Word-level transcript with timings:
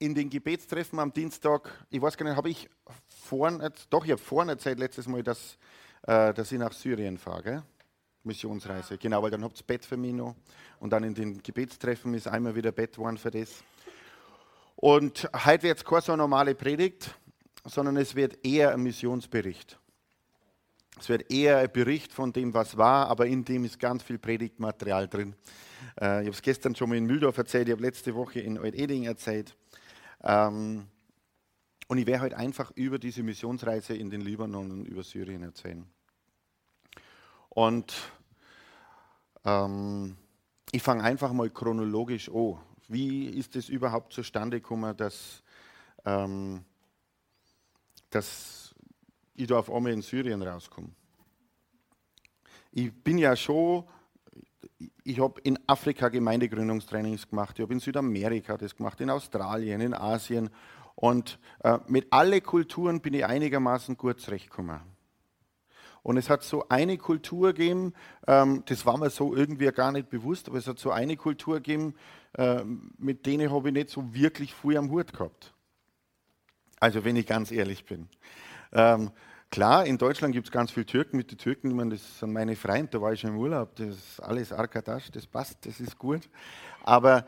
In 0.00 0.14
den 0.14 0.30
Gebetstreffen 0.30 0.98
am 0.98 1.12
Dienstag, 1.12 1.70
ich 1.90 2.00
weiß 2.00 2.16
gar 2.16 2.26
nicht, 2.26 2.36
habe 2.36 2.48
ich 2.48 2.68
vorhin, 3.06 3.62
doch, 3.90 4.04
ich 4.04 4.10
habe 4.10 4.20
vorhin 4.20 4.48
erzählt 4.48 4.78
letztes 4.78 5.06
Mal, 5.06 5.22
dass, 5.22 5.58
äh, 6.02 6.32
dass 6.32 6.50
ich 6.50 6.58
nach 6.58 6.72
Syrien 6.72 7.18
fahre, 7.18 7.42
gell? 7.42 7.62
Missionsreise. 8.24 8.98
Genau, 8.98 9.22
weil 9.22 9.30
dann 9.30 9.44
habt 9.44 9.60
ihr 9.60 9.66
Bett 9.66 9.84
für 9.84 9.96
mich 9.96 10.12
noch. 10.12 10.34
Und 10.78 10.90
dann 10.90 11.04
in 11.04 11.14
den 11.14 11.42
Gebetstreffen 11.42 12.12
ist 12.14 12.28
einmal 12.28 12.54
wieder 12.54 12.72
Bett 12.72 12.94
geworden 12.94 13.18
für 13.18 13.30
das. 13.30 13.62
Und 14.76 15.28
heute 15.44 15.64
wird 15.64 15.78
es 15.78 15.84
keine 15.84 16.00
so 16.02 16.16
normale 16.16 16.54
Predigt, 16.54 17.14
sondern 17.64 17.96
es 17.98 18.14
wird 18.14 18.44
eher 18.44 18.72
ein 18.72 18.82
Missionsbericht. 18.82 19.78
Es 20.98 21.08
wird 21.08 21.30
eher 21.30 21.58
ein 21.58 21.72
Bericht 21.72 22.12
von 22.12 22.32
dem, 22.32 22.52
was 22.52 22.76
war, 22.76 23.08
aber 23.08 23.26
in 23.26 23.44
dem 23.44 23.64
ist 23.64 23.78
ganz 23.78 24.02
viel 24.02 24.18
Predigtmaterial 24.18 25.08
drin. 25.08 25.34
Äh, 26.00 26.20
ich 26.20 26.26
habe 26.26 26.30
es 26.30 26.42
gestern 26.42 26.74
schon 26.74 26.88
mal 26.88 26.96
in 26.96 27.06
Mühldorf 27.06 27.36
erzählt, 27.38 27.68
ich 27.68 27.72
habe 27.72 27.82
letzte 27.82 28.14
Woche 28.14 28.40
in 28.40 28.58
Alt-Eding 28.58 29.04
erzählt. 29.04 29.56
Ähm, 30.22 30.86
und 31.88 31.98
ich 31.98 32.06
werde 32.06 32.22
heute 32.22 32.36
einfach 32.36 32.70
über 32.76 32.98
diese 32.98 33.22
Missionsreise 33.22 33.94
in 33.94 34.10
den 34.10 34.20
Libanon 34.20 34.70
und 34.70 34.86
über 34.86 35.02
Syrien 35.02 35.42
erzählen. 35.42 35.84
Und 37.48 37.92
ähm, 39.44 40.16
ich 40.70 40.82
fange 40.82 41.02
einfach 41.02 41.32
mal 41.32 41.50
chronologisch 41.50 42.28
an. 42.28 42.58
Wie 42.86 43.26
ist 43.26 43.56
es 43.56 43.68
überhaupt 43.68 44.12
zustande 44.12 44.60
gekommen, 44.60 44.96
dass, 44.96 45.42
ähm, 46.04 46.64
dass 48.10 48.74
ich 49.34 49.46
da 49.46 49.58
auf 49.58 49.70
einmal 49.70 49.92
in 49.92 50.02
Syrien 50.02 50.42
rauskomme? 50.42 50.90
Ich 52.72 52.92
bin 52.92 53.18
ja 53.18 53.34
schon 53.34 53.84
ich 55.04 55.20
habe 55.20 55.40
in 55.42 55.58
Afrika 55.66 56.08
Gemeindegründungstrainings 56.08 57.28
gemacht, 57.28 57.58
ich 57.58 57.62
habe 57.62 57.72
in 57.72 57.80
Südamerika 57.80 58.56
das 58.56 58.76
gemacht, 58.76 59.00
in 59.00 59.10
Australien, 59.10 59.80
in 59.80 59.94
Asien. 59.94 60.50
Und 60.94 61.38
äh, 61.62 61.78
mit 61.86 62.12
allen 62.12 62.42
Kulturen 62.42 63.00
bin 63.00 63.14
ich 63.14 63.24
einigermaßen 63.24 63.96
gut 63.96 64.20
zurechtgekommen. 64.20 64.80
Und 66.02 66.16
es 66.16 66.30
hat 66.30 66.42
so 66.42 66.66
eine 66.68 66.96
Kultur 66.96 67.52
gegeben, 67.52 67.92
ähm, 68.26 68.62
das 68.66 68.86
war 68.86 68.96
mir 68.96 69.10
so 69.10 69.34
irgendwie 69.34 69.66
gar 69.66 69.92
nicht 69.92 70.08
bewusst, 70.08 70.48
aber 70.48 70.58
es 70.58 70.66
hat 70.66 70.78
so 70.78 70.90
eine 70.90 71.16
Kultur 71.16 71.56
gegeben, 71.56 71.94
äh, 72.38 72.64
mit 72.96 73.26
denen 73.26 73.50
habe 73.50 73.68
ich 73.68 73.74
nicht 73.74 73.90
so 73.90 74.14
wirklich 74.14 74.54
viel 74.54 74.78
am 74.78 74.90
Hut 74.90 75.12
gehabt. 75.12 75.52
Also 76.78 77.04
wenn 77.04 77.16
ich 77.16 77.26
ganz 77.26 77.50
ehrlich 77.50 77.84
bin. 77.84 78.08
Ähm, 78.72 79.10
Klar, 79.50 79.84
in 79.84 79.98
Deutschland 79.98 80.32
gibt 80.32 80.46
es 80.46 80.52
ganz 80.52 80.70
viele 80.70 80.86
Türken. 80.86 81.16
Mit 81.16 81.32
den 81.32 81.38
Türken, 81.38 81.74
meine, 81.74 81.90
das 81.90 82.20
sind 82.20 82.32
meine 82.32 82.54
Freunde, 82.54 82.86
da 82.92 83.00
war 83.00 83.12
ich 83.12 83.20
schon 83.20 83.30
im 83.30 83.36
Urlaub. 83.38 83.74
Das 83.74 83.88
ist 83.88 84.20
alles 84.20 84.52
Arkadasch, 84.52 85.10
das 85.10 85.26
passt, 85.26 85.66
das 85.66 85.80
ist 85.80 85.98
gut. 85.98 86.28
Aber 86.84 87.26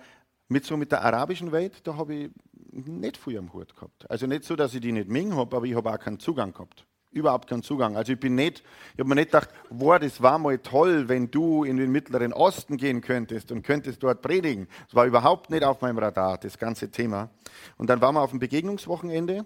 mit 0.48 0.64
so 0.64 0.76
mit 0.76 0.92
der 0.92 1.02
arabischen 1.02 1.50
Welt, 1.50 1.84
da 1.84 1.96
habe 1.96 2.14
ich 2.14 2.30
nicht 2.70 3.16
viel 3.16 3.38
am 3.38 3.52
Hut 3.52 3.74
gehabt. 3.74 4.08
Also 4.08 4.28
nicht 4.28 4.44
so, 4.44 4.54
dass 4.54 4.72
ich 4.72 4.80
die 4.80 4.92
nicht 4.92 5.08
mengen 5.08 5.34
habe, 5.34 5.56
aber 5.56 5.66
ich 5.66 5.74
habe 5.74 5.92
auch 5.92 5.98
keinen 5.98 6.20
Zugang 6.20 6.52
gehabt. 6.52 6.86
Überhaupt 7.10 7.48
keinen 7.48 7.64
Zugang. 7.64 7.96
Also 7.96 8.12
ich 8.12 8.20
bin 8.20 8.36
nicht, 8.36 8.62
ich 8.94 9.00
habe 9.00 9.08
mir 9.08 9.16
nicht 9.16 9.32
gedacht, 9.32 9.50
wow, 9.70 9.98
das 9.98 10.22
war 10.22 10.38
mal 10.38 10.58
toll, 10.58 11.08
wenn 11.08 11.28
du 11.28 11.64
in 11.64 11.76
den 11.76 11.90
Mittleren 11.90 12.32
Osten 12.32 12.76
gehen 12.76 13.00
könntest 13.00 13.50
und 13.50 13.64
könntest 13.64 14.00
dort 14.00 14.22
predigen. 14.22 14.68
Das 14.86 14.94
war 14.94 15.06
überhaupt 15.06 15.50
nicht 15.50 15.64
auf 15.64 15.80
meinem 15.80 15.98
Radar, 15.98 16.38
das 16.38 16.56
ganze 16.56 16.88
Thema. 16.88 17.30
Und 17.78 17.90
dann 17.90 18.00
waren 18.00 18.14
wir 18.14 18.22
auf 18.22 18.30
dem 18.30 18.38
Begegnungswochenende 18.38 19.44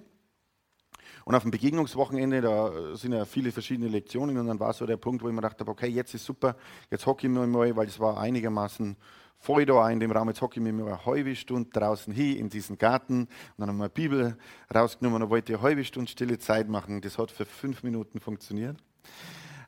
und 1.27 1.35
auf 1.35 1.43
dem 1.43 1.51
Begegnungswochenende, 1.51 2.41
da 2.41 2.95
sind 2.95 3.13
ja 3.13 3.25
viele 3.25 3.51
verschiedene 3.51 3.89
Lektionen 3.89 4.39
und 4.39 4.47
dann 4.47 4.61
war 4.61 4.73
so 4.73 4.87
der 4.87 4.97
Punkt, 4.97 5.25
wo 5.25 5.29
ich 5.29 5.35
mir 5.35 5.41
dachte, 5.41 5.67
okay, 5.67 5.89
jetzt 5.89 6.15
ist 6.15 6.25
super, 6.25 6.55
jetzt 6.89 7.05
hocke 7.05 7.27
ich 7.27 7.33
mir 7.33 7.45
mal, 7.49 7.75
weil 7.75 7.89
es 7.89 7.99
war 7.99 8.21
einigermaßen 8.21 8.97
voll 9.41 9.67
da 9.67 9.91
in 9.91 9.99
dem 9.99 10.13
Raum, 10.13 10.29
jetzt 10.29 10.41
hocke 10.41 10.61
ich 10.61 10.63
mir 10.63 10.73
mal 10.73 10.87
eine 10.87 11.05
halbe 11.05 11.35
Stunde 11.35 11.69
draußen 11.71 12.13
hin 12.13 12.37
in 12.37 12.49
diesen 12.49 12.79
Garten 12.79 13.23
und 13.23 13.29
dann 13.59 13.71
haben 13.71 13.77
wir 13.79 13.85
eine 13.87 13.93
Bibel 13.93 14.39
rausgenommen 14.73 15.21
und 15.21 15.29
wollte 15.29 15.55
eine 15.55 15.63
halbe 15.63 15.85
Stunde 15.85 16.09
stille 16.09 16.39
Zeit 16.39 16.69
machen. 16.69 17.01
Das 17.01 17.19
hat 17.19 17.33
für 17.33 17.45
fünf 17.45 17.83
Minuten 17.83 18.21
funktioniert. 18.21 18.77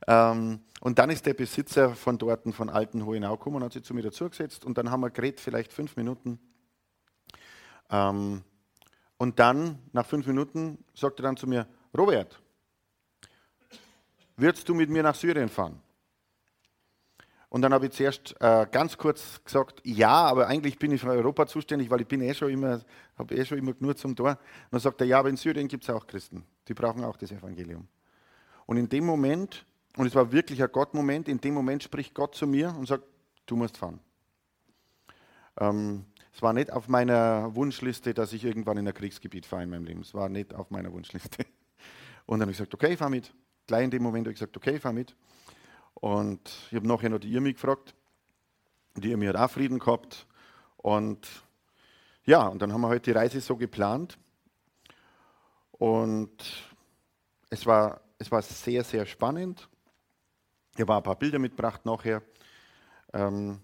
Ähm, 0.07 0.61
und 0.81 1.01
dann 1.01 1.11
ist 1.11 1.27
der 1.27 1.35
Besitzer 1.35 1.97
von 1.97 2.19
dort, 2.19 2.55
von 2.55 2.71
Alten 2.71 3.05
Hohenau 3.05 3.37
gekommen 3.37 3.57
und 3.57 3.65
hat 3.65 3.73
sich 3.73 3.83
zu 3.83 3.95
mir 3.95 4.03
dazugesetzt 4.03 4.65
und 4.65 4.79
dann 4.79 4.93
haben 4.93 5.01
wir 5.01 5.11
geredet, 5.11 5.41
vielleicht 5.41 5.73
fünf 5.73 5.97
Minuten. 5.97 6.39
Ähm, 7.91 8.45
und 9.19 9.39
dann, 9.39 9.79
nach 9.93 10.07
fünf 10.07 10.27
Minuten, 10.27 10.83
sagt 10.95 11.21
er 11.21 11.25
dann 11.25 11.37
zu 11.37 11.47
mir, 11.47 11.67
Robert, 11.97 12.41
würdest 14.37 14.69
du 14.69 14.75
mit 14.75 14.89
mir 14.89 15.03
nach 15.03 15.15
Syrien 15.15 15.49
fahren? 15.49 15.81
Und 17.51 17.63
dann 17.63 17.73
habe 17.73 17.87
ich 17.87 17.93
zuerst 17.93 18.35
äh, 18.41 18.67
ganz 18.71 18.97
kurz 18.97 19.43
gesagt, 19.43 19.81
ja, 19.85 20.11
aber 20.11 20.49
eigentlich 20.49 20.79
bin 20.79 20.93
ich 20.93 21.01
für 21.01 21.09
Europa 21.09 21.47
zuständig, 21.47 21.91
weil 21.91 22.03
ich 22.03 22.07
bin 22.07 22.21
eh 22.21 22.35
schon 22.35 22.51
immer, 22.51 22.81
habe 23.17 23.35
eh 23.35 23.45
schon 23.45 23.59
immer 23.59 23.73
nur 23.81 23.97
zum 23.97 24.15
Tor. 24.15 24.31
Und 24.31 24.39
dann 24.71 24.81
sagt 24.81 25.01
er, 25.01 25.07
ja, 25.07 25.19
aber 25.19 25.31
in 25.31 25.37
Syrien 25.37 25.67
gibt 25.67 25.85
es 25.85 25.91
auch 25.91 26.07
Christen, 26.07 26.45
die 26.69 26.75
brauchen 26.75 27.05
auch 27.05 27.17
das 27.17 27.33
Evangelium. 27.33 27.89
Und 28.67 28.77
in 28.77 28.89
dem 28.89 29.07
Moment, 29.07 29.65
und 29.97 30.07
es 30.07 30.15
war 30.15 30.31
wirklich 30.31 30.63
ein 30.63 30.71
Gott-Moment, 30.71 31.27
in 31.27 31.41
dem 31.41 31.55
Moment 31.55 31.83
spricht 31.83 32.15
Gott 32.15 32.35
zu 32.35 32.47
mir 32.47 32.69
und 32.69 32.87
sagt, 32.87 33.05
du 33.47 33.57
musst 33.57 33.79
fahren. 33.79 33.99
Ähm, 35.59 36.05
es 36.39 36.43
war 36.43 36.53
nicht 36.53 36.73
auf 36.73 36.87
meiner 36.87 37.53
Wunschliste, 37.57 38.15
dass 38.15 38.33
ich 38.33 38.45
irgendwann 38.45 38.77
in 38.77 38.87
ein 38.87 38.95
Kriegsgebiet 38.95 39.45
fahre 39.45 39.65
in 39.65 39.71
meinem 39.71 39.83
Leben. 39.83 40.03
Es 40.03 40.15
war 40.15 40.29
nicht 40.29 40.55
auf 40.55 40.71
meiner 40.71 40.93
Wunschliste. 40.93 41.45
Und 42.27 42.39
dann 42.39 42.43
habe 42.43 42.53
ich 42.53 42.59
gesagt, 42.59 42.73
okay, 42.73 42.97
fahr 42.97 43.11
mit. 43.11 43.35
Gleich 43.67 43.83
in 43.83 43.91
dem 43.91 44.05
Moment 44.05 44.25
habe 44.25 44.31
ich 44.31 44.39
gesagt, 44.39 44.57
okay, 44.57 44.79
fahr 44.79 44.93
mit. 44.93 45.17
Und 45.95 46.49
ich 46.71 46.77
habe 46.77 46.87
nachher 46.87 47.11
noch 47.11 47.19
die 47.19 47.33
Irmi 47.33 47.55
gefragt. 47.55 47.93
Die 48.95 49.11
Irmi 49.11 49.27
hat 49.27 49.35
auch 49.35 49.51
Frieden 49.51 49.81
gehabt. 49.81 50.29
Und 50.77 51.27
ja, 52.25 52.47
und 52.47 52.63
dann 52.63 52.73
haben 52.73 52.83
wir 52.83 52.87
heute 52.87 52.99
halt 52.99 53.07
die 53.07 53.19
Reise 53.19 53.41
so 53.41 53.57
geplant. 53.57 54.17
Und 55.73 56.71
es 57.51 57.67
war, 57.67 58.01
es 58.17 58.31
war 58.31 58.43
sehr, 58.43 58.85
sehr 58.85 59.07
spannend. 59.07 59.69
Ich 60.77 60.83
habe 60.83 60.95
ein 60.95 61.03
paar 61.03 61.19
Bilder 61.19 61.41
mitgebracht 61.41 61.85
nachher. 61.85 62.23
Ähm, 63.13 63.61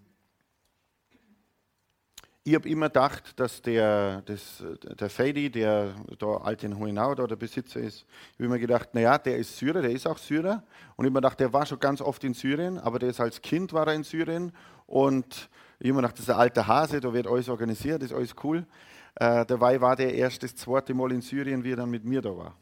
ich 2.46 2.54
habe 2.54 2.68
immer 2.68 2.88
gedacht, 2.88 3.40
dass 3.40 3.62
der, 3.62 4.20
das, 4.26 4.62
der 5.00 5.08
Fadi, 5.08 5.50
der 5.50 5.94
da 6.18 6.26
alt 6.36 6.62
in 6.62 6.78
Hohenau, 6.78 7.14
da 7.14 7.26
der 7.26 7.36
Besitzer 7.36 7.80
ist, 7.80 8.04
ich 8.32 8.34
habe 8.34 8.44
immer 8.44 8.58
gedacht, 8.58 8.90
naja, 8.92 9.16
der 9.16 9.38
ist 9.38 9.56
Syrer, 9.56 9.80
der 9.80 9.90
ist 9.90 10.06
auch 10.06 10.18
Syrer. 10.18 10.62
Und 10.94 11.06
ich 11.06 11.08
habe 11.08 11.10
mir 11.10 11.22
gedacht, 11.22 11.40
der 11.40 11.54
war 11.54 11.64
schon 11.64 11.78
ganz 11.78 12.02
oft 12.02 12.22
in 12.22 12.34
Syrien, 12.34 12.78
aber 12.78 12.98
der 12.98 13.08
ist 13.08 13.20
als 13.20 13.40
Kind 13.40 13.72
war 13.72 13.86
er 13.86 13.94
in 13.94 14.04
Syrien. 14.04 14.52
Und 14.86 15.48
ich 15.78 15.88
habe 15.88 15.94
mir 15.94 16.02
gedacht, 16.02 16.18
das 16.18 16.26
ist 16.26 16.30
ein 16.30 16.36
alter 16.36 16.66
Hase, 16.66 17.00
da 17.00 17.14
wird 17.14 17.26
alles 17.26 17.48
organisiert, 17.48 18.02
ist 18.02 18.12
alles 18.12 18.34
cool. 18.44 18.66
Äh, 19.14 19.46
dabei 19.46 19.80
war 19.80 19.96
der 19.96 20.12
erst 20.12 20.42
das 20.42 20.54
zweite 20.54 20.92
Mal 20.92 21.12
in 21.12 21.22
Syrien, 21.22 21.64
wie 21.64 21.72
er 21.72 21.76
dann 21.76 21.90
mit 21.90 22.04
mir 22.04 22.20
da 22.20 22.36
war. 22.36 22.54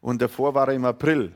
Und 0.00 0.22
davor 0.22 0.54
war 0.54 0.68
er 0.68 0.74
im 0.74 0.86
April. 0.86 1.34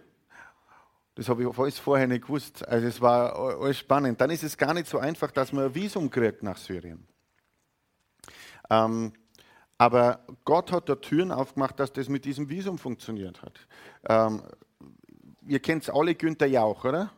Das 1.21 1.29
habe 1.29 1.43
ich 1.43 1.59
alles 1.59 1.79
vorher 1.79 2.07
nicht 2.07 2.23
gewusst. 2.23 2.67
Also 2.67 2.87
es 2.87 2.99
war 2.99 3.37
alles 3.61 3.77
spannend. 3.77 4.19
Dann 4.23 4.31
ist 4.31 4.43
es 4.43 4.57
gar 4.57 4.73
nicht 4.73 4.87
so 4.87 4.97
einfach, 4.97 5.31
dass 5.31 5.53
man 5.53 5.65
ein 5.65 5.75
Visum 5.75 6.09
kriegt 6.09 6.43
nach 6.43 6.57
Syrien. 6.57 7.07
Ähm, 8.71 9.13
aber 9.77 10.25
Gott 10.47 10.73
hat 10.73 10.89
da 10.89 10.95
Türen 10.95 11.31
aufgemacht, 11.31 11.79
dass 11.79 11.93
das 11.93 12.09
mit 12.09 12.25
diesem 12.25 12.49
Visum 12.49 12.79
funktioniert 12.79 13.43
hat. 13.43 13.53
Ähm, 14.09 14.41
ihr 15.47 15.61
kennt 15.61 15.91
alle 15.91 16.15
Günther 16.15 16.47
Jauch, 16.47 16.87
oder? 16.87 17.11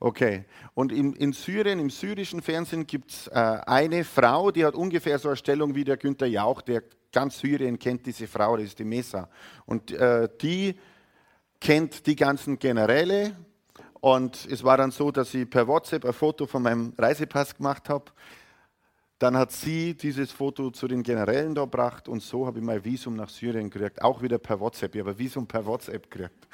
Okay. 0.00 0.46
Und 0.72 0.92
in, 0.92 1.12
in, 1.12 1.34
Syrien, 1.34 1.78
im 1.78 1.90
syrischen 1.90 2.40
Fernsehen 2.40 2.86
gibt 2.86 3.10
es 3.10 3.26
äh, 3.26 3.32
eine 3.34 4.02
Frau, 4.02 4.50
die 4.50 4.64
hat 4.64 4.74
ungefähr 4.74 5.18
so 5.18 5.28
eine 5.28 5.36
Stellung 5.36 5.74
wie 5.74 5.84
der 5.84 5.98
Günther 5.98 6.26
Jauch, 6.26 6.62
der 6.62 6.84
ganz 7.12 7.38
Syrien 7.38 7.78
kennt 7.78 8.06
diese 8.06 8.26
Frau, 8.26 8.56
das 8.56 8.68
ist 8.68 8.78
die 8.78 8.84
Mesa. 8.84 9.28
Und 9.66 9.90
äh, 9.90 10.26
die 10.40 10.74
kennt 11.62 12.06
die 12.06 12.16
ganzen 12.16 12.58
Generäle. 12.58 13.36
Und 14.00 14.48
es 14.50 14.64
war 14.64 14.76
dann 14.76 14.90
so, 14.90 15.12
dass 15.12 15.32
ich 15.32 15.48
per 15.48 15.68
WhatsApp 15.68 16.04
ein 16.04 16.12
Foto 16.12 16.46
von 16.46 16.62
meinem 16.62 16.92
Reisepass 16.98 17.56
gemacht 17.56 17.88
habe. 17.88 18.06
Dann 19.20 19.36
hat 19.36 19.52
sie 19.52 19.94
dieses 19.94 20.32
Foto 20.32 20.72
zu 20.72 20.88
den 20.88 21.04
Generälen 21.04 21.54
da 21.54 21.62
gebracht 21.62 22.08
und 22.08 22.20
so 22.20 22.44
habe 22.44 22.58
ich 22.58 22.64
mein 22.64 22.84
Visum 22.84 23.14
nach 23.14 23.28
Syrien 23.28 23.70
gekriegt. 23.70 24.02
Auch 24.02 24.20
wieder 24.20 24.38
per 24.38 24.58
WhatsApp. 24.58 24.96
Ich 24.96 25.00
habe 25.00 25.12
ein 25.12 25.18
Visum 25.18 25.46
per 25.46 25.64
WhatsApp 25.64 26.10
gekriegt. 26.10 26.48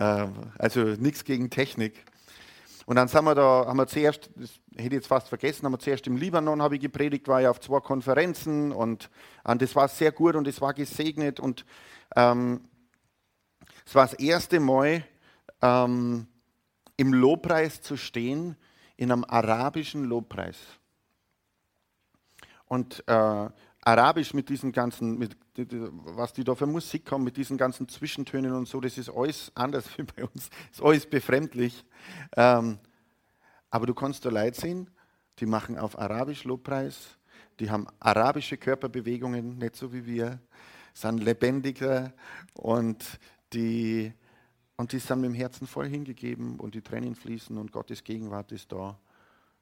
Ähm, 0.00 0.32
also 0.58 0.80
nichts 0.80 1.22
gegen 1.22 1.48
Technik. 1.48 2.04
Und 2.86 2.96
dann 2.96 3.06
sind 3.06 3.24
wir 3.24 3.36
da, 3.36 3.66
haben 3.68 3.76
wir 3.76 3.86
zuerst, 3.86 4.28
das 4.34 4.50
hätte 4.72 4.88
ich 4.88 4.92
jetzt 4.94 5.06
fast 5.06 5.28
vergessen, 5.28 5.64
haben 5.64 5.72
wir 5.72 5.78
zuerst 5.78 6.08
im 6.08 6.16
Libanon 6.16 6.60
habe 6.60 6.74
ich 6.74 6.82
gepredigt, 6.82 7.28
war 7.28 7.40
ja 7.40 7.50
auf 7.50 7.60
zwei 7.60 7.78
Konferenzen 7.78 8.72
und, 8.72 9.08
das 9.44 9.76
war 9.76 9.86
sehr 9.86 10.10
gut 10.10 10.34
und 10.34 10.48
es 10.48 10.60
war 10.60 10.74
gesegnet 10.74 11.38
und 11.38 11.64
ähm, 12.16 12.62
es 13.84 13.94
war 13.94 14.06
das 14.06 14.14
erste 14.14 14.60
Mal 14.60 15.04
ähm, 15.60 16.26
im 16.96 17.12
Lobpreis 17.12 17.80
zu 17.82 17.96
stehen, 17.96 18.56
in 18.96 19.10
einem 19.10 19.24
arabischen 19.24 20.04
Lobpreis. 20.04 20.56
Und 22.66 23.02
äh, 23.06 23.48
Arabisch 23.86 24.32
mit 24.32 24.48
diesen 24.48 24.72
ganzen, 24.72 25.18
mit, 25.18 25.36
was 25.56 26.32
die 26.32 26.42
da 26.42 26.54
für 26.54 26.66
Musik 26.66 27.10
haben, 27.12 27.22
mit 27.22 27.36
diesen 27.36 27.58
ganzen 27.58 27.86
Zwischentönen 27.88 28.52
und 28.52 28.66
so, 28.66 28.80
das 28.80 28.96
ist 28.96 29.10
alles 29.10 29.52
anders 29.54 29.86
wie 29.98 30.04
bei 30.04 30.24
uns, 30.24 30.48
ist 30.72 30.82
alles 30.82 31.06
befremdlich. 31.06 31.84
Ähm, 32.36 32.78
aber 33.70 33.86
du 33.86 33.94
kannst 33.94 34.24
da 34.24 34.30
Leute 34.30 34.58
sehen, 34.58 34.90
die 35.38 35.46
machen 35.46 35.78
auf 35.78 35.98
Arabisch 35.98 36.44
Lobpreis, 36.44 37.18
die 37.60 37.70
haben 37.70 37.86
arabische 38.00 38.56
Körperbewegungen, 38.56 39.58
nicht 39.58 39.76
so 39.76 39.92
wie 39.92 40.06
wir, 40.06 40.40
sind 40.94 41.22
lebendiger 41.22 42.12
und 42.54 43.04
die, 43.54 44.12
und 44.76 44.92
die 44.92 44.98
sind 44.98 45.20
mit 45.20 45.30
dem 45.30 45.34
Herzen 45.34 45.66
voll 45.66 45.88
hingegeben 45.88 46.58
und 46.58 46.74
die 46.74 46.82
Tränen 46.82 47.14
fließen 47.14 47.56
und 47.56 47.72
Gottes 47.72 48.04
Gegenwart 48.04 48.52
ist 48.52 48.72
da. 48.72 48.98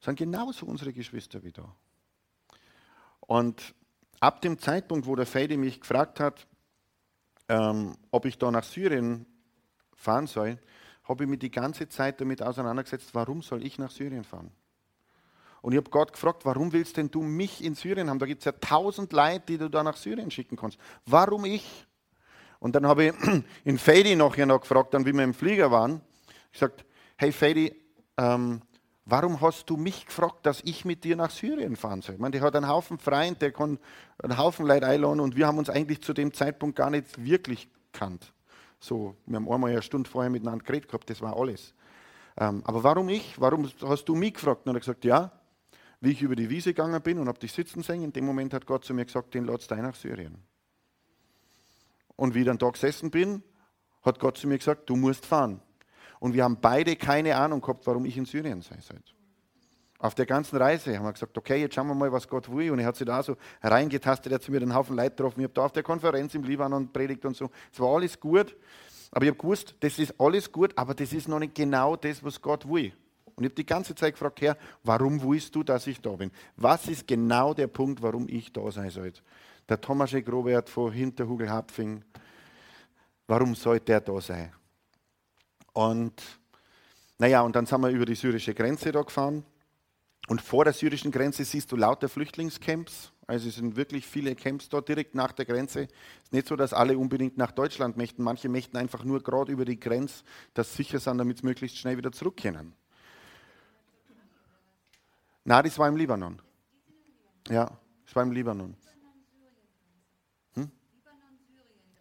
Sind 0.00 0.18
genauso 0.18 0.66
unsere 0.66 0.92
Geschwister 0.92 1.42
wie 1.44 1.52
da. 1.52 1.74
Und 3.20 3.74
ab 4.20 4.40
dem 4.40 4.58
Zeitpunkt, 4.58 5.06
wo 5.06 5.14
der 5.14 5.26
Fede 5.26 5.56
mich 5.56 5.80
gefragt 5.80 6.18
hat, 6.18 6.46
ähm, 7.48 7.96
ob 8.10 8.24
ich 8.24 8.38
da 8.38 8.50
nach 8.50 8.64
Syrien 8.64 9.26
fahren 9.94 10.26
soll, 10.26 10.58
habe 11.04 11.24
ich 11.24 11.30
mich 11.30 11.38
die 11.38 11.50
ganze 11.50 11.88
Zeit 11.88 12.20
damit 12.20 12.42
auseinandergesetzt, 12.42 13.14
warum 13.14 13.42
soll 13.42 13.64
ich 13.64 13.78
nach 13.78 13.90
Syrien 13.90 14.24
fahren? 14.24 14.50
Und 15.60 15.72
ich 15.72 15.76
habe 15.76 15.90
Gott 15.90 16.12
gefragt, 16.12 16.44
warum 16.44 16.72
willst 16.72 16.96
denn 16.96 17.10
du 17.10 17.22
mich 17.22 17.62
in 17.62 17.74
Syrien 17.74 18.10
haben? 18.10 18.18
Da 18.18 18.26
gibt 18.26 18.40
es 18.40 18.46
ja 18.46 18.52
tausend 18.52 19.12
Leute, 19.12 19.44
die 19.46 19.58
du 19.58 19.68
da 19.68 19.82
nach 19.84 19.96
Syrien 19.96 20.30
schicken 20.30 20.56
kannst. 20.56 20.78
Warum 21.06 21.44
ich? 21.44 21.86
Und 22.62 22.76
dann 22.76 22.86
habe 22.86 23.06
ich 23.06 23.12
in 23.64 23.78
Fadi 23.78 24.14
ja 24.14 24.46
noch 24.46 24.60
gefragt, 24.60 24.94
dann 24.94 25.04
wie 25.04 25.12
wir 25.12 25.24
im 25.24 25.34
Flieger 25.34 25.70
waren, 25.70 26.00
gesagt, 26.52 26.84
hey 27.16 27.32
Fadi, 27.32 27.74
ähm, 28.16 28.62
Warum 29.04 29.40
hast 29.40 29.68
du 29.68 29.76
mich 29.76 30.06
gefragt, 30.06 30.46
dass 30.46 30.60
ich 30.60 30.84
mit 30.84 31.02
dir 31.02 31.16
nach 31.16 31.30
Syrien 31.30 31.74
fahren 31.74 32.02
soll? 32.02 32.14
Ich 32.14 32.20
meine, 32.20 32.32
der 32.32 32.40
hat 32.42 32.54
einen 32.54 32.68
Haufen 32.68 32.98
Freien, 32.98 33.36
der 33.36 33.50
kann 33.50 33.80
einen 34.22 34.38
Haufen 34.38 34.64
Leute 34.64 34.86
einladen 34.86 35.18
und 35.18 35.34
wir 35.34 35.48
haben 35.48 35.58
uns 35.58 35.68
eigentlich 35.68 36.02
zu 36.02 36.12
dem 36.12 36.32
Zeitpunkt 36.32 36.76
gar 36.76 36.88
nicht 36.88 37.22
wirklich 37.22 37.68
kannt. 37.92 38.32
So, 38.78 39.16
wir 39.26 39.36
haben 39.36 39.50
einmal 39.50 39.72
eine 39.72 39.82
Stunde 39.82 40.08
vorher 40.08 40.30
miteinander 40.30 40.64
geredet 40.64 40.88
gehabt, 40.88 41.10
das 41.10 41.20
war 41.20 41.36
alles. 41.36 41.74
Ähm, 42.38 42.62
aber 42.64 42.84
warum 42.84 43.08
ich? 43.08 43.40
Warum 43.40 43.68
hast 43.82 44.04
du 44.04 44.14
mich 44.14 44.34
gefragt? 44.34 44.66
Und 44.66 44.72
er 44.72 44.74
hat 44.76 44.82
gesagt, 44.82 45.04
ja, 45.04 45.32
wie 46.00 46.12
ich 46.12 46.22
über 46.22 46.36
die 46.36 46.48
Wiese 46.48 46.72
gegangen 46.72 47.02
bin 47.02 47.18
und 47.18 47.26
habe 47.26 47.40
dich 47.40 47.52
sitzen 47.52 47.82
sehen, 47.82 48.02
in 48.04 48.12
dem 48.12 48.24
Moment 48.24 48.54
hat 48.54 48.66
Gott 48.66 48.84
zu 48.84 48.94
mir 48.94 49.04
gesagt, 49.04 49.34
den 49.34 49.46
ladst 49.46 49.68
du 49.70 49.74
nach 49.74 49.96
Syrien. 49.96 50.36
Und 52.16 52.34
wie 52.34 52.40
ich 52.40 52.46
dann 52.46 52.58
da 52.58 52.70
gesessen 52.70 53.10
bin, 53.10 53.42
hat 54.02 54.18
Gott 54.18 54.38
zu 54.38 54.46
mir 54.48 54.58
gesagt, 54.58 54.88
du 54.88 54.96
musst 54.96 55.24
fahren. 55.24 55.60
Und 56.20 56.34
wir 56.34 56.44
haben 56.44 56.58
beide 56.60 56.96
keine 56.96 57.36
Ahnung 57.36 57.60
gehabt, 57.60 57.86
warum 57.86 58.04
ich 58.04 58.16
in 58.16 58.24
Syrien 58.24 58.62
sein 58.62 58.80
soll. 58.80 58.98
Auf 59.98 60.16
der 60.16 60.26
ganzen 60.26 60.56
Reise 60.56 60.96
haben 60.96 61.04
wir 61.04 61.12
gesagt, 61.12 61.38
okay, 61.38 61.60
jetzt 61.60 61.76
schauen 61.76 61.86
wir 61.86 61.94
mal, 61.94 62.10
was 62.10 62.26
Gott 62.26 62.52
will. 62.52 62.72
Und 62.72 62.80
er 62.80 62.86
hat 62.86 62.96
sich 62.96 63.06
da 63.06 63.22
so 63.22 63.36
reingetastet, 63.62 64.32
er 64.32 64.36
hat 64.36 64.42
zu 64.42 64.50
mir 64.50 64.60
einen 64.60 64.74
Haufen 64.74 64.96
Leute 64.96 65.10
getroffen. 65.10 65.40
Ich 65.40 65.44
habe 65.44 65.54
da 65.54 65.64
auf 65.64 65.72
der 65.72 65.84
Konferenz 65.84 66.34
im 66.34 66.42
Libanon 66.42 66.92
predigt 66.92 67.24
und 67.24 67.36
so. 67.36 67.50
Es 67.72 67.78
war 67.78 67.94
alles 67.94 68.18
gut. 68.18 68.56
Aber 69.12 69.24
ich 69.24 69.30
habe 69.30 69.38
gewusst, 69.38 69.74
das 69.80 69.98
ist 69.98 70.14
alles 70.18 70.50
gut, 70.50 70.72
aber 70.76 70.94
das 70.94 71.12
ist 71.12 71.28
noch 71.28 71.38
nicht 71.38 71.54
genau 71.54 71.96
das, 71.96 72.24
was 72.24 72.40
Gott 72.40 72.68
will. 72.68 72.92
Und 73.36 73.44
ich 73.44 73.50
habe 73.50 73.54
die 73.54 73.66
ganze 73.66 73.94
Zeit 73.94 74.14
gefragt, 74.14 74.40
Herr, 74.40 74.56
warum 74.82 75.22
willst 75.22 75.54
du, 75.54 75.62
dass 75.62 75.86
ich 75.86 76.00
da 76.00 76.10
bin? 76.10 76.30
Was 76.56 76.88
ist 76.88 77.06
genau 77.06 77.54
der 77.54 77.66
Punkt, 77.66 78.02
warum 78.02 78.26
ich 78.28 78.52
da 78.52 78.70
sein 78.70 78.90
soll? 78.90 79.12
Der 79.72 79.80
Thomas 79.80 80.10
Grobert 80.10 80.68
von 80.68 80.92
Hinterhugel 80.92 81.48
Hapfing, 81.48 82.04
warum 83.26 83.54
soll 83.54 83.80
der 83.80 84.02
da 84.02 84.20
sein? 84.20 84.52
Und 85.72 86.12
naja, 87.16 87.40
und 87.40 87.56
dann 87.56 87.64
sind 87.64 87.80
wir 87.80 87.88
über 87.88 88.04
die 88.04 88.14
syrische 88.14 88.52
Grenze 88.52 88.92
da 88.92 89.00
gefahren. 89.00 89.46
Und 90.28 90.42
vor 90.42 90.64
der 90.64 90.74
syrischen 90.74 91.10
Grenze 91.10 91.46
siehst 91.46 91.72
du 91.72 91.76
lauter 91.76 92.10
Flüchtlingscamps. 92.10 93.12
Also 93.26 93.48
es 93.48 93.54
sind 93.54 93.74
wirklich 93.74 94.06
viele 94.06 94.34
Camps 94.34 94.68
dort 94.68 94.90
direkt 94.90 95.14
nach 95.14 95.32
der 95.32 95.46
Grenze. 95.46 95.84
Es 95.84 96.24
ist 96.24 96.32
nicht 96.34 96.48
so, 96.48 96.54
dass 96.54 96.74
alle 96.74 96.98
unbedingt 96.98 97.38
nach 97.38 97.52
Deutschland 97.52 97.96
möchten. 97.96 98.22
Manche 98.22 98.50
möchten 98.50 98.76
einfach 98.76 99.04
nur 99.04 99.22
gerade 99.22 99.52
über 99.52 99.64
die 99.64 99.80
Grenze, 99.80 100.22
dass 100.52 100.72
sie 100.72 100.82
sicher 100.82 101.00
sind, 101.00 101.16
damit 101.16 101.38
sie 101.38 101.46
möglichst 101.46 101.78
schnell 101.78 101.96
wieder 101.96 102.12
zurück 102.12 102.36
können. 102.36 102.74
Na, 105.44 105.62
das 105.62 105.78
war 105.78 105.88
im 105.88 105.96
Libanon. 105.96 106.42
Ja, 107.48 107.70
das 108.04 108.14
war 108.14 108.22
im 108.22 108.32
Libanon. 108.32 108.76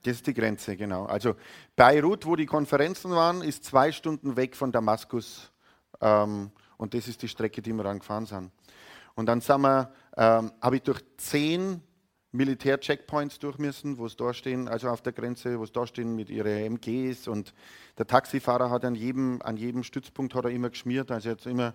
Das 0.04 0.16
ist 0.16 0.28
die 0.28 0.34
Grenze, 0.34 0.76
genau. 0.76 1.06
Also 1.06 1.36
Beirut, 1.76 2.26
wo 2.26 2.36
die 2.36 2.46
Konferenzen 2.46 3.12
waren, 3.12 3.42
ist 3.42 3.64
zwei 3.66 3.92
Stunden 3.92 4.36
weg 4.36 4.56
von 4.56 4.72
Damaskus. 4.72 5.52
Ähm, 6.02 6.52
und 6.78 6.94
das 6.94 7.08
ist 7.08 7.22
die 7.22 7.28
Strecke, 7.28 7.62
die 7.62 7.74
wir 7.74 7.84
dann 7.84 8.00
gefahren 8.00 8.26
sind. 8.26 8.52
Und 9.14 9.28
dann 9.28 9.42
ähm, 10.18 10.52
habe 10.62 10.76
ich 10.76 10.82
durch 10.82 11.02
zehn 11.18 11.82
Militär-Checkpoints 12.32 13.40
durch 13.40 13.58
müssen, 13.58 13.98
wo 13.98 14.06
es 14.06 14.16
da 14.16 14.34
stehen, 14.34 14.70
also 14.70 14.88
auf 14.90 15.02
der 15.02 15.12
Grenze, 15.12 15.60
wo 15.60 15.64
es 15.64 15.72
da 15.74 15.86
stehen 15.86 16.16
mit 16.16 16.30
ihren 16.30 16.78
MGs 16.78 17.28
und 17.28 17.54
der 17.98 18.08
Taxifahrer 18.08 18.70
hat 18.70 18.86
an 18.86 18.96
jedem, 18.96 19.42
an 19.42 19.58
jedem 19.58 19.84
Stützpunkt 19.84 20.34
hat 20.34 20.46
er 20.46 20.52
immer 20.52 20.70
geschmiert, 20.70 21.12
also 21.12 21.30
hat 21.30 21.46
immer 21.46 21.74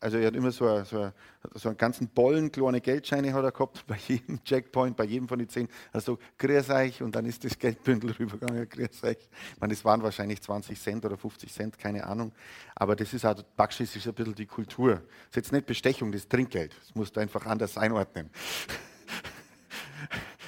also 0.00 0.16
er 0.16 0.28
hat 0.28 0.34
immer 0.34 0.50
so, 0.50 0.82
so, 0.84 1.12
so 1.54 1.68
einen 1.68 1.76
ganzen 1.76 2.08
Bollen 2.08 2.50
kleine 2.50 2.80
Geldscheine 2.80 3.34
hat 3.34 3.44
er 3.44 3.52
gehabt, 3.52 3.84
bei 3.86 3.98
jedem 4.08 4.42
Checkpoint, 4.42 4.96
bei 4.96 5.04
jedem 5.04 5.28
von 5.28 5.38
den 5.38 5.48
zehn. 5.48 5.68
Also 5.92 6.18
grüß 6.38 6.70
euch 6.70 7.02
und 7.02 7.14
dann 7.14 7.26
ist 7.26 7.44
das 7.44 7.58
Geldbündel 7.58 8.12
rübergegangen, 8.18 8.66
grüß 8.66 9.04
euch. 9.04 9.18
Ich 9.18 9.60
meine, 9.60 9.74
es 9.74 9.84
waren 9.84 10.02
wahrscheinlich 10.02 10.40
20 10.40 10.80
Cent 10.80 11.04
oder 11.04 11.18
50 11.18 11.52
Cent, 11.52 11.78
keine 11.78 12.06
Ahnung. 12.06 12.32
Aber 12.74 12.96
das 12.96 13.12
ist 13.12 13.26
auch, 13.26 13.34
Backschiss 13.56 13.94
ist 13.94 14.08
ein 14.08 14.14
bisschen 14.14 14.34
die 14.34 14.46
Kultur. 14.46 14.94
Das 14.94 15.02
ist 15.30 15.36
jetzt 15.36 15.52
nicht 15.52 15.66
Bestechung, 15.66 16.10
das 16.12 16.22
ist 16.22 16.30
Trinkgeld. 16.30 16.74
Das 16.80 16.94
musst 16.94 17.14
du 17.14 17.20
einfach 17.20 17.44
anders 17.44 17.76
einordnen. 17.76 18.30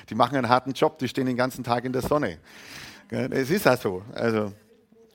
Die 0.08 0.14
machen 0.14 0.37
einen 0.37 0.49
harten 0.49 0.72
Job, 0.72 0.99
die 0.99 1.08
stehen 1.08 1.26
den 1.26 1.37
ganzen 1.37 1.62
Tag 1.62 1.84
in 1.84 1.93
der 1.93 2.02
Sonne. 2.02 2.38
Es 3.08 3.50
ist 3.50 3.66
auch 3.69 3.81
so. 3.81 4.02
Also, 4.12 4.52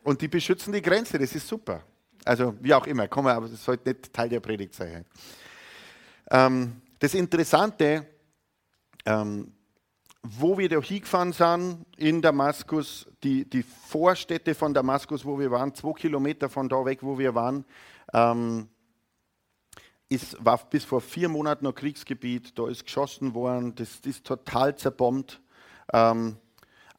und 0.03 0.21
die 0.21 0.27
beschützen 0.27 0.73
die 0.73 0.81
Grenze, 0.81 1.19
das 1.19 1.35
ist 1.35 1.47
super. 1.47 1.83
Also 2.27 2.55
wie 2.59 2.73
auch 2.73 2.85
immer, 2.87 3.07
komm, 3.07 3.27
aber 3.27 3.47
das 3.47 3.63
sollte 3.63 3.89
nicht 3.89 4.13
Teil 4.13 4.29
der 4.29 4.39
Predigt 4.39 4.73
sein. 4.73 5.05
Ähm, 6.29 6.81
das 6.99 7.13
Interessante, 7.13 8.05
ähm, 9.05 9.53
wo 10.23 10.57
wir 10.57 10.67
da 10.67 10.81
hingefahren 10.81 11.31
sind 11.31 11.85
in 11.95 12.21
Damaskus, 12.21 13.07
die, 13.23 13.49
die 13.49 13.63
Vorstädte 13.63 14.53
von 14.55 14.73
Damaskus, 14.73 15.23
wo 15.23 15.39
wir 15.39 15.51
waren, 15.51 15.73
zwei 15.73 15.93
Kilometer 15.93 16.49
von 16.49 16.67
da 16.67 16.83
weg, 16.83 16.99
wo 17.01 17.17
wir 17.17 17.33
waren, 17.33 17.63
ähm, 18.13 18.67
ist, 20.09 20.43
war 20.43 20.57
bis 20.69 20.85
vor 20.85 21.01
vier 21.01 21.29
Monaten 21.29 21.65
noch 21.65 21.75
Kriegsgebiet, 21.75 22.57
da 22.57 22.67
ist 22.67 22.85
geschossen 22.85 23.33
worden, 23.33 23.75
das, 23.75 24.01
das 24.01 24.17
ist 24.17 24.25
total 24.25 24.75
zerbombt. 24.75 25.41
Ähm, 25.93 26.37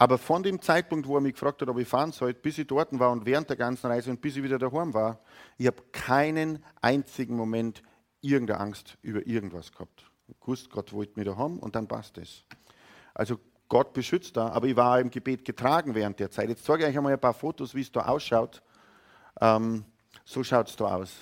aber 0.00 0.16
von 0.16 0.44
dem 0.44 0.62
Zeitpunkt, 0.62 1.08
wo 1.08 1.16
er 1.16 1.20
mich 1.20 1.34
gefragt 1.34 1.60
hat, 1.60 1.68
ob 1.68 1.78
ich 1.78 1.88
fahren 1.88 2.12
soll, 2.12 2.32
bis 2.32 2.56
ich 2.56 2.68
dort 2.68 2.96
war 2.98 3.10
und 3.10 3.26
während 3.26 3.50
der 3.50 3.56
ganzen 3.56 3.88
Reise 3.88 4.10
und 4.10 4.20
bis 4.20 4.36
ich 4.36 4.42
wieder 4.44 4.58
daheim 4.58 4.94
war, 4.94 5.18
ich 5.58 5.66
habe 5.66 5.82
keinen 5.90 6.64
einzigen 6.80 7.36
Moment 7.36 7.82
irgendeine 8.20 8.60
Angst 8.60 8.96
über 9.02 9.26
irgendwas 9.26 9.72
gehabt. 9.72 10.08
Ich 10.28 10.46
wusste, 10.46 10.68
Gott 10.68 10.92
wollte 10.92 11.18
mich 11.18 11.26
daheim 11.26 11.58
und 11.58 11.74
dann 11.74 11.88
passt 11.88 12.16
es. 12.18 12.44
Also 13.12 13.40
Gott 13.68 13.92
beschützt 13.92 14.36
da, 14.36 14.48
aber 14.50 14.68
ich 14.68 14.76
war 14.76 15.00
im 15.00 15.10
Gebet 15.10 15.44
getragen 15.44 15.96
während 15.96 16.20
der 16.20 16.30
Zeit. 16.30 16.48
Jetzt 16.48 16.64
zeige 16.64 16.84
ich 16.84 16.90
euch 16.90 16.96
einmal 16.96 17.12
ein 17.12 17.20
paar 17.20 17.34
Fotos, 17.34 17.74
wie 17.74 17.80
es 17.80 17.90
da 17.90 18.02
ausschaut. 18.02 18.62
Ähm, 19.40 19.84
so 20.24 20.44
schaut 20.44 20.68
es 20.68 20.76
da 20.76 20.94
aus. 20.94 21.12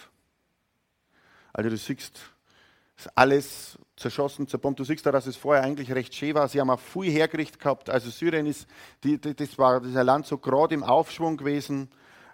Also 1.55 1.71
du 1.71 1.77
siehst, 1.79 2.21
ist 2.95 3.09
alles 3.17 3.79
zerschossen, 3.97 4.47
zerbombt. 4.47 4.79
Du 4.79 4.85
siehst 4.85 5.05
da, 5.07 5.13
dass 5.13 5.27
es 5.27 5.37
vorher 5.37 5.65
eigentlich 5.65 5.91
recht 5.93 6.15
schön 6.15 6.35
war. 6.35 6.49
Sie 6.49 6.61
haben 6.61 6.71
auch 6.71 6.81
viel 6.81 7.11
hergerichtet 7.11 7.61
gehabt. 7.61 7.91
Also 7.91 8.11
Syrien 8.11 8.47
ist, 8.47 8.67
die, 9.03 9.19
die, 9.19 9.35
das 9.35 9.59
war 9.59 9.81
das 9.81 9.93
Land 9.93 10.27
so 10.27 10.39
gerade 10.39 10.75
im 10.75 10.85
Aufschwung 10.85 11.37
gewesen. 11.37 11.91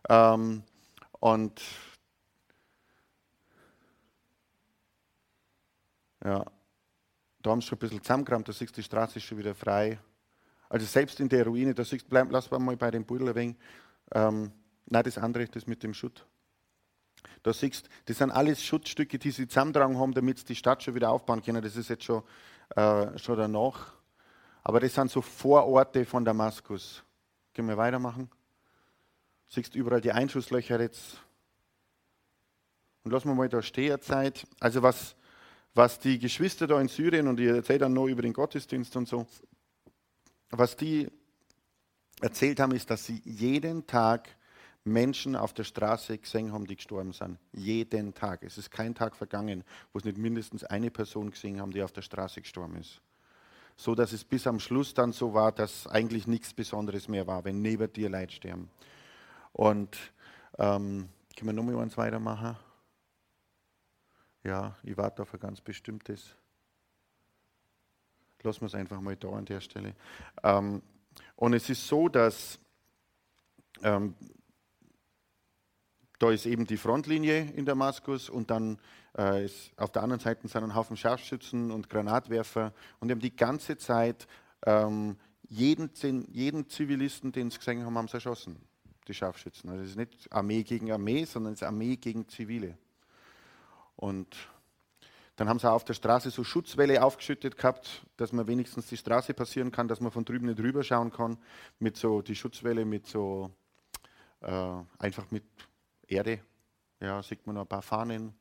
Ähm, 0.08 0.64
und 1.20 1.60
ja, 6.24 6.44
da 7.42 7.50
haben 7.50 7.60
sie 7.60 7.68
schon 7.68 7.76
ein 7.76 7.80
bisschen 7.80 8.02
zusammengerammt. 8.02 8.48
Da 8.48 8.52
siehst 8.52 8.72
du, 8.72 8.80
die 8.80 8.84
Straße 8.84 9.18
ist 9.18 9.24
schon 9.24 9.38
wieder 9.38 9.54
frei. 9.54 9.98
Also 10.68 10.86
selbst 10.86 11.20
in 11.20 11.28
der 11.28 11.44
Ruine, 11.44 11.74
da 11.74 11.84
siehst 11.84 12.06
du, 12.10 12.26
lass 12.30 12.50
mal 12.50 12.76
bei 12.76 12.90
dem 12.90 13.04
Pudel 13.04 13.28
ein 13.28 13.34
wenig. 13.34 13.56
Ähm, 14.14 14.50
nein, 14.86 15.04
das 15.04 15.18
andere, 15.18 15.46
das 15.46 15.66
mit 15.66 15.82
dem 15.82 15.94
Schutt. 15.94 16.26
Da 17.42 17.52
siehst 17.52 17.88
das 18.06 18.18
sind 18.18 18.30
alles 18.30 18.62
Schutzstücke, 18.62 19.18
die 19.18 19.30
sie 19.30 19.48
zusammentragen 19.48 19.98
haben, 19.98 20.14
damit 20.14 20.38
sie 20.38 20.44
die 20.44 20.56
Stadt 20.56 20.82
schon 20.82 20.94
wieder 20.94 21.10
aufbauen 21.10 21.42
können. 21.42 21.62
Das 21.62 21.76
ist 21.76 21.90
jetzt 21.90 22.04
schon, 22.04 22.22
äh, 22.76 23.18
schon 23.18 23.36
danach. 23.36 23.92
Aber 24.62 24.78
das 24.78 24.94
sind 24.94 25.10
so 25.10 25.20
Vororte 25.20 26.04
von 26.04 26.24
Damaskus. 26.24 27.02
Können 27.54 27.68
wir 27.68 27.76
weitermachen? 27.76 28.30
Siehst 29.48 29.74
überall 29.74 30.00
die 30.00 30.12
Einschusslöcher 30.12 30.80
jetzt. 30.80 31.20
Und 33.04 33.10
lassen 33.10 33.28
wir 33.28 33.34
mal 33.34 33.48
da 33.48 33.60
stehen 33.60 34.00
Zeit. 34.00 34.46
Also 34.60 34.82
was, 34.82 35.16
was 35.74 35.98
die 35.98 36.18
Geschwister 36.18 36.68
da 36.68 36.80
in 36.80 36.88
Syrien, 36.88 37.26
und 37.26 37.40
ich 37.40 37.48
erzähle 37.48 37.80
dann 37.80 37.92
noch 37.92 38.06
über 38.06 38.22
den 38.22 38.32
Gottesdienst 38.32 38.94
und 38.96 39.08
so, 39.08 39.26
was 40.50 40.76
die 40.76 41.08
erzählt 42.20 42.60
haben, 42.60 42.72
ist, 42.72 42.88
dass 42.88 43.04
sie 43.04 43.20
jeden 43.24 43.86
Tag 43.86 44.28
Menschen 44.84 45.36
auf 45.36 45.52
der 45.52 45.64
Straße 45.64 46.18
gesehen 46.18 46.52
haben, 46.52 46.66
die 46.66 46.76
gestorben 46.76 47.12
sind. 47.12 47.38
Jeden 47.52 48.14
Tag. 48.14 48.42
Es 48.42 48.58
ist 48.58 48.70
kein 48.70 48.94
Tag 48.94 49.14
vergangen, 49.14 49.64
wo 49.92 49.98
es 49.98 50.04
nicht 50.04 50.18
mindestens 50.18 50.64
eine 50.64 50.90
Person 50.90 51.30
gesehen 51.30 51.60
haben, 51.60 51.70
die 51.70 51.82
auf 51.82 51.92
der 51.92 52.02
Straße 52.02 52.40
gestorben 52.40 52.76
ist. 52.76 53.00
So 53.76 53.94
dass 53.94 54.12
es 54.12 54.24
bis 54.24 54.46
am 54.46 54.60
Schluss 54.60 54.92
dann 54.92 55.12
so 55.12 55.34
war, 55.34 55.52
dass 55.52 55.86
eigentlich 55.86 56.26
nichts 56.26 56.52
Besonderes 56.52 57.08
mehr 57.08 57.26
war, 57.26 57.44
wenn 57.44 57.62
neben 57.62 57.92
dir 57.92 58.10
Leid 58.10 58.32
sterben. 58.32 58.70
Und 59.52 59.96
ähm, 60.58 61.08
können 61.36 61.48
wir 61.48 61.52
nochmal 61.52 61.82
eins 61.82 61.96
weitermachen? 61.96 62.56
Ja, 64.44 64.76
ich 64.82 64.96
warte 64.96 65.22
auf 65.22 65.32
ein 65.32 65.40
ganz 65.40 65.60
bestimmtes. 65.60 66.34
Lassen 68.42 68.62
wir 68.62 68.66
es 68.66 68.74
einfach 68.74 69.00
mal 69.00 69.16
da 69.16 69.30
an 69.30 69.44
der 69.44 69.60
Stelle. 69.60 69.94
Ähm, 70.42 70.82
und 71.36 71.54
es 71.54 71.70
ist 71.70 71.86
so, 71.86 72.08
dass 72.08 72.58
ähm, 73.82 74.14
da 76.22 76.30
ist 76.30 76.46
eben 76.46 76.66
die 76.66 76.76
Frontlinie 76.76 77.50
in 77.56 77.66
Damaskus 77.66 78.30
und 78.30 78.48
dann 78.52 78.78
äh, 79.18 79.44
ist 79.44 79.72
auf 79.76 79.90
der 79.90 80.04
anderen 80.04 80.20
Seite 80.20 80.46
sind 80.46 80.62
ein 80.62 80.76
Haufen 80.76 80.96
Scharfschützen 80.96 81.72
und 81.72 81.90
Granatwerfer 81.90 82.72
und 83.00 83.08
die 83.08 83.12
haben 83.12 83.20
die 83.20 83.34
ganze 83.34 83.76
Zeit 83.76 84.28
ähm, 84.64 85.16
jeden, 85.48 85.90
jeden 86.30 86.68
Zivilisten, 86.68 87.32
den 87.32 87.50
sie 87.50 87.58
gesehen 87.58 87.84
haben, 87.84 87.98
haben 87.98 88.06
sie 88.06 88.14
erschossen, 88.14 88.56
die 89.08 89.14
Scharfschützen. 89.14 89.68
Also 89.68 89.82
es 89.82 89.90
ist 89.90 89.96
nicht 89.96 90.32
Armee 90.32 90.62
gegen 90.62 90.92
Armee, 90.92 91.24
sondern 91.24 91.54
es 91.54 91.62
ist 91.62 91.66
Armee 91.66 91.96
gegen 91.96 92.28
Zivile. 92.28 92.78
Und 93.96 94.36
dann 95.34 95.48
haben 95.48 95.58
sie 95.58 95.68
auf 95.68 95.84
der 95.84 95.94
Straße 95.94 96.30
so 96.30 96.44
Schutzwelle 96.44 97.02
aufgeschüttet 97.02 97.56
gehabt, 97.56 98.06
dass 98.16 98.30
man 98.30 98.46
wenigstens 98.46 98.86
die 98.86 98.96
Straße 98.96 99.34
passieren 99.34 99.72
kann, 99.72 99.88
dass 99.88 100.00
man 100.00 100.12
von 100.12 100.24
drüben 100.24 100.46
nicht 100.46 100.60
rüber 100.60 100.84
schauen 100.84 101.10
kann. 101.10 101.36
Mit 101.80 101.96
so 101.96 102.22
die 102.22 102.36
Schutzwelle 102.36 102.84
mit 102.84 103.08
so 103.08 103.50
äh, 104.40 104.72
einfach 104.98 105.28
mit 105.32 105.42
Erde. 106.12 106.40
Ja, 107.00 107.22
sieht 107.22 107.46
man 107.46 107.54
noch 107.56 107.62
ein 107.62 107.68
paar 107.68 107.82
Fahnen. 107.82 108.34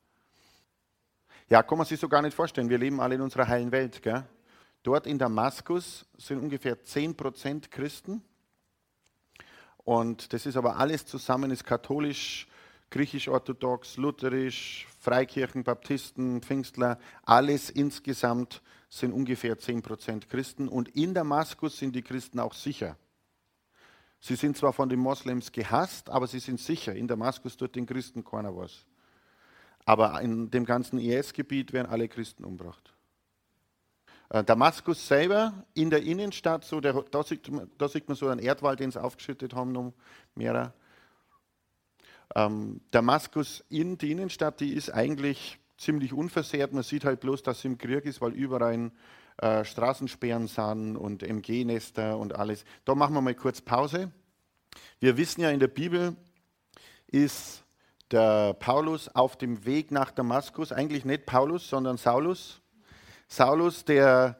Ja, 1.48 1.62
kann 1.62 1.78
man 1.78 1.86
sich 1.86 1.98
so 1.98 2.08
gar 2.08 2.22
nicht 2.22 2.34
vorstellen. 2.34 2.68
Wir 2.68 2.78
leben 2.78 3.00
alle 3.00 3.16
in 3.16 3.20
unserer 3.20 3.48
heilen 3.48 3.72
Welt. 3.72 4.02
Gell? 4.02 4.24
Dort 4.82 5.06
in 5.06 5.18
Damaskus 5.18 6.06
sind 6.16 6.38
ungefähr 6.40 6.82
10% 6.82 7.70
Christen. 7.70 8.22
Und 9.84 10.32
das 10.32 10.46
ist 10.46 10.56
aber 10.56 10.76
alles 10.76 11.06
zusammen, 11.06 11.50
ist 11.50 11.64
katholisch, 11.64 12.46
griechisch-orthodox, 12.90 13.96
lutherisch, 13.96 14.86
Freikirchen, 15.00 15.64
Baptisten, 15.64 16.40
Pfingstler, 16.42 16.98
alles 17.24 17.70
insgesamt 17.70 18.62
sind 18.88 19.12
ungefähr 19.12 19.58
10% 19.58 20.28
Christen. 20.28 20.68
Und 20.68 20.88
in 20.90 21.14
Damaskus 21.14 21.78
sind 21.78 21.96
die 21.96 22.02
Christen 22.02 22.38
auch 22.38 22.54
sicher. 22.54 22.96
Sie 24.24 24.36
sind 24.36 24.56
zwar 24.56 24.72
von 24.72 24.88
den 24.88 25.00
Moslems 25.00 25.50
gehasst, 25.50 26.08
aber 26.08 26.28
sie 26.28 26.38
sind 26.38 26.60
sicher. 26.60 26.94
In 26.94 27.08
Damaskus 27.08 27.56
tut 27.56 27.74
den 27.74 27.86
Christen 27.86 28.24
keiner 28.24 28.56
was. 28.56 28.86
Aber 29.84 30.20
in 30.22 30.48
dem 30.48 30.64
ganzen 30.64 31.00
IS-Gebiet 31.00 31.72
werden 31.72 31.90
alle 31.90 32.06
Christen 32.06 32.44
umgebracht. 32.44 32.94
Äh, 34.28 34.44
Damaskus 34.44 35.08
selber 35.08 35.64
in 35.74 35.90
der 35.90 36.04
Innenstadt, 36.04 36.64
so 36.64 36.80
der, 36.80 37.02
da, 37.10 37.24
sieht 37.24 37.50
man, 37.50 37.68
da, 37.78 37.88
sieht 37.88 38.06
man, 38.06 38.16
so 38.16 38.28
einen 38.28 38.38
Erdwall, 38.38 38.76
den 38.76 38.92
sie 38.92 39.02
aufgeschüttet 39.02 39.54
haben, 39.54 39.72
noch 39.72 39.92
mehrere. 40.36 40.72
Ähm, 42.36 42.80
Damaskus 42.92 43.64
in 43.70 43.98
die 43.98 44.12
Innenstadt, 44.12 44.60
die 44.60 44.72
ist 44.72 44.90
eigentlich 44.90 45.58
ziemlich 45.78 46.12
unversehrt. 46.12 46.72
Man 46.72 46.84
sieht 46.84 47.04
halt 47.04 47.18
bloß, 47.18 47.42
dass 47.42 47.62
sie 47.62 47.68
im 47.68 47.76
Krieg 47.76 48.04
ist, 48.04 48.20
weil 48.20 48.34
überall 48.34 48.92
äh, 49.38 49.64
Straßensperren 49.64 50.48
sind 50.48 50.96
und 50.96 51.22
MG-Nester 51.22 52.18
und 52.18 52.36
alles. 52.36 52.64
Da 52.84 52.94
machen 52.94 53.14
wir 53.14 53.20
mal 53.20 53.34
kurz 53.34 53.60
Pause. 53.60 54.10
Wir 55.00 55.16
wissen 55.16 55.40
ja, 55.40 55.50
in 55.50 55.60
der 55.60 55.68
Bibel 55.68 56.16
ist 57.06 57.64
der 58.10 58.54
Paulus 58.54 59.08
auf 59.08 59.36
dem 59.36 59.64
Weg 59.64 59.90
nach 59.90 60.10
Damaskus, 60.10 60.72
eigentlich 60.72 61.04
nicht 61.04 61.26
Paulus, 61.26 61.68
sondern 61.68 61.96
Saulus. 61.96 62.60
Saulus, 63.28 63.84
der 63.84 64.38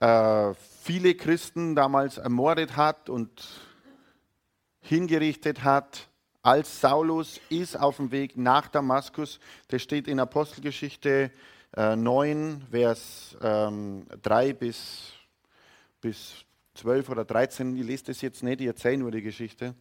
äh, 0.00 0.52
viele 0.82 1.14
Christen 1.14 1.76
damals 1.76 2.18
ermordet 2.18 2.76
hat 2.76 3.08
und 3.08 3.30
hingerichtet 4.80 5.64
hat 5.64 6.08
als 6.46 6.80
Saulus 6.80 7.40
ist 7.48 7.74
auf 7.76 7.96
dem 7.96 8.12
Weg 8.12 8.36
nach 8.36 8.68
Damaskus. 8.68 9.40
Das 9.66 9.82
steht 9.82 10.06
in 10.06 10.20
Apostelgeschichte 10.20 11.32
äh, 11.76 11.94
9, 11.94 12.66
Vers 12.70 13.36
ähm, 13.42 14.06
3 14.22 14.54
bis, 14.54 15.12
bis 16.00 16.44
12 16.74 17.10
oder 17.10 17.24
13. 17.24 17.76
Ich 17.76 17.84
lese 17.84 18.04
das 18.04 18.20
jetzt 18.22 18.42
nicht, 18.42 18.60
ich 18.60 18.66
erzähle 18.66 18.98
nur 18.98 19.10
die 19.10 19.22
Geschichte. 19.22 19.74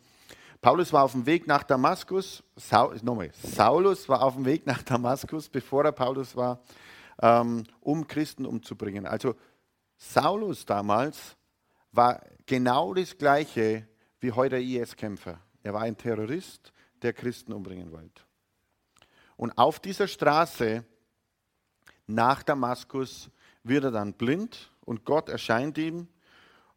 Paulus 0.62 0.92
war 0.94 1.04
auf 1.04 1.14
dem 1.14 1.26
Weg 1.26 1.48
nach 1.48 1.64
Damaskus. 1.64 2.44
Saul, 2.56 2.98
nochmal, 3.04 3.32
Saulus 3.34 4.10
war 4.10 4.22
auf 4.24 4.36
dem 4.36 4.46
Weg 4.46 4.66
nach 4.66 4.82
Damaskus, 4.84 5.50
bevor 5.50 5.86
er 5.86 5.92
Paulus 5.92 6.36
war, 6.36 6.62
ähm, 7.22 7.64
um 7.82 8.08
Christen 8.08 8.46
umzubringen. 8.46 9.06
Also 9.06 9.36
Saulus 9.98 10.66
damals 10.66 11.38
war 11.92 12.22
genau 12.46 12.94
das 12.94 13.18
Gleiche 13.18 13.88
wie 14.20 14.32
heute 14.32 14.58
IS-Kämpfer. 14.58 15.40
Er 15.64 15.74
war 15.74 15.82
ein 15.82 15.98
Terrorist, 15.98 16.74
der 17.02 17.14
Christen 17.14 17.54
umbringen 17.54 17.92
wollte. 17.92 18.22
Und 19.38 19.58
auf 19.58 19.80
dieser 19.80 20.08
Straße 20.08 20.84
nach 22.08 22.44
Damaskus 22.44 23.30
wird 23.64 23.86
er 23.86 23.92
dann 23.92 24.14
blind 24.14 24.72
und 24.86 25.06
Gott 25.06 25.30
erscheint 25.30 25.78
ihm 25.78 26.08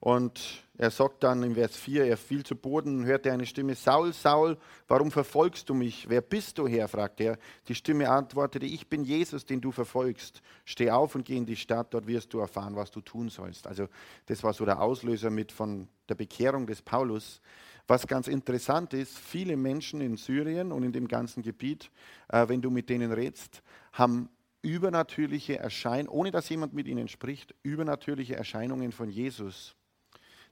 und 0.00 0.64
er 0.76 0.92
sagt 0.92 1.25
dann 1.25 1.42
im 1.42 1.56
Vers 1.56 1.76
4, 1.76 2.04
er 2.04 2.16
fiel 2.16 2.44
zu 2.44 2.54
Boden 2.54 3.00
und 3.00 3.06
hörte 3.06 3.32
eine 3.32 3.47
Stimme, 3.47 3.75
Saul, 3.75 4.12
Saul, 4.12 4.56
warum 4.87 5.11
verfolgst 5.11 5.68
du 5.68 5.75
mich? 5.75 6.08
Wer 6.08 6.20
bist 6.20 6.56
du, 6.58 6.68
Herr? 6.68 6.87
fragte 6.87 7.25
er. 7.25 7.38
Die 7.66 7.75
Stimme 7.75 8.08
antwortete, 8.08 8.64
ich 8.64 8.87
bin 8.87 9.02
Jesus, 9.02 9.44
den 9.44 9.61
du 9.61 9.73
verfolgst. 9.73 10.40
Steh 10.64 10.92
auf 10.92 11.16
und 11.16 11.25
geh 11.25 11.37
in 11.37 11.47
die 11.47 11.56
Stadt, 11.56 11.92
dort 11.92 12.06
wirst 12.06 12.32
du 12.32 12.38
erfahren, 12.38 12.76
was 12.76 12.92
du 12.92 13.00
tun 13.00 13.28
sollst. 13.28 13.66
Also 13.66 13.88
das 14.26 14.44
war 14.44 14.52
so 14.52 14.64
der 14.64 14.80
Auslöser 14.80 15.30
mit 15.30 15.50
von 15.50 15.88
der 16.08 16.14
Bekehrung 16.14 16.68
des 16.68 16.80
Paulus. 16.80 17.40
Was 17.88 18.06
ganz 18.06 18.28
interessant 18.28 18.94
ist, 18.94 19.18
viele 19.18 19.56
Menschen 19.56 20.00
in 20.00 20.16
Syrien 20.16 20.70
und 20.70 20.85
in 20.85 20.92
dem 20.92 21.08
ganzen 21.08 21.42
Gebiet, 21.42 21.90
äh, 22.28 22.47
wenn 22.47 22.62
du 22.62 22.70
mit 22.70 22.88
denen 22.88 23.11
redest, 23.11 23.62
haben 23.92 24.28
übernatürliche 24.68 25.58
Erscheinungen, 25.58 26.08
ohne 26.08 26.30
dass 26.30 26.48
jemand 26.50 26.75
mit 26.75 26.87
ihnen 26.87 27.08
spricht, 27.08 27.54
übernatürliche 27.62 28.37
Erscheinungen 28.37 28.92
von 28.92 29.08
Jesus. 29.08 29.75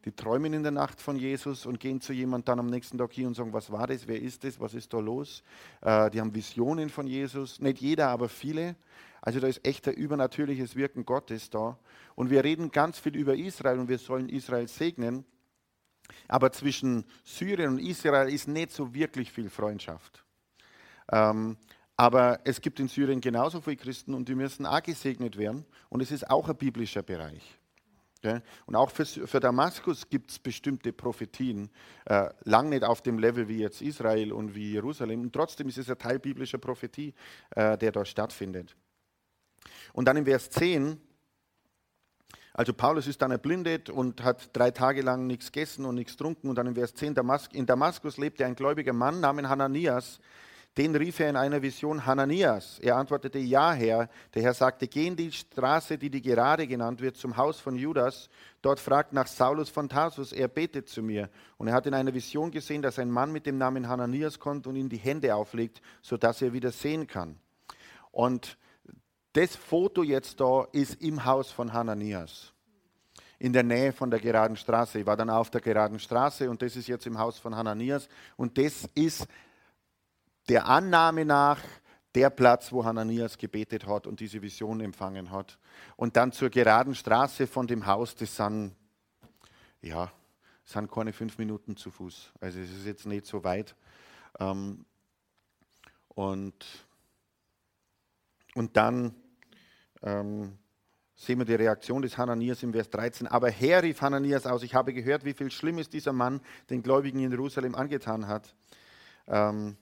Die 0.07 0.13
träumen 0.13 0.55
in 0.55 0.63
der 0.63 0.73
Nacht 0.73 1.01
von 1.01 1.17
Jesus 1.17 1.67
und 1.67 1.81
gehen 1.81 2.01
zu 2.01 2.13
jemand 2.13 2.49
dann 2.49 2.59
am 2.59 2.67
nächsten 2.67 2.97
Tag 2.97 3.13
hier 3.13 3.27
und 3.27 3.35
sagen, 3.35 3.53
was 3.53 3.71
war 3.71 3.87
das, 3.87 4.07
wer 4.07 4.21
ist 4.21 4.45
das, 4.45 4.59
was 4.59 4.73
ist 4.73 4.95
da 4.95 5.01
los? 5.01 5.43
Äh, 5.83 6.11
die 6.11 6.21
haben 6.21 6.35
Visionen 6.35 6.89
von 6.89 7.07
Jesus, 7.07 7.61
nicht 7.61 7.81
jeder, 7.81 8.09
aber 8.09 8.29
viele. 8.29 8.77
Also 9.21 9.41
da 9.41 9.49
ist 9.49 9.67
echt 9.67 9.87
ein 9.89 9.95
übernatürliches 9.95 10.77
Wirken 10.77 11.05
Gottes 11.05 11.51
da. 11.51 11.79
Und 12.15 12.31
wir 12.31 12.43
reden 12.43 12.71
ganz 12.71 12.99
viel 12.99 13.17
über 13.17 13.35
Israel 13.35 13.79
und 13.79 13.89
wir 13.89 13.99
sollen 13.99 14.29
Israel 14.29 14.67
segnen. 14.69 15.27
Aber 16.29 16.53
zwischen 16.53 17.05
Syrien 17.25 17.73
und 17.73 17.79
Israel 17.81 18.33
ist 18.33 18.49
nicht 18.49 18.71
so 18.71 18.95
wirklich 18.95 19.31
viel 19.33 19.51
Freundschaft. 19.51 20.25
Ähm, 21.11 21.57
aber 21.97 22.41
es 22.45 22.61
gibt 22.61 22.79
in 22.81 22.89
Syrien 22.89 23.21
genauso 23.21 23.61
viele 23.61 23.77
Christen 23.77 24.15
und 24.15 24.29
die 24.29 24.35
müssen 24.35 24.67
auch 24.67 24.83
gesegnet 24.83 25.37
werden. 25.39 25.65
Und 25.89 26.03
es 26.03 26.11
ist 26.11 26.29
auch 26.29 26.49
ein 26.49 26.57
biblischer 26.57 27.03
Bereich. 27.03 27.59
Und 28.67 28.75
auch 28.75 28.91
für, 28.91 29.41
Damaskus 29.41 30.09
gibt 30.09 30.33
es 30.33 30.39
bestimmte 30.41 30.93
Prophetien, 30.93 31.71
äh, 32.07 32.29
lang 32.43 32.71
nicht 32.71 32.83
auf 32.83 33.01
dem 33.01 33.19
Level 33.21 33.47
wie 33.47 33.59
jetzt 33.59 33.81
Israel 33.83 34.33
und 34.33 34.55
wie 34.55 34.73
Jerusalem. 34.73 35.21
Und 35.21 35.33
trotzdem 35.33 35.69
ist 35.69 35.79
es 35.79 35.89
ein 35.89 35.99
Teil 35.99 36.19
biblischer 36.19 36.59
Prophetie, 36.59 37.15
äh, 37.51 37.79
der 37.79 37.93
dort 37.93 38.09
stattfindet. 38.09 38.75
Und 39.93 40.07
dann 40.07 40.17
im 40.17 40.25
Vers 40.25 40.51
10 40.51 41.01
also 42.53 42.73
Paulus 42.73 43.07
ist 43.07 43.21
dann 43.21 43.33
erblindet 43.33 43.91
und 43.91 44.25
hat 44.25 44.49
drei 44.57 44.71
Tage 44.71 45.03
lang 45.03 45.27
nichts 45.27 45.53
gegessen 45.53 45.85
und 45.85 45.95
nichts 45.95 46.13
getrunken. 46.13 46.49
Und 46.49 46.57
dann 46.57 46.67
in 46.67 46.75
Vers 46.75 46.95
10, 46.95 47.15
in 47.53 47.67
Damaskus 47.67 48.17
lebte 48.17 48.47
ein 48.47 48.55
gläubiger 48.55 48.95
Mann 48.95 49.21
namens 49.21 49.49
Hananias. 49.49 50.21
Den 50.77 50.95
rief 50.95 51.21
er 51.21 51.31
in 51.31 51.37
einer 51.37 51.63
Vision 51.63 52.05
Hananias. 52.05 52.79
Er 52.81 52.97
antwortete, 52.97 53.39
ja 53.39 53.73
Herr. 53.73 54.11
Der 54.35 54.43
Herr 54.43 54.53
sagte, 54.53 54.87
geh 54.87 55.07
in 55.07 55.17
die 55.17 55.33
Straße, 55.33 55.97
die 55.97 56.11
die 56.11 56.21
gerade 56.21 56.67
genannt 56.67 57.01
wird, 57.01 57.17
zum 57.17 57.39
Haus 57.39 57.59
von 57.59 57.77
Judas. 57.77 58.29
Dort 58.61 58.79
fragt 58.79 59.15
nach 59.15 59.27
Saulus 59.27 59.71
von 59.71 59.89
Tarsus, 59.89 60.33
er 60.33 60.49
betet 60.49 60.91
zu 60.91 61.03
mir. 61.03 61.31
Und 61.57 61.69
er 61.69 61.75
hat 61.75 61.87
in 61.87 61.95
einer 61.95 62.13
Vision 62.13 62.51
gesehen, 62.51 62.83
dass 62.83 62.99
ein 62.99 63.11
Mann 63.11 63.33
mit 63.33 63.47
dem 63.47 63.57
Namen 63.57 63.89
Hananias 63.89 64.39
kommt 64.39 64.67
und 64.67 64.77
ihm 64.77 64.91
die 64.91 64.99
Hände 64.99 65.35
auflegt, 65.35 65.81
sodass 66.03 66.43
er 66.43 66.53
wieder 66.53 66.73
sehen 66.73 67.07
kann. 67.07 67.39
Und 68.13 68.59
das 69.33 69.57
Foto 69.57 70.03
jetzt 70.03 70.41
da 70.41 70.67
ist 70.73 71.03
im 71.03 71.25
Haus 71.25 71.51
von 71.51 71.73
Hananias, 71.73 72.53
in 73.39 73.53
der 73.53 73.63
Nähe 73.63 73.93
von 73.93 74.11
der 74.11 74.21
geraden 74.21 74.57
Straße. 74.57 75.01
Ich 75.01 75.07
war 75.07 75.17
dann 75.17 75.31
auf 75.31 75.51
der 75.51 75.61
geraden 75.61 75.99
Straße 75.99 76.51
und 76.51 76.61
das 76.61 76.77
ist 76.77 76.87
jetzt 76.87 77.07
im 77.07 77.19
Haus 77.19 77.39
von 77.39 77.55
Hananias. 77.55 78.09
Und 78.37 78.57
das 78.57 78.89
ist 78.95 79.27
der 80.49 80.67
Annahme 80.67 81.25
nach 81.25 81.61
der 82.15 82.31
Platz, 82.31 82.73
wo 82.73 82.85
Hananias 82.85 83.37
gebetet 83.37 83.87
hat 83.87 84.07
und 84.07 84.21
diese 84.21 84.41
Vision 84.41 84.81
empfangen 84.81 85.31
hat. 85.31 85.59
Und 85.97 86.17
dann 86.17 86.33
zur 86.33 86.49
geraden 86.49 86.95
Straße 86.95 87.47
von 87.47 87.67
dem 87.67 87.87
Haus, 87.87 88.15
das 88.15 88.35
sind, 88.35 88.75
ja, 89.83 90.11
sind 90.65 90.91
keine 90.91 91.13
fünf 91.13 91.37
Minuten 91.37 91.77
zu 91.77 91.91
Fuß. 91.91 92.33
Also 92.41 92.59
es 92.59 92.71
ist 92.71 92.87
jetzt 92.87 93.07
nicht 93.07 93.27
so 93.27 93.45
weit. 93.45 93.77
Ähm, 94.41 94.87
und, 96.09 96.55
und 98.55 98.77
dann 98.79 99.15
ähm, 100.03 100.57
sehen 101.15 101.39
wir 101.39 101.45
die 101.45 101.55
Reaktion 101.55 102.01
des 102.01 102.17
Hananias 102.17 102.63
im 102.63 102.73
Vers 102.73 102.89
13. 102.89 103.27
Aber 103.27 103.51
Herr 103.51 103.83
rief 103.83 104.01
Hananias 104.01 104.47
aus, 104.47 104.63
ich 104.63 104.75
habe 104.75 104.95
gehört, 104.95 105.25
wie 105.27 105.35
viel 105.35 105.51
Schlimmes 105.51 105.91
dieser 105.91 106.15
Mann 106.15 106.41
den 106.71 106.83
Gläubigen 106.83 107.21
in 107.21 107.31
Jerusalem 107.31 107.75
angetan 107.75 108.27
hat. 108.27 108.55
Ähm, 109.27 109.77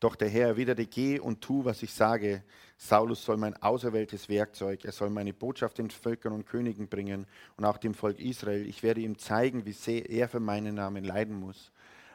doch 0.00 0.16
der 0.16 0.30
Herr 0.30 0.48
erwiderte, 0.48 0.86
geh 0.86 1.20
und 1.20 1.42
tu, 1.42 1.64
was 1.64 1.82
ich 1.82 1.92
sage. 1.92 2.42
Saulus 2.78 3.22
soll 3.22 3.36
mein 3.36 3.54
auserwähltes 3.62 4.30
Werkzeug, 4.30 4.86
er 4.86 4.92
soll 4.92 5.10
meine 5.10 5.34
Botschaft 5.34 5.76
den 5.76 5.90
Völkern 5.90 6.32
und 6.32 6.46
Königen 6.46 6.88
bringen 6.88 7.26
und 7.56 7.66
auch 7.66 7.76
dem 7.76 7.92
Volk 7.92 8.18
Israel. 8.18 8.66
Ich 8.66 8.82
werde 8.82 9.02
ihm 9.02 9.18
zeigen, 9.18 9.66
wie 9.66 9.72
sehr 9.72 10.08
er 10.08 10.28
für 10.28 10.40
meinen 10.40 10.76
Namen 10.76 11.04
leiden 11.04 11.38
muss. 11.38 11.70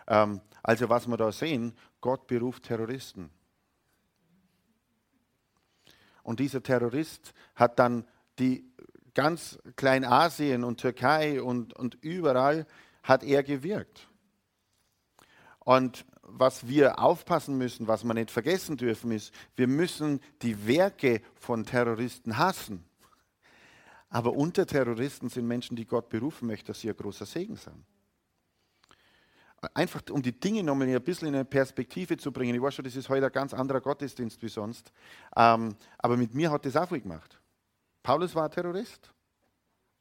Ähm, 0.08 0.42
also 0.64 0.90
was 0.90 1.08
wir 1.08 1.18
da 1.18 1.32
sehen, 1.32 1.74
Gott 2.02 2.26
beruft 2.26 2.64
Terroristen. 2.64 3.30
Und 6.24 6.40
dieser 6.40 6.64
Terrorist 6.64 7.36
hat 7.56 7.78
dann 7.78 8.04
die 8.40 8.66
ganz 9.14 9.60
Kleinasien 9.76 10.64
und 10.64 10.82
Türkei 10.82 11.40
und, 11.40 11.74
und 11.74 12.00
überall 12.02 12.66
hat 13.04 13.24
er 13.24 13.44
gewirkt. 13.44 14.08
Und 15.60 16.06
was 16.26 16.68
wir 16.68 17.00
aufpassen 17.00 17.58
müssen, 17.58 17.88
was 17.88 18.04
wir 18.04 18.14
nicht 18.14 18.32
vergessen 18.32 18.78
dürfen, 18.78 19.12
ist, 19.12 19.34
wir 19.56 19.68
müssen 19.68 20.20
die 20.42 20.68
Werke 20.68 21.22
von 21.36 21.66
Terroristen 21.66 22.38
hassen. 22.38 22.84
Aber 24.10 24.34
unter 24.34 24.66
Terroristen 24.66 25.30
sind 25.30 25.48
Menschen, 25.48 25.76
die 25.76 25.86
Gott 25.86 26.10
berufen 26.10 26.48
möchte, 26.48 26.68
dass 26.68 26.82
sie 26.82 26.90
ein 26.90 26.96
großer 26.98 27.26
Segen 27.26 27.56
sind 27.56 27.86
einfach 29.74 30.02
um 30.12 30.22
die 30.22 30.38
Dinge 30.38 30.64
nochmal 30.64 30.88
ein 30.88 31.04
bisschen 31.04 31.30
in 31.30 31.36
eine 31.36 31.46
Perspektive 31.46 32.18
zu 32.18 32.32
bringen. 32.32 32.56
Ich 32.56 32.62
weiß 32.62 32.76
schon, 32.76 32.86
das 32.86 32.96
ist 32.96 33.10
heute 33.10 33.26
ein 33.26 33.32
ganz 33.32 33.54
anderer 33.54 33.82
Gottesdienst 33.82 34.42
wie 34.42 34.50
sonst. 34.50 34.92
Ähm, 35.36 35.76
aber 35.98 36.18
mit 36.18 36.34
mir 36.34 36.52
hat 36.52 36.66
das 36.66 36.76
auch 36.76 36.90
viel 36.90 37.02
gemacht. 37.02 37.40
Paulus 38.04 38.36
war 38.36 38.46
ein 38.46 38.52
Terrorist, 38.52 39.12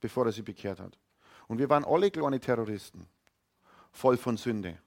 bevor 0.00 0.26
er 0.26 0.32
sich 0.32 0.44
bekehrt 0.44 0.80
hat. 0.80 0.98
Und 1.46 1.58
wir 1.58 1.68
waren 1.68 1.84
alle 1.84 2.10
kleine 2.10 2.40
Terroristen, 2.40 3.06
voll 3.92 4.16
von 4.16 4.36
Sünde, 4.36 4.78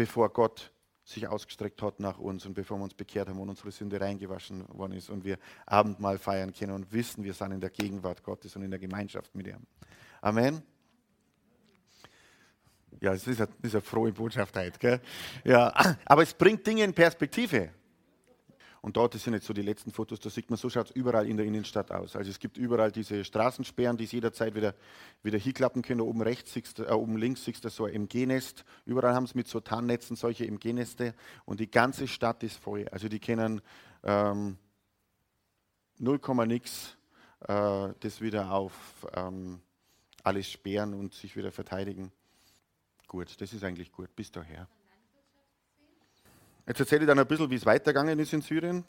bevor 0.00 0.30
Gott 0.30 0.72
sich 1.04 1.28
ausgestreckt 1.28 1.82
hat 1.82 2.00
nach 2.00 2.18
uns 2.18 2.46
und 2.46 2.54
bevor 2.54 2.78
wir 2.78 2.84
uns 2.84 2.94
bekehrt 2.94 3.28
haben 3.28 3.38
und 3.38 3.50
unsere 3.50 3.70
Sünde 3.70 4.00
reingewaschen 4.00 4.66
worden 4.70 4.94
ist 4.94 5.10
und 5.10 5.24
wir 5.24 5.36
Abendmahl 5.66 6.16
feiern 6.16 6.54
können 6.54 6.72
und 6.72 6.90
wissen, 6.90 7.22
wir 7.22 7.34
sind 7.34 7.52
in 7.52 7.60
der 7.60 7.68
Gegenwart 7.68 8.22
Gottes 8.22 8.56
und 8.56 8.62
in 8.62 8.70
der 8.70 8.80
Gemeinschaft 8.80 9.34
mit 9.34 9.46
ihm. 9.46 9.66
Amen. 10.22 10.62
Ja, 12.98 13.12
es 13.12 13.26
ist 13.26 13.42
eine, 13.42 13.50
ist 13.60 13.74
eine 13.74 13.82
frohe 13.82 14.10
Botschaft 14.10 14.56
heute. 14.56 14.78
Gell? 14.78 15.00
Ja, 15.44 15.70
aber 16.06 16.22
es 16.22 16.32
bringt 16.32 16.66
Dinge 16.66 16.82
in 16.84 16.94
Perspektive. 16.94 17.68
Und 18.82 18.96
dort 18.96 19.14
sind 19.14 19.34
jetzt 19.34 19.46
so 19.46 19.52
die 19.52 19.62
letzten 19.62 19.92
Fotos, 19.92 20.20
da 20.20 20.30
sieht 20.30 20.48
man, 20.48 20.56
so 20.56 20.70
schaut 20.70 20.90
es 20.90 20.96
überall 20.96 21.28
in 21.28 21.36
der 21.36 21.44
Innenstadt 21.44 21.90
aus. 21.90 22.16
Also 22.16 22.30
es 22.30 22.38
gibt 22.38 22.56
überall 22.56 22.90
diese 22.90 23.24
Straßensperren, 23.24 23.96
die 23.96 24.04
es 24.04 24.12
jederzeit 24.12 24.54
wieder, 24.54 24.74
wieder 25.22 25.38
hinklappen 25.38 25.82
können. 25.82 26.00
Oben 26.00 26.22
rechts, 26.22 26.54
siehst, 26.54 26.78
äh, 26.78 26.90
oben 26.90 27.18
links 27.18 27.44
siehst 27.44 27.64
du 27.64 27.68
so 27.68 27.84
ein 27.84 27.94
MG-Nest. 27.94 28.64
Überall 28.86 29.14
haben 29.14 29.26
sie 29.26 29.36
mit 29.36 29.48
so 29.48 29.60
Tarnnetzen 29.60 30.16
solche 30.16 30.46
MG-Neste. 30.46 31.14
Und 31.44 31.60
die 31.60 31.70
ganze 31.70 32.08
Stadt 32.08 32.42
ist 32.42 32.56
voll. 32.56 32.88
Also 32.88 33.08
die 33.08 33.20
können 33.20 33.60
ähm, 34.02 34.56
0, 35.98 36.18
nix 36.46 36.96
äh, 37.40 37.88
das 38.00 38.20
wieder 38.22 38.50
auf 38.50 39.06
ähm, 39.14 39.60
alles 40.24 40.50
sperren 40.50 40.94
und 40.94 41.12
sich 41.12 41.36
wieder 41.36 41.52
verteidigen. 41.52 42.12
Gut, 43.06 43.40
das 43.40 43.52
ist 43.52 43.64
eigentlich 43.64 43.92
gut, 43.92 44.14
bis 44.16 44.30
daher. 44.30 44.68
Jetzt 46.66 46.80
erzähle 46.80 47.02
ich 47.02 47.06
dann 47.06 47.18
ein 47.18 47.26
bisschen, 47.26 47.50
wie 47.50 47.56
es 47.56 47.66
weitergegangen 47.66 48.18
ist 48.18 48.32
in 48.32 48.42
Syrien. 48.42 48.84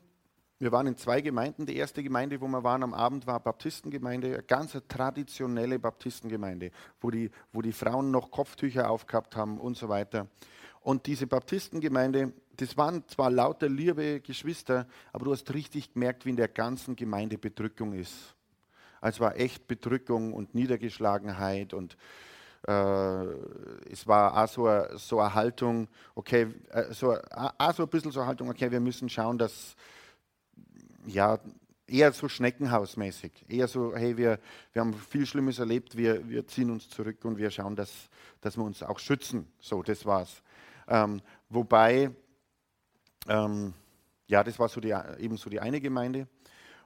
Wir 0.60 0.72
waren 0.72 0.86
in 0.86 0.96
zwei 0.96 1.22
Gemeinden. 1.22 1.66
Die 1.66 1.76
erste 1.76 2.04
Gemeinde, 2.04 2.40
wo 2.40 2.48
wir 2.48 2.64
waren 2.64 2.84
am 2.84 2.94
Abend, 2.94 3.26
war 3.26 3.40
Baptistengemeinde, 3.40 4.28
eine 4.28 4.44
ganz 4.44 4.78
traditionelle 4.88 5.80
Baptistengemeinde, 5.80 6.72
wo 7.00 7.10
die, 7.10 7.32
wo 7.52 7.64
die 7.64 7.72
Frauen 7.72 8.12
noch 8.12 8.30
Kopftücher 8.30 8.90
aufgehabt 8.90 9.36
haben 9.36 9.60
und 9.60 9.76
so 9.76 9.90
weiter. 9.90 10.28
Und 10.82 11.08
diese 11.08 11.26
Baptistengemeinde, 11.26 12.34
das 12.58 12.78
waren 12.78 13.08
zwar 13.08 13.32
lauter 13.32 13.70
liebe 13.70 14.20
Geschwister, 14.22 14.88
aber 15.14 15.26
du 15.26 15.32
hast 15.32 15.52
richtig 15.54 15.94
gemerkt, 15.94 16.26
wie 16.26 16.32
in 16.32 16.36
der 16.36 16.48
ganzen 16.48 16.96
Gemeinde 16.96 17.38
Bedrückung 17.40 17.94
ist. 17.94 18.36
Also 19.00 19.16
es 19.16 19.20
war 19.20 19.38
echt 19.38 19.68
Bedrückung 19.68 20.34
und 20.34 20.54
Niedergeschlagenheit 20.54 21.74
und 21.74 21.98
es 22.64 24.08
war 24.08 24.44
auch 24.44 24.48
so 24.48 24.68
eine, 24.68 24.98
so 24.98 25.20
eine 25.20 25.34
Haltung, 25.34 25.88
okay, 26.14 26.48
äh, 26.70 26.94
so, 26.94 27.18
auch 27.32 27.74
so 27.74 27.84
ein 27.84 27.90
bisschen 27.90 28.12
so 28.12 28.20
eine 28.20 28.28
Haltung, 28.28 28.50
okay, 28.50 28.70
wir 28.70 28.80
müssen 28.80 29.10
schauen, 29.10 29.38
dass, 29.38 29.76
ja, 31.06 31.40
eher 31.88 32.12
so 32.14 32.30
Schneckenhausmäßig, 32.30 33.32
eher 33.50 33.68
so, 33.68 33.96
hey, 33.96 34.16
wir, 34.16 34.40
wir 34.74 34.82
haben 34.82 34.94
viel 34.94 35.26
Schlimmes 35.26 35.60
erlebt, 35.60 35.98
wir, 35.98 36.28
wir 36.30 36.48
ziehen 36.48 36.72
uns 36.72 36.90
zurück 36.90 37.26
und 37.26 37.38
wir 37.38 37.52
schauen, 37.52 37.76
dass, 37.76 38.10
dass 38.40 38.58
wir 38.58 38.64
uns 38.64 38.82
auch 38.84 39.00
schützen. 39.00 39.48
So, 39.60 39.84
das 39.84 40.06
war's. 40.06 40.42
Ähm, 40.88 41.22
wobei, 41.50 42.12
ähm, 43.28 43.74
ja, 44.28 44.44
das 44.44 44.58
war 44.60 44.70
so 44.70 44.80
die, 44.80 44.96
eben 45.20 45.38
so 45.38 45.50
die 45.50 45.60
eine 45.60 45.82
Gemeinde. 45.82 46.28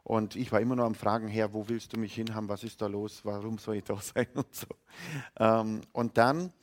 Und 0.05 0.35
ich 0.35 0.51
war 0.51 0.61
immer 0.61 0.75
nur 0.75 0.85
am 0.85 0.93
Fragen, 0.93 1.27
Herr, 1.27 1.51
wo 1.51 1.67
willst 1.67 1.91
du 1.91 1.97
mich 1.97 2.13
hinhaben? 2.13 2.47
Was 2.47 2.63
ist 2.63 2.79
da 2.79 2.85
los? 2.85 3.21
Warum 3.23 3.57
soll 3.57 3.77
ich 3.77 3.83
da 3.85 3.95
sein? 3.99 4.27
Und, 4.35 4.53
so. 4.53 4.67
Ähm, 5.39 5.81
und 5.93 6.15
dann 6.19 6.53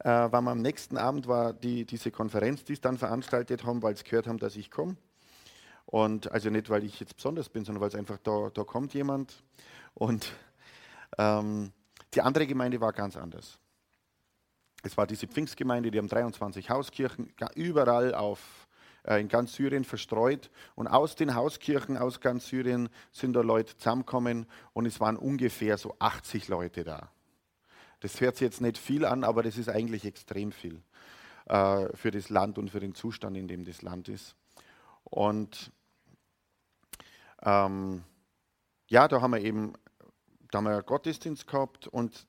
äh, 0.00 0.08
war 0.08 0.46
am 0.46 0.60
nächsten 0.60 0.98
Abend 0.98 1.26
war 1.26 1.54
die, 1.54 1.86
diese 1.86 2.10
Konferenz, 2.10 2.62
die 2.62 2.74
sie 2.74 2.80
dann 2.82 2.98
veranstaltet 2.98 3.64
haben, 3.64 3.82
weil 3.82 3.96
sie 3.96 4.04
gehört 4.04 4.26
haben, 4.26 4.36
dass 4.36 4.54
ich 4.54 4.70
komme. 4.70 4.98
Und 5.86 6.30
also 6.30 6.50
nicht, 6.50 6.68
weil 6.68 6.84
ich 6.84 7.00
jetzt 7.00 7.16
besonders 7.16 7.48
bin, 7.48 7.64
sondern 7.64 7.80
weil 7.80 7.88
es 7.88 7.94
einfach 7.94 8.18
da, 8.18 8.50
da 8.52 8.64
kommt 8.64 8.92
jemand. 8.92 9.44
Und 9.94 10.30
ähm, 11.16 11.72
die 12.12 12.20
andere 12.20 12.46
Gemeinde 12.46 12.82
war 12.82 12.92
ganz 12.92 13.16
anders. 13.16 13.58
Es 14.82 14.94
war 14.98 15.06
diese 15.06 15.26
Pfingstgemeinde, 15.26 15.90
die 15.90 15.96
haben 15.96 16.08
23 16.08 16.68
Hauskirchen, 16.68 17.32
überall 17.54 18.14
auf 18.14 18.68
in 19.04 19.28
ganz 19.28 19.54
Syrien 19.54 19.84
verstreut. 19.84 20.50
Und 20.74 20.86
aus 20.86 21.16
den 21.16 21.34
Hauskirchen 21.34 21.96
aus 21.96 22.20
ganz 22.20 22.46
Syrien 22.46 22.88
sind 23.12 23.34
da 23.34 23.40
Leute 23.40 23.76
zusammengekommen 23.76 24.46
und 24.72 24.86
es 24.86 25.00
waren 25.00 25.16
ungefähr 25.16 25.78
so 25.78 25.96
80 25.98 26.48
Leute 26.48 26.84
da. 26.84 27.10
Das 28.00 28.20
hört 28.20 28.36
sich 28.36 28.46
jetzt 28.46 28.60
nicht 28.60 28.78
viel 28.78 29.04
an, 29.04 29.24
aber 29.24 29.42
das 29.42 29.58
ist 29.58 29.68
eigentlich 29.68 30.04
extrem 30.04 30.52
viel 30.52 30.82
äh, 31.46 31.88
für 31.94 32.10
das 32.10 32.30
Land 32.30 32.58
und 32.58 32.70
für 32.70 32.80
den 32.80 32.94
Zustand, 32.94 33.36
in 33.36 33.48
dem 33.48 33.64
das 33.64 33.82
Land 33.82 34.08
ist. 34.08 34.36
Und 35.04 35.70
ähm, 37.42 38.04
ja, 38.88 39.06
da 39.06 39.20
haben 39.20 39.32
wir 39.32 39.40
eben 39.40 39.74
da 40.50 40.58
haben 40.58 40.64
wir 40.64 40.82
Gottesdienst 40.82 41.46
gehabt 41.46 41.86
und 41.86 42.26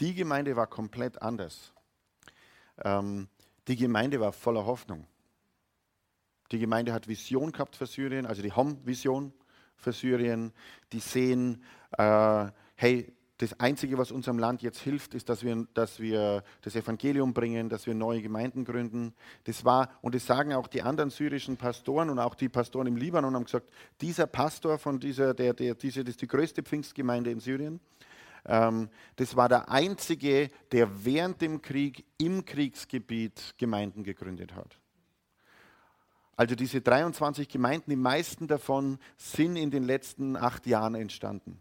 die 0.00 0.14
Gemeinde 0.14 0.56
war 0.56 0.66
komplett 0.66 1.22
anders. 1.22 1.72
Ähm, 2.84 3.28
die 3.66 3.76
Gemeinde 3.76 4.20
war 4.20 4.32
voller 4.32 4.66
Hoffnung. 4.66 5.06
Die 6.52 6.58
Gemeinde 6.58 6.92
hat 6.92 7.08
Vision 7.08 7.52
gehabt 7.52 7.76
für 7.76 7.86
Syrien, 7.86 8.26
also 8.26 8.42
die 8.42 8.52
haben 8.52 8.84
Vision 8.86 9.32
für 9.76 9.92
Syrien. 9.92 10.52
Die 10.92 11.00
sehen, 11.00 11.62
äh, 11.98 12.46
hey, 12.76 13.12
das 13.38 13.60
Einzige, 13.60 13.98
was 13.98 14.12
unserem 14.12 14.38
Land 14.38 14.62
jetzt 14.62 14.80
hilft, 14.80 15.14
ist, 15.14 15.28
dass 15.28 15.44
wir, 15.44 15.66
dass 15.74 16.00
wir 16.00 16.42
das 16.62 16.74
Evangelium 16.74 17.34
bringen, 17.34 17.68
dass 17.68 17.86
wir 17.86 17.94
neue 17.94 18.22
Gemeinden 18.22 18.64
gründen. 18.64 19.14
Das 19.44 19.64
war, 19.64 19.90
und 20.00 20.14
das 20.14 20.24
sagen 20.24 20.54
auch 20.54 20.68
die 20.68 20.80
anderen 20.80 21.10
syrischen 21.10 21.58
Pastoren 21.58 22.08
und 22.08 22.18
auch 22.18 22.34
die 22.34 22.48
Pastoren 22.48 22.86
im 22.86 22.96
Libanon, 22.96 23.34
haben 23.34 23.44
gesagt, 23.44 23.68
dieser 24.00 24.26
Pastor 24.26 24.78
von 24.78 24.98
dieser, 24.98 25.34
der, 25.34 25.52
der, 25.52 25.74
diese, 25.74 26.02
das 26.02 26.12
ist 26.12 26.22
die 26.22 26.28
größte 26.28 26.62
Pfingstgemeinde 26.62 27.30
in 27.30 27.40
Syrien, 27.40 27.80
ähm, 28.46 28.88
das 29.16 29.36
war 29.36 29.50
der 29.50 29.70
einzige, 29.70 30.50
der 30.72 31.04
während 31.04 31.42
dem 31.42 31.60
Krieg 31.60 32.06
im 32.16 32.44
Kriegsgebiet 32.44 33.54
Gemeinden 33.58 34.02
gegründet 34.02 34.54
hat. 34.54 34.78
Also 36.36 36.54
diese 36.54 36.82
23 36.82 37.48
Gemeinden, 37.48 37.90
die 37.90 37.96
meisten 37.96 38.46
davon 38.46 38.98
sind 39.16 39.56
in 39.56 39.70
den 39.70 39.84
letzten 39.84 40.36
acht 40.36 40.66
Jahren 40.66 40.94
entstanden. 40.94 41.60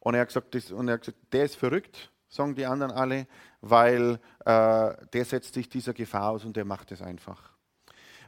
Und 0.00 0.14
er 0.14 0.20
hat 0.20 0.28
gesagt, 0.28 0.54
das, 0.54 0.70
und 0.70 0.88
er 0.88 0.94
hat 0.94 1.00
gesagt 1.00 1.18
der 1.32 1.44
ist 1.44 1.56
verrückt, 1.56 2.12
sagen 2.28 2.54
die 2.54 2.66
anderen 2.66 2.92
alle, 2.92 3.26
weil 3.60 4.20
äh, 4.44 4.94
der 5.12 5.24
setzt 5.24 5.54
sich 5.54 5.68
dieser 5.68 5.94
Gefahr 5.94 6.30
aus 6.30 6.44
und 6.44 6.56
der 6.56 6.64
macht 6.64 6.92
es 6.92 7.02
einfach. 7.02 7.50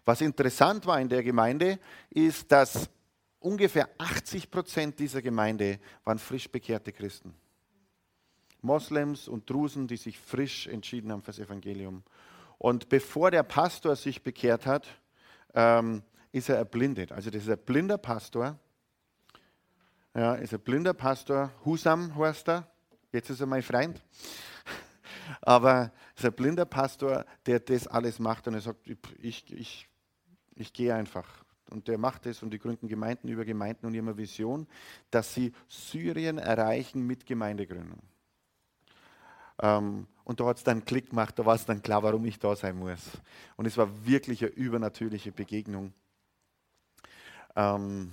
Was 0.05 0.21
interessant 0.21 0.87
war 0.87 1.01
in 1.01 1.09
der 1.09 1.23
Gemeinde, 1.23 1.79
ist, 2.11 2.51
dass 2.51 2.89
ungefähr 3.41 3.89
80 3.99 4.51
Prozent 4.51 4.99
dieser 4.99 5.23
Gemeinde 5.23 5.79
waren 6.05 6.19
frisch 6.19 6.51
bekehrte 6.51 6.93
Christen. 6.93 7.35
Moslems 8.63 9.29
und 9.29 9.49
Drusen, 9.49 9.87
die 9.87 9.97
sich 9.97 10.19
frisch 10.19 10.67
entschieden 10.67 11.13
haben 11.13 11.23
fürs 11.23 11.39
Evangelium. 11.39 12.03
Und 12.59 12.89
bevor 12.89 13.31
der 13.31 13.43
Pastor 13.43 13.97
sich 13.97 14.23
bekehrt 14.23 14.67
hat, 14.67 14.87
ähm, 15.55 16.03
ist 16.33 16.49
er 16.49 16.57
erblindet. 16.57 17.13
Also 17.13 17.31
das 17.31 17.43
ist 17.43 17.51
ein 17.51 17.59
blinder 17.59 17.99
Pastor. 17.99 18.59
Ja, 20.15 20.35
ist 20.35 20.55
ein 20.55 20.61
blinder 20.61 20.95
Pastor. 20.95 21.53
Husam 21.65 22.17
heißt 22.17 22.49
er. 22.49 22.71
Jetzt 23.13 23.31
ist 23.31 23.41
er 23.41 23.47
mein 23.47 23.63
Freund. 23.63 24.03
Aber 25.43 25.93
es 26.15 26.23
ist 26.23 26.27
ein 26.27 26.33
blinder 26.35 26.65
Pastor, 26.65 27.25
der 27.47 27.61
das 27.61 27.87
alles 27.87 28.19
macht 28.19 28.47
und 28.49 28.55
er 28.55 28.61
sagt, 28.61 28.87
ich, 29.19 29.53
ich, 29.53 29.89
ich 30.55 30.73
gehe 30.73 30.95
einfach. 30.95 31.45
Und 31.71 31.89
der 31.89 31.99
macht 31.99 32.27
das 32.27 32.43
und 32.43 32.51
die 32.51 32.59
gründen 32.59 32.87
Gemeinden 32.87 33.29
über 33.29 33.45
Gemeinden 33.45 33.87
und 33.87 33.95
immer 33.95 34.17
Vision, 34.17 34.67
dass 35.11 35.35
sie 35.35 35.53
Syrien 35.69 36.39
erreichen 36.39 37.07
mit 37.07 37.27
Gemeindegründung. 37.27 38.01
Ähm, 39.61 40.07
und 40.27 40.41
da 40.41 40.47
hat 40.47 40.57
es 40.57 40.65
dann 40.65 40.85
Klick 40.85 41.11
gemacht, 41.11 41.39
da 41.39 41.47
war 41.47 41.55
es 41.55 41.65
dann 41.65 41.81
klar, 41.81 42.03
warum 42.03 42.25
ich 42.25 42.41
da 42.41 42.57
sein 42.57 42.77
muss. 42.77 42.99
Und 43.57 43.65
es 43.65 43.77
war 43.77 44.05
wirklich 44.05 44.43
eine 44.43 44.51
übernatürliche 44.51 45.31
Begegnung. 45.31 45.93
Ähm, 47.55 48.13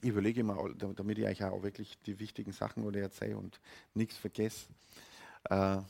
ich 0.00 0.08
überlege 0.08 0.42
mal, 0.42 0.74
damit 0.74 1.18
ich 1.18 1.26
euch 1.26 1.44
auch 1.44 1.62
wirklich 1.62 2.00
die 2.06 2.18
wichtigen 2.18 2.52
Sachen 2.52 2.84
oder 2.84 3.00
erzähle 3.00 3.36
und 3.36 3.60
nichts 3.92 4.16
vergesse. 4.16 4.68
Äh, 5.50 5.82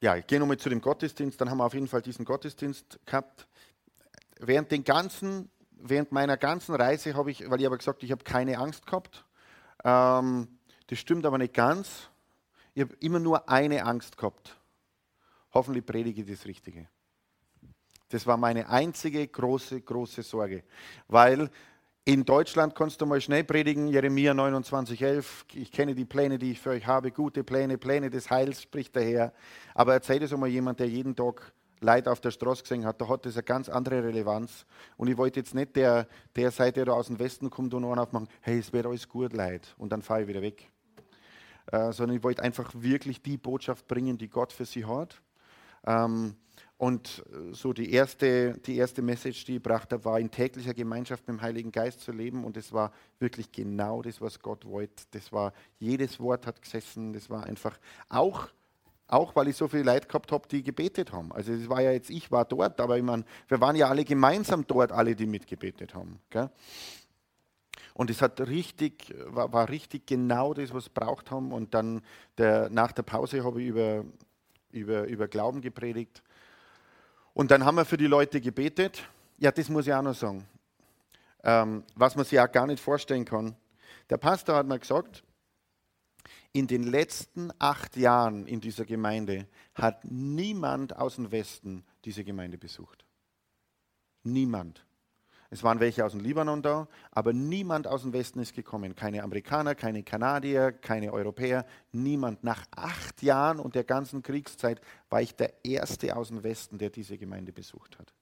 ja, 0.00 0.16
ich 0.16 0.26
gehe 0.26 0.40
nochmal 0.40 0.56
zu 0.56 0.70
dem 0.70 0.80
Gottesdienst. 0.80 1.38
Dann 1.38 1.50
haben 1.50 1.58
wir 1.58 1.66
auf 1.66 1.74
jeden 1.74 1.88
Fall 1.88 2.00
diesen 2.00 2.24
Gottesdienst 2.24 3.00
gehabt. 3.04 3.46
Während 4.40 4.70
den 4.70 4.82
ganzen, 4.82 5.50
während 5.72 6.10
meiner 6.10 6.38
ganzen 6.38 6.74
Reise 6.74 7.12
habe 7.14 7.30
ich, 7.30 7.50
weil 7.50 7.60
ich 7.60 7.66
aber 7.66 7.76
gesagt, 7.76 8.02
ich 8.02 8.12
habe 8.12 8.24
keine 8.24 8.56
Angst 8.56 8.86
gehabt. 8.86 9.26
Ähm, 9.84 10.57
das 10.88 10.98
stimmt 10.98 11.24
aber 11.24 11.38
nicht 11.38 11.54
ganz. 11.54 12.10
Ich 12.74 12.82
habe 12.82 12.94
immer 13.00 13.18
nur 13.18 13.48
eine 13.48 13.84
Angst 13.84 14.16
gehabt. 14.16 14.56
Hoffentlich 15.52 15.86
predige 15.86 16.22
ich 16.22 16.28
das 16.28 16.46
Richtige. 16.46 16.88
Das 18.10 18.26
war 18.26 18.36
meine 18.36 18.68
einzige 18.68 19.26
große, 19.26 19.80
große 19.80 20.22
Sorge. 20.22 20.64
Weil 21.08 21.50
in 22.04 22.24
Deutschland 22.24 22.74
kannst 22.74 23.00
du 23.02 23.06
mal 23.06 23.20
schnell 23.20 23.44
predigen, 23.44 23.88
Jeremia 23.88 24.32
29,11. 24.32 25.24
Ich 25.54 25.70
kenne 25.70 25.94
die 25.94 26.06
Pläne, 26.06 26.38
die 26.38 26.52
ich 26.52 26.60
für 26.60 26.70
euch 26.70 26.86
habe, 26.86 27.10
gute 27.10 27.44
Pläne, 27.44 27.76
Pläne 27.76 28.08
des 28.08 28.30
Heils, 28.30 28.62
spricht 28.62 28.96
der 28.96 29.04
Herr. 29.04 29.32
Aber 29.74 29.92
erzähl 29.92 30.18
das 30.18 30.32
einmal 30.32 30.48
jemand, 30.48 30.80
der 30.80 30.88
jeden 30.88 31.14
Tag 31.14 31.52
Leid 31.80 32.08
auf 32.08 32.20
der 32.20 32.30
Straße 32.30 32.62
gesehen 32.62 32.86
hat, 32.86 33.00
da 33.00 33.08
hat 33.08 33.26
das 33.26 33.34
eine 33.34 33.42
ganz 33.42 33.68
andere 33.68 34.02
Relevanz. 34.02 34.64
Und 34.96 35.08
ich 35.08 35.18
wollte 35.18 35.40
jetzt 35.40 35.54
nicht 35.54 35.76
der, 35.76 36.08
der 36.34 36.50
sein, 36.50 36.72
der 36.72 36.88
aus 36.88 37.08
dem 37.08 37.18
Westen 37.18 37.50
kommt 37.50 37.74
und 37.74 37.84
einen 37.84 37.98
aufmachen, 37.98 38.28
hey, 38.40 38.58
es 38.58 38.72
wird 38.72 38.86
alles 38.86 39.06
gut, 39.08 39.32
Leid. 39.34 39.74
Und 39.76 39.92
dann 39.92 40.02
fahre 40.02 40.22
ich 40.22 40.28
wieder 40.28 40.40
weg. 40.40 40.70
Äh, 41.70 41.92
sondern 41.92 42.16
ich 42.16 42.22
wollte 42.22 42.42
einfach 42.42 42.72
wirklich 42.74 43.22
die 43.22 43.36
Botschaft 43.36 43.86
bringen, 43.88 44.16
die 44.16 44.28
Gott 44.28 44.52
für 44.52 44.64
sie 44.64 44.86
hat. 44.86 45.20
Ähm, 45.86 46.34
und 46.78 47.24
äh, 47.30 47.52
so 47.52 47.72
die 47.72 47.92
erste, 47.92 48.54
die 48.60 48.76
erste 48.76 49.02
Message, 49.02 49.44
die 49.44 49.56
ich 49.56 49.62
brachte, 49.62 50.02
war 50.04 50.18
in 50.18 50.30
täglicher 50.30 50.72
Gemeinschaft 50.72 51.26
mit 51.28 51.36
dem 51.36 51.42
Heiligen 51.42 51.70
Geist 51.70 52.00
zu 52.00 52.12
leben. 52.12 52.44
Und 52.44 52.56
es 52.56 52.72
war 52.72 52.92
wirklich 53.18 53.52
genau 53.52 54.00
das, 54.00 54.20
was 54.20 54.40
Gott 54.40 54.64
wollte. 54.64 55.04
Das 55.10 55.30
war, 55.30 55.52
jedes 55.78 56.18
Wort 56.20 56.46
hat 56.46 56.62
gesessen. 56.62 57.12
Das 57.12 57.28
war 57.28 57.44
einfach 57.44 57.78
auch, 58.08 58.48
auch 59.06 59.36
weil 59.36 59.48
ich 59.48 59.56
so 59.56 59.68
viele 59.68 59.82
Leute 59.82 60.06
gehabt 60.06 60.32
habe, 60.32 60.48
die 60.48 60.62
gebetet 60.62 61.12
haben. 61.12 61.32
Also 61.32 61.52
es 61.52 61.68
war 61.68 61.82
ja 61.82 61.92
jetzt, 61.92 62.08
ich 62.08 62.30
war 62.30 62.46
dort, 62.46 62.80
aber 62.80 62.96
ich 62.96 63.04
meine, 63.04 63.24
wir 63.48 63.60
waren 63.60 63.76
ja 63.76 63.88
alle 63.88 64.04
gemeinsam 64.04 64.66
dort, 64.66 64.92
alle, 64.92 65.14
die 65.14 65.26
mitgebetet 65.26 65.94
haben. 65.94 66.18
Gell? 66.30 66.48
Und 67.98 68.10
es 68.10 68.22
hat 68.22 68.40
richtig, 68.42 69.12
war, 69.26 69.52
war, 69.52 69.68
richtig 69.68 70.06
genau 70.06 70.54
das, 70.54 70.72
was 70.72 70.86
wir 70.86 70.94
braucht 70.94 71.32
haben. 71.32 71.50
Und 71.50 71.74
dann 71.74 72.00
der, 72.38 72.70
nach 72.70 72.92
der 72.92 73.02
Pause 73.02 73.42
habe 73.42 73.60
ich 73.60 73.66
über, 73.66 74.04
über, 74.70 75.02
über 75.08 75.26
Glauben 75.26 75.60
gepredigt. 75.60 76.22
Und 77.34 77.50
dann 77.50 77.64
haben 77.64 77.74
wir 77.74 77.84
für 77.84 77.96
die 77.96 78.06
Leute 78.06 78.40
gebetet. 78.40 79.02
Ja, 79.38 79.50
das 79.50 79.68
muss 79.68 79.88
ich 79.88 79.92
auch 79.92 80.02
noch 80.02 80.14
sagen. 80.14 80.46
Ähm, 81.42 81.82
was 81.96 82.14
man 82.14 82.24
sich 82.24 82.38
auch 82.38 82.52
gar 82.52 82.68
nicht 82.68 82.80
vorstellen 82.80 83.24
kann. 83.24 83.56
Der 84.10 84.16
Pastor 84.16 84.54
hat 84.54 84.68
mir 84.68 84.78
gesagt, 84.78 85.24
in 86.52 86.68
den 86.68 86.84
letzten 86.84 87.50
acht 87.58 87.96
Jahren 87.96 88.46
in 88.46 88.60
dieser 88.60 88.84
Gemeinde 88.84 89.48
hat 89.74 90.04
niemand 90.04 90.94
aus 90.96 91.16
dem 91.16 91.32
Westen 91.32 91.84
diese 92.04 92.22
Gemeinde 92.22 92.58
besucht. 92.58 93.04
Niemand. 94.22 94.84
Es 95.50 95.62
waren 95.62 95.80
welche 95.80 96.04
aus 96.04 96.12
dem 96.12 96.20
Libanon 96.20 96.60
da, 96.60 96.88
aber 97.10 97.32
niemand 97.32 97.86
aus 97.86 98.02
dem 98.02 98.12
Westen 98.12 98.38
ist 98.40 98.54
gekommen. 98.54 98.94
Keine 98.94 99.22
Amerikaner, 99.22 99.74
keine 99.74 100.02
Kanadier, 100.02 100.72
keine 100.72 101.12
Europäer, 101.12 101.64
niemand. 101.90 102.44
Nach 102.44 102.66
acht 102.76 103.22
Jahren 103.22 103.58
und 103.58 103.74
der 103.74 103.84
ganzen 103.84 104.22
Kriegszeit 104.22 104.80
war 105.08 105.22
ich 105.22 105.34
der 105.34 105.64
Erste 105.64 106.14
aus 106.16 106.28
dem 106.28 106.42
Westen, 106.42 106.76
der 106.76 106.90
diese 106.90 107.16
Gemeinde 107.16 107.52
besucht 107.52 107.98
hat. 107.98 108.12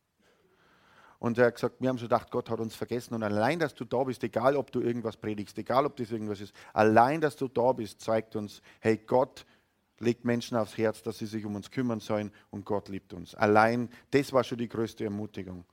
Und 1.18 1.38
er 1.38 1.46
hat 1.46 1.54
gesagt, 1.56 1.76
wir 1.80 1.88
haben 1.88 1.98
so 1.98 2.04
gedacht, 2.04 2.30
Gott 2.30 2.48
hat 2.50 2.60
uns 2.60 2.76
vergessen. 2.76 3.14
Und 3.14 3.24
allein, 3.24 3.58
dass 3.58 3.74
du 3.74 3.84
da 3.84 4.04
bist, 4.04 4.22
egal 4.22 4.54
ob 4.54 4.70
du 4.70 4.80
irgendwas 4.80 5.16
predigst, 5.16 5.58
egal 5.58 5.86
ob 5.86 5.96
das 5.96 6.12
irgendwas 6.12 6.40
ist, 6.40 6.54
allein, 6.72 7.20
dass 7.20 7.34
du 7.34 7.48
da 7.48 7.72
bist, 7.72 8.00
zeigt 8.00 8.36
uns, 8.36 8.62
hey, 8.80 8.98
Gott 8.98 9.46
legt 9.98 10.24
Menschen 10.24 10.56
aufs 10.56 10.76
Herz, 10.76 11.02
dass 11.02 11.18
sie 11.18 11.26
sich 11.26 11.44
um 11.44 11.54
uns 11.56 11.70
kümmern 11.70 12.00
sollen 12.00 12.30
und 12.50 12.64
Gott 12.64 12.88
liebt 12.88 13.14
uns. 13.14 13.34
Allein, 13.34 13.88
das 14.10 14.32
war 14.32 14.44
schon 14.44 14.58
die 14.58 14.68
größte 14.68 15.04
Ermutigung. 15.04 15.64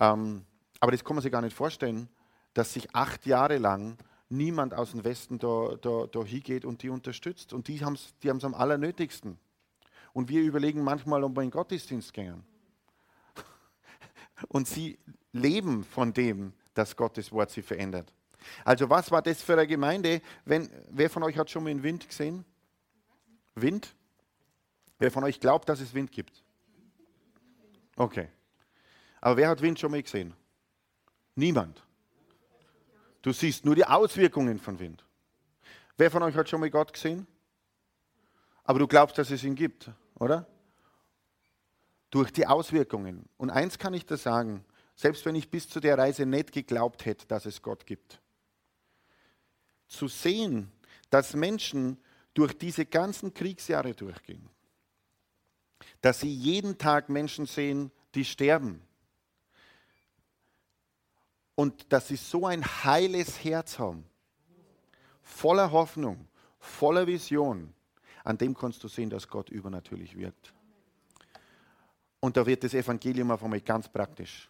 Ähm, 0.00 0.44
aber 0.80 0.92
das 0.92 1.04
kann 1.04 1.16
man 1.16 1.22
sich 1.22 1.32
gar 1.32 1.42
nicht 1.42 1.56
vorstellen, 1.56 2.08
dass 2.54 2.72
sich 2.72 2.94
acht 2.94 3.26
Jahre 3.26 3.58
lang 3.58 3.96
niemand 4.28 4.74
aus 4.74 4.92
dem 4.92 5.04
Westen 5.04 5.38
da, 5.38 5.76
da, 5.80 6.06
da 6.10 6.24
hingeht 6.24 6.64
und 6.64 6.82
die 6.82 6.88
unterstützt. 6.88 7.52
Und 7.52 7.68
die 7.68 7.84
haben 7.84 7.94
es 7.94 8.14
die 8.22 8.30
am 8.30 8.54
allernötigsten. 8.54 9.38
Und 10.12 10.28
wir 10.28 10.42
überlegen 10.42 10.82
manchmal, 10.82 11.22
ob 11.22 11.36
wir 11.36 11.42
in 11.42 11.48
den 11.48 11.52
Gottesdienst 11.52 12.12
gehen. 12.12 12.42
Und 14.48 14.68
sie 14.68 14.98
leben 15.32 15.84
von 15.84 16.12
dem, 16.12 16.52
dass 16.74 16.96
Gottes 16.96 17.32
Wort 17.32 17.50
sie 17.50 17.62
verändert. 17.62 18.12
Also 18.64 18.90
was 18.90 19.10
war 19.10 19.22
das 19.22 19.42
für 19.42 19.54
eine 19.54 19.66
Gemeinde? 19.66 20.20
Wenn, 20.44 20.68
wer 20.90 21.08
von 21.08 21.22
euch 21.22 21.38
hat 21.38 21.50
schon 21.50 21.64
mal 21.64 21.70
einen 21.70 21.82
Wind 21.82 22.08
gesehen? 22.08 22.44
Wind? 23.54 23.94
Wer 24.98 25.10
von 25.10 25.24
euch 25.24 25.40
glaubt, 25.40 25.68
dass 25.68 25.80
es 25.80 25.94
Wind 25.94 26.12
gibt? 26.12 26.42
Okay. 27.96 28.28
Aber 29.22 29.36
wer 29.36 29.48
hat 29.48 29.62
Wind 29.62 29.78
schon 29.78 29.92
mal 29.92 30.02
gesehen? 30.02 30.34
Niemand. 31.36 31.82
Du 33.22 33.32
siehst 33.32 33.64
nur 33.64 33.76
die 33.76 33.84
Auswirkungen 33.84 34.58
von 34.58 34.80
Wind. 34.80 35.06
Wer 35.96 36.10
von 36.10 36.24
euch 36.24 36.34
hat 36.34 36.48
schon 36.48 36.60
mal 36.60 36.70
Gott 36.70 36.92
gesehen? 36.92 37.26
Aber 38.64 38.80
du 38.80 38.88
glaubst, 38.88 39.16
dass 39.16 39.30
es 39.30 39.44
ihn 39.44 39.54
gibt, 39.54 39.90
oder? 40.16 40.46
Durch 42.10 42.32
die 42.32 42.46
Auswirkungen. 42.46 43.28
Und 43.36 43.50
eins 43.50 43.78
kann 43.78 43.94
ich 43.94 44.04
dir 44.04 44.16
sagen, 44.16 44.64
selbst 44.96 45.24
wenn 45.24 45.36
ich 45.36 45.50
bis 45.50 45.68
zu 45.68 45.78
der 45.78 45.96
Reise 45.96 46.26
nicht 46.26 46.50
geglaubt 46.50 47.04
hätte, 47.04 47.26
dass 47.28 47.46
es 47.46 47.62
Gott 47.62 47.86
gibt. 47.86 48.20
Zu 49.86 50.08
sehen, 50.08 50.72
dass 51.10 51.34
Menschen 51.34 51.96
durch 52.34 52.58
diese 52.58 52.86
ganzen 52.86 53.32
Kriegsjahre 53.32 53.94
durchgehen, 53.94 54.48
dass 56.00 56.20
sie 56.20 56.34
jeden 56.34 56.76
Tag 56.76 57.08
Menschen 57.08 57.46
sehen, 57.46 57.92
die 58.16 58.24
sterben, 58.24 58.82
und 61.54 61.92
dass 61.92 62.08
sie 62.08 62.16
so 62.16 62.46
ein 62.46 62.64
heiles 62.64 63.44
Herz 63.44 63.78
haben, 63.78 64.04
voller 65.22 65.70
Hoffnung, 65.70 66.28
voller 66.58 67.06
Vision, 67.06 67.74
an 68.24 68.38
dem 68.38 68.54
kannst 68.54 68.82
du 68.84 68.88
sehen, 68.88 69.10
dass 69.10 69.28
Gott 69.28 69.50
übernatürlich 69.50 70.16
wirkt. 70.16 70.52
Und 72.20 72.36
da 72.36 72.46
wird 72.46 72.62
das 72.62 72.74
Evangelium 72.74 73.32
auf 73.32 73.42
einmal 73.42 73.60
ganz 73.60 73.88
praktisch. 73.88 74.48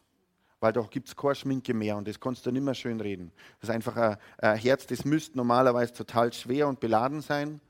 Weil 0.61 0.73
da 0.73 0.83
gibt 0.83 1.09
es 1.09 1.17
keine 1.17 1.35
Schminke 1.35 1.75
mehr 1.75 1.97
und 1.97 2.07
das 2.07 2.21
kannst 2.21 2.45
du 2.47 2.53
nicht 2.53 2.62
mehr 2.62 2.75
schön 2.75 3.01
reden. 3.01 3.33
Das 3.61 3.71
ist 3.71 3.75
einfach 3.75 3.97
ein, 3.97 4.17
ein 4.38 4.57
Herz, 4.59 4.87
das 4.87 5.05
müsste 5.05 5.37
normalerweise 5.37 5.93
total 5.93 6.33
schwer 6.33 6.69
und 6.69 6.79
beladen 6.81 7.21
sein. 7.21 7.61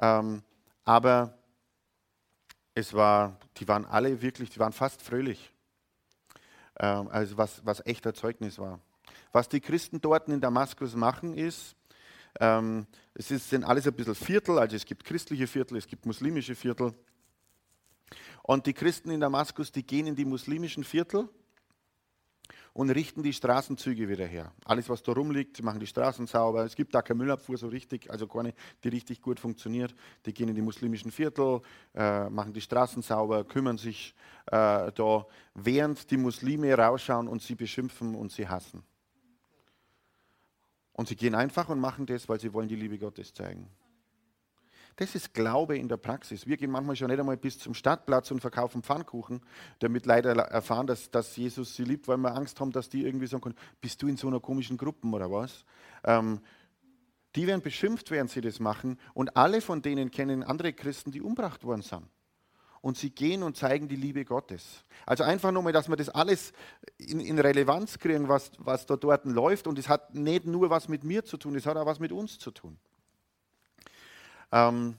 Ähm, 0.00 0.42
aber 0.84 1.36
es 2.74 2.94
war, 2.94 3.38
die 3.56 3.66
waren 3.66 3.84
alle 3.86 4.22
wirklich, 4.22 4.50
die 4.50 4.60
waren 4.60 4.72
fast 4.72 5.02
fröhlich. 5.02 5.52
Ähm, 6.78 7.08
also 7.08 7.36
was, 7.36 7.64
was 7.64 7.84
echter 7.86 8.14
Zeugnis 8.14 8.58
war. 8.58 8.80
Was 9.32 9.48
die 9.48 9.60
Christen 9.60 10.00
dort 10.00 10.28
in 10.28 10.40
Damaskus 10.40 10.94
machen, 10.94 11.34
ist, 11.34 11.76
ähm, 12.40 12.86
es 13.14 13.30
ist, 13.30 13.50
sind 13.50 13.64
alles 13.64 13.86
ein 13.86 13.94
bisschen 13.94 14.14
Viertel, 14.14 14.58
also 14.58 14.76
es 14.76 14.84
gibt 14.84 15.04
christliche 15.04 15.46
Viertel, 15.46 15.76
es 15.76 15.86
gibt 15.86 16.06
muslimische 16.06 16.54
Viertel. 16.54 16.94
Und 18.42 18.66
die 18.66 18.72
Christen 18.72 19.10
in 19.10 19.20
Damaskus, 19.20 19.72
die 19.72 19.86
gehen 19.86 20.06
in 20.06 20.16
die 20.16 20.24
muslimischen 20.24 20.84
Viertel 20.84 21.28
und 22.78 22.90
richten 22.90 23.24
die 23.24 23.32
Straßenzüge 23.32 24.08
wieder 24.08 24.24
her. 24.24 24.52
Alles, 24.64 24.88
was 24.88 25.02
da 25.02 25.10
rumliegt, 25.10 25.56
sie 25.56 25.64
machen 25.64 25.80
die 25.80 25.86
Straßen 25.88 26.28
sauber. 26.28 26.64
Es 26.64 26.76
gibt 26.76 26.94
da 26.94 27.02
keine 27.02 27.18
Müllabfuhr 27.18 27.58
so 27.58 27.66
richtig, 27.66 28.08
also 28.08 28.28
keine, 28.28 28.54
die 28.84 28.88
richtig 28.88 29.20
gut 29.20 29.40
funktioniert. 29.40 29.92
Die 30.24 30.32
gehen 30.32 30.48
in 30.48 30.54
die 30.54 30.62
muslimischen 30.62 31.10
Viertel, 31.10 31.60
äh, 31.92 32.30
machen 32.30 32.52
die 32.52 32.60
Straßen 32.60 33.02
sauber, 33.02 33.42
kümmern 33.42 33.78
sich 33.78 34.14
äh, 34.46 34.92
da, 34.92 35.26
während 35.54 36.08
die 36.08 36.18
Muslime 36.18 36.72
rausschauen 36.72 37.26
und 37.26 37.42
sie 37.42 37.56
beschimpfen 37.56 38.14
und 38.14 38.30
sie 38.30 38.46
hassen. 38.46 38.84
Und 40.92 41.08
sie 41.08 41.16
gehen 41.16 41.34
einfach 41.34 41.68
und 41.70 41.80
machen 41.80 42.06
das, 42.06 42.28
weil 42.28 42.38
sie 42.38 42.52
wollen 42.52 42.68
die 42.68 42.76
Liebe 42.76 42.96
Gottes 42.96 43.34
zeigen. 43.34 43.68
Das 44.98 45.14
ist 45.14 45.32
Glaube 45.32 45.78
in 45.78 45.88
der 45.88 45.96
Praxis. 45.96 46.48
Wir 46.48 46.56
gehen 46.56 46.72
manchmal 46.72 46.96
schon 46.96 47.06
nicht 47.06 47.20
einmal 47.20 47.36
bis 47.36 47.56
zum 47.56 47.72
Stadtplatz 47.72 48.32
und 48.32 48.40
verkaufen 48.40 48.82
Pfannkuchen, 48.82 49.40
damit 49.78 50.06
leider 50.06 50.32
erfahren, 50.32 50.88
dass, 50.88 51.08
dass 51.12 51.36
Jesus 51.36 51.76
sie 51.76 51.84
liebt, 51.84 52.08
weil 52.08 52.16
wir 52.16 52.34
Angst 52.34 52.58
haben, 52.58 52.72
dass 52.72 52.88
die 52.88 53.04
irgendwie 53.04 53.28
sagen 53.28 53.42
können, 53.42 53.58
bist 53.80 54.02
du 54.02 54.08
in 54.08 54.16
so 54.16 54.26
einer 54.26 54.40
komischen 54.40 54.76
Gruppe 54.76 55.06
oder 55.06 55.30
was? 55.30 55.64
Ähm, 56.02 56.40
die 57.36 57.46
werden 57.46 57.62
beschimpft, 57.62 58.10
während 58.10 58.30
sie 58.30 58.40
das 58.40 58.58
machen. 58.58 58.98
Und 59.14 59.36
alle 59.36 59.60
von 59.60 59.82
denen 59.82 60.10
kennen 60.10 60.42
andere 60.42 60.72
Christen, 60.72 61.12
die 61.12 61.22
umgebracht 61.22 61.62
worden 61.62 61.82
sind. 61.82 62.02
Und 62.80 62.96
sie 62.96 63.10
gehen 63.10 63.44
und 63.44 63.56
zeigen 63.56 63.86
die 63.86 63.94
Liebe 63.94 64.24
Gottes. 64.24 64.84
Also 65.06 65.22
einfach 65.22 65.52
nur 65.52 65.62
mal, 65.62 65.72
dass 65.72 65.88
wir 65.88 65.94
das 65.94 66.08
alles 66.08 66.52
in, 66.96 67.20
in 67.20 67.38
Relevanz 67.38 68.00
kriegen, 68.00 68.28
was, 68.28 68.50
was 68.58 68.84
da 68.84 68.96
dort 68.96 69.26
läuft. 69.26 69.68
Und 69.68 69.78
es 69.78 69.88
hat 69.88 70.12
nicht 70.16 70.44
nur 70.44 70.70
was 70.70 70.88
mit 70.88 71.04
mir 71.04 71.24
zu 71.24 71.36
tun, 71.36 71.54
es 71.54 71.66
hat 71.66 71.76
auch 71.76 71.86
was 71.86 72.00
mit 72.00 72.10
uns 72.10 72.40
zu 72.40 72.50
tun. 72.50 72.80
Ähm, 74.52 74.96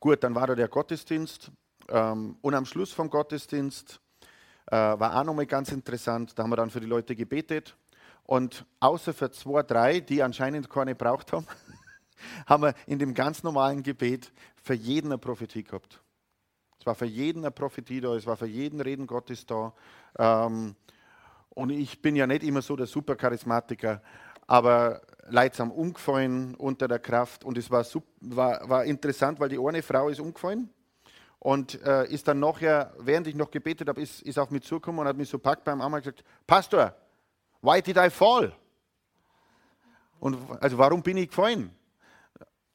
gut, 0.00 0.22
dann 0.22 0.34
war 0.34 0.46
da 0.46 0.54
der 0.54 0.68
Gottesdienst 0.68 1.50
ähm, 1.88 2.36
und 2.40 2.54
am 2.54 2.66
Schluss 2.66 2.92
vom 2.92 3.10
Gottesdienst 3.10 4.00
äh, 4.66 4.76
war 4.76 5.16
auch 5.16 5.24
nochmal 5.24 5.46
ganz 5.46 5.70
interessant, 5.70 6.32
da 6.36 6.42
haben 6.42 6.50
wir 6.50 6.56
dann 6.56 6.70
für 6.70 6.80
die 6.80 6.86
Leute 6.86 7.14
gebetet 7.14 7.76
und 8.24 8.64
außer 8.80 9.14
für 9.14 9.30
zwei, 9.30 9.62
drei, 9.62 10.00
die 10.00 10.22
anscheinend 10.22 10.68
keine 10.68 10.94
braucht 10.94 11.32
haben, 11.32 11.46
haben 12.46 12.62
wir 12.64 12.74
in 12.86 12.98
dem 12.98 13.14
ganz 13.14 13.42
normalen 13.42 13.82
Gebet 13.82 14.32
für 14.62 14.74
jeden 14.74 15.08
eine 15.08 15.18
Prophetie 15.18 15.62
gehabt. 15.62 16.02
Es 16.80 16.86
war 16.86 16.94
für 16.94 17.06
jeden 17.06 17.44
eine 17.44 17.50
Prophetie 17.50 18.00
da, 18.00 18.14
es 18.14 18.26
war 18.26 18.36
für 18.36 18.46
jeden 18.46 18.80
Reden 18.80 19.06
Gottes 19.06 19.46
da. 19.46 19.72
Ähm, 20.18 20.74
und 21.50 21.70
ich 21.70 22.02
bin 22.02 22.16
ja 22.16 22.26
nicht 22.26 22.42
immer 22.42 22.62
so 22.62 22.76
der 22.76 22.86
Supercharismatiker, 22.86 24.02
aber 24.46 25.00
leidsam 25.30 25.70
umgefallen 25.70 26.54
unter 26.54 26.88
der 26.88 26.98
Kraft. 26.98 27.44
Und 27.44 27.58
es 27.58 27.70
war, 27.70 27.84
war, 28.20 28.68
war 28.68 28.84
interessant, 28.84 29.40
weil 29.40 29.48
die 29.48 29.58
eine 29.58 29.82
Frau 29.82 30.08
ist 30.08 30.20
umgefallen 30.20 30.70
und 31.38 31.80
äh, 31.82 32.06
ist 32.08 32.26
dann 32.26 32.40
nachher, 32.40 32.92
während 32.98 33.26
ich 33.26 33.34
noch 33.34 33.50
gebetet 33.50 33.88
habe, 33.88 34.00
ist, 34.00 34.22
ist 34.22 34.38
auf 34.38 34.50
mich 34.50 34.62
zugekommen 34.62 35.00
und 35.00 35.08
hat 35.08 35.16
mich 35.16 35.28
so 35.28 35.38
packt 35.38 35.64
beim 35.64 35.80
Arm 35.80 35.92
und 35.92 36.00
gesagt, 36.00 36.24
Pastor, 36.46 36.94
why 37.62 37.82
did 37.82 37.96
I 37.96 38.10
fall? 38.10 38.52
Und 40.18 40.38
also 40.60 40.78
warum 40.78 41.02
bin 41.02 41.18
ich 41.18 41.28
gefallen? 41.28 41.75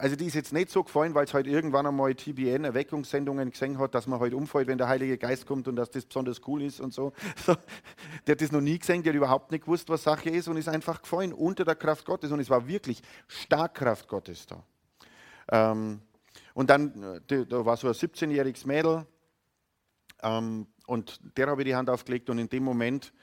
Also 0.01 0.15
die 0.15 0.25
ist 0.25 0.33
jetzt 0.33 0.51
nicht 0.51 0.71
so 0.71 0.83
gefallen, 0.83 1.13
weil 1.13 1.25
es 1.25 1.33
heute 1.35 1.47
halt 1.47 1.55
irgendwann 1.55 1.85
einmal 1.85 2.15
TBN 2.15 2.63
Erweckungssendungen 2.63 3.51
gesehen 3.51 3.77
hat, 3.77 3.93
dass 3.93 4.07
man 4.07 4.19
heute 4.19 4.33
halt 4.33 4.41
umfällt, 4.41 4.67
wenn 4.67 4.79
der 4.79 4.87
Heilige 4.87 5.15
Geist 5.15 5.45
kommt 5.45 5.67
und 5.67 5.75
dass 5.75 5.91
das 5.91 6.05
besonders 6.05 6.41
cool 6.47 6.63
ist 6.63 6.79
und 6.81 6.91
so. 6.91 7.13
Der 8.25 8.33
hat 8.33 8.41
das 8.41 8.51
noch 8.51 8.61
nie 8.61 8.79
gesehen, 8.79 9.03
der 9.03 9.13
hat 9.13 9.17
überhaupt 9.17 9.51
nicht 9.51 9.65
gewusst, 9.65 9.89
was 9.89 10.01
Sache 10.01 10.31
ist 10.31 10.47
und 10.47 10.57
ist 10.57 10.67
einfach 10.67 11.03
gefallen 11.03 11.31
unter 11.33 11.65
der 11.65 11.75
Kraft 11.75 12.05
Gottes 12.05 12.31
und 12.31 12.39
es 12.39 12.49
war 12.49 12.67
wirklich 12.67 13.03
stark 13.27 13.75
Kraft 13.75 14.07
Gottes 14.07 14.47
da. 14.47 14.63
Ähm, 15.51 16.01
und 16.55 16.71
dann, 16.71 17.21
äh, 17.29 17.45
da 17.45 17.63
war 17.63 17.77
so 17.77 17.87
ein 17.87 17.93
17-jähriges 17.93 18.65
Mädel 18.65 19.05
ähm, 20.23 20.65
und 20.87 21.19
der 21.37 21.45
habe 21.45 21.61
ich 21.61 21.67
die 21.67 21.75
Hand 21.75 21.91
aufgelegt 21.91 22.27
und 22.31 22.39
in 22.39 22.49
dem 22.49 22.63
Moment 22.63 23.13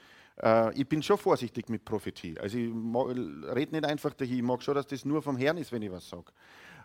äh, 0.41 0.73
ich 0.79 0.87
bin 0.87 1.03
schon 1.03 1.17
vorsichtig 1.17 1.69
mit 1.69 1.85
Prophetie. 1.85 2.37
Also 2.39 2.57
ich 2.57 2.69
rede 2.69 3.73
nicht 3.73 3.85
einfach 3.85 4.13
dahin, 4.13 4.37
ich 4.37 4.43
mag 4.43 4.63
schon, 4.63 4.75
dass 4.75 4.87
das 4.87 5.05
nur 5.05 5.21
vom 5.21 5.37
Herrn 5.37 5.57
ist, 5.57 5.71
wenn 5.71 5.81
ich 5.81 5.91
was 5.91 6.07
sage. 6.07 6.31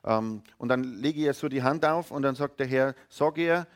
Ähm, 0.05 0.43
und 0.59 0.69
dann 0.69 0.85
lege 0.85 1.19
ich 1.21 1.27
ihr 1.27 1.35
so 1.35 1.49
die 1.49 1.62
Hand 1.62 1.85
auf 1.85 2.11
und 2.11 2.23
dann 2.23 2.35
sagt 2.35 2.61
der 2.61 2.67
Herr, 2.67 2.95
sag 3.09 3.38
ihr, 3.38 3.67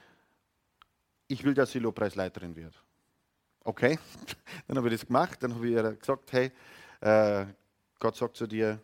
ich 1.26 1.44
will, 1.44 1.54
dass 1.54 1.72
sie 1.72 1.78
Lobpreisleiterin 1.78 2.54
wird. 2.56 2.82
Okay, 3.64 3.98
dann 4.66 4.76
habe 4.76 4.88
ich 4.88 4.94
das 4.94 5.06
gemacht, 5.06 5.42
dann 5.42 5.54
habe 5.54 5.66
ich 5.66 5.74
ihr 5.74 5.92
gesagt, 5.94 6.32
hey, 6.32 6.52
äh, 7.00 7.46
Gott 7.98 8.16
sagt 8.16 8.36
zu 8.36 8.46
dir, 8.46 8.80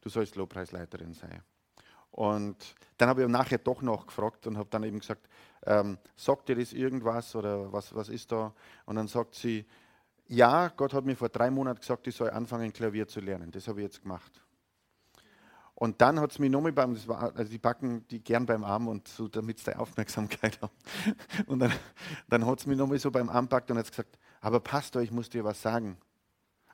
du 0.00 0.08
sollst 0.08 0.36
Lobpreisleiterin 0.36 1.14
sein. 1.14 1.42
Und 2.10 2.56
dann 2.96 3.08
habe 3.08 3.22
ich 3.22 3.28
nachher 3.28 3.58
doch 3.58 3.82
noch 3.82 4.06
gefragt 4.06 4.46
und 4.46 4.56
habe 4.58 4.68
dann 4.70 4.82
eben 4.82 4.98
gesagt, 4.98 5.28
ähm, 5.66 5.98
sagt 6.16 6.48
dir 6.48 6.56
das 6.56 6.72
irgendwas 6.72 7.34
oder 7.36 7.72
was, 7.72 7.94
was 7.94 8.08
ist 8.08 8.32
da? 8.32 8.52
Und 8.86 8.96
dann 8.96 9.08
sagt 9.08 9.34
sie, 9.34 9.66
ja, 10.26 10.68
Gott 10.68 10.94
hat 10.94 11.04
mir 11.04 11.16
vor 11.16 11.28
drei 11.28 11.50
Monaten 11.50 11.80
gesagt, 11.80 12.06
ich 12.06 12.14
soll 12.14 12.30
anfangen, 12.30 12.72
Klavier 12.72 13.06
zu 13.06 13.20
lernen. 13.20 13.50
Das 13.50 13.68
habe 13.68 13.80
ich 13.80 13.84
jetzt 13.84 14.02
gemacht. 14.02 14.42
Und 15.80 16.00
dann 16.00 16.18
hat 16.18 16.32
es 16.32 16.40
mich 16.40 16.50
nochmal 16.50 16.72
beim, 16.72 16.98
war, 17.06 17.36
also 17.36 17.52
die 17.52 17.58
packen 17.60 18.04
die 18.08 18.20
gern 18.20 18.46
beim 18.46 18.64
Arm 18.64 18.88
und 18.88 19.06
so, 19.06 19.28
damit 19.28 19.60
sie 19.60 19.78
Aufmerksamkeit 19.78 20.60
haben. 20.60 20.72
Und 21.46 21.60
dann, 21.60 21.72
dann 22.28 22.44
hat 22.46 22.58
es 22.58 22.66
mich 22.66 22.76
nochmal 22.76 22.98
so 22.98 23.12
beim 23.12 23.28
Arm 23.28 23.46
packt 23.46 23.70
und 23.70 23.78
hat 23.78 23.88
gesagt, 23.88 24.18
aber 24.40 24.58
Pastor, 24.58 25.02
ich 25.02 25.12
muss 25.12 25.30
dir 25.30 25.44
was 25.44 25.62
sagen. 25.62 25.96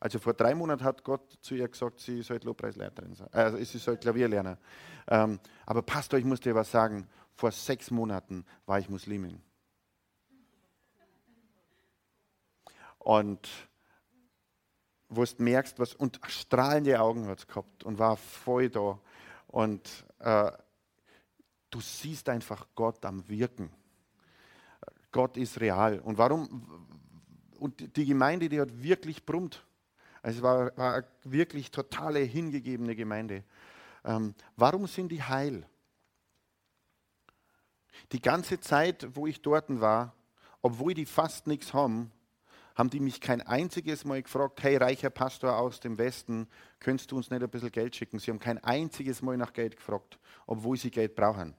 Also 0.01 0.19
vor 0.19 0.33
drei 0.33 0.55
Monaten 0.55 0.85
hat 0.85 1.05
Gott 1.05 1.37
zu 1.43 1.55
ihr 1.55 1.69
gesagt, 1.69 2.01
sie 2.01 2.23
soll 2.23 2.41
Lobpreisleiterin 2.43 3.15
sein, 3.15 3.29
also 3.31 3.59
sie 3.63 3.77
soll 3.77 3.99
Klavier 3.99 4.27
lernen. 4.27 4.57
Ähm, 5.09 5.39
aber 5.67 5.83
Pastor, 5.83 6.19
ich 6.19 6.25
muss 6.25 6.41
dir 6.41 6.55
was 6.55 6.71
sagen. 6.71 7.07
Vor 7.35 7.53
sechs 7.53 7.91
Monaten 7.91 8.47
war 8.65 8.79
ich 8.79 8.89
Muslimin. 8.89 9.43
Und 12.99 13.51
wo 15.17 15.25
du 15.25 15.43
merkst, 15.43 15.79
was, 15.79 15.95
und 15.95 16.21
strahlende 16.27 17.01
Augen 17.01 17.27
hat 17.27 17.41
es 17.41 17.47
gehabt 17.47 17.85
und 17.85 17.99
war 17.99 18.17
voll 18.17 18.71
da. 18.71 18.99
Und 19.49 19.89
äh, 20.19 20.51
du 21.71 21.81
siehst 21.81 22.29
einfach 22.29 22.67
Gott 22.75 23.05
am 23.05 23.29
Wirken. 23.29 23.71
Gott 25.13 25.37
ist 25.37 25.61
real. 25.61 26.01
Und 26.01 26.19
warum? 26.19 26.89
Und 27.59 27.97
die 27.97 28.05
Gemeinde, 28.05 28.49
die 28.49 28.61
hat 28.61 28.83
wirklich 28.83 29.25
brummt. 29.25 29.65
Also 30.23 30.39
es 30.39 30.43
war, 30.43 30.77
war 30.77 30.95
eine 30.95 31.07
wirklich 31.23 31.71
totale 31.71 32.21
hingegebene 32.21 32.97
Gemeinde. 32.97 33.45
Ähm, 34.05 34.35
warum 34.57 34.87
sind 34.87 35.11
die 35.11 35.23
heil? 35.23 35.67
Die 38.13 38.21
ganze 38.21 38.59
Zeit, 38.59 39.07
wo 39.15 39.27
ich 39.27 39.41
dort 39.41 39.69
war, 39.81 40.15
obwohl 40.63 40.95
die 40.95 41.07
fast 41.07 41.47
nichts 41.47 41.73
haben, 41.75 42.11
haben 42.75 42.91
die 42.91 43.01
mich 43.01 43.21
kein 43.21 43.41
einziges 43.41 44.05
Mal 44.05 44.23
gefragt, 44.23 44.63
hey 44.63 44.77
reicher 44.77 45.11
Pastor 45.11 45.57
aus 45.57 45.81
dem 45.81 45.97
Westen, 45.97 46.49
könntest 46.81 47.13
du 47.13 47.17
uns 47.17 47.31
nicht 47.31 47.43
ein 47.43 47.49
bisschen 47.49 47.71
Geld 47.71 47.95
schicken? 47.95 48.19
Sie 48.19 48.31
haben 48.31 48.41
kein 48.41 48.63
einziges 48.63 49.23
Mal 49.23 49.37
nach 49.37 49.53
Geld 49.53 49.77
gefragt, 49.77 50.19
obwohl 50.47 50.77
sie 50.77 50.91
Geld 50.91 51.15
brauchen. 51.15 51.55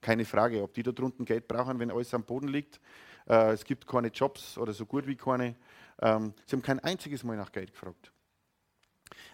Keine 0.00 0.24
Frage, 0.24 0.62
ob 0.62 0.74
die 0.74 0.82
da 0.82 0.92
drunten 0.92 1.24
Geld 1.24 1.46
brauchen, 1.48 1.78
wenn 1.78 1.90
alles 1.90 2.12
am 2.14 2.24
Boden 2.24 2.48
liegt. 2.48 2.80
Äh, 3.28 3.52
es 3.52 3.64
gibt 3.64 3.86
keine 3.86 4.08
Jobs 4.08 4.58
oder 4.58 4.72
so 4.72 4.86
gut 4.86 5.06
wie 5.06 5.16
keine. 5.16 5.56
Ähm, 6.00 6.34
sie 6.46 6.56
haben 6.56 6.62
kein 6.62 6.80
einziges 6.80 7.22
Mal 7.22 7.36
nach 7.36 7.52
Geld 7.52 7.72
gefragt. 7.72 8.12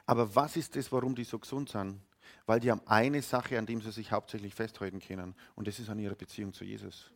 Aber 0.06 0.34
was 0.34 0.56
ist 0.56 0.76
das, 0.76 0.92
warum 0.92 1.14
die 1.14 1.24
so 1.24 1.38
gesund 1.38 1.70
sind? 1.70 2.00
Weil 2.44 2.60
die 2.60 2.70
haben 2.70 2.82
eine 2.86 3.22
Sache, 3.22 3.58
an 3.58 3.66
dem 3.66 3.80
sie 3.80 3.90
sich 3.90 4.12
hauptsächlich 4.12 4.54
festhalten 4.54 5.00
können, 5.00 5.34
und 5.54 5.66
das 5.66 5.78
ist 5.78 5.88
an 5.88 5.98
ihrer 5.98 6.14
Beziehung 6.14 6.52
zu 6.52 6.64
Jesus. 6.64 7.10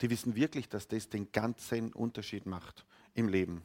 Die 0.00 0.10
wissen 0.10 0.34
wirklich, 0.34 0.68
dass 0.68 0.88
das 0.88 1.08
den 1.08 1.32
ganzen 1.32 1.92
Unterschied 1.92 2.46
macht 2.46 2.84
im 3.16 3.28
Leben. 3.28 3.62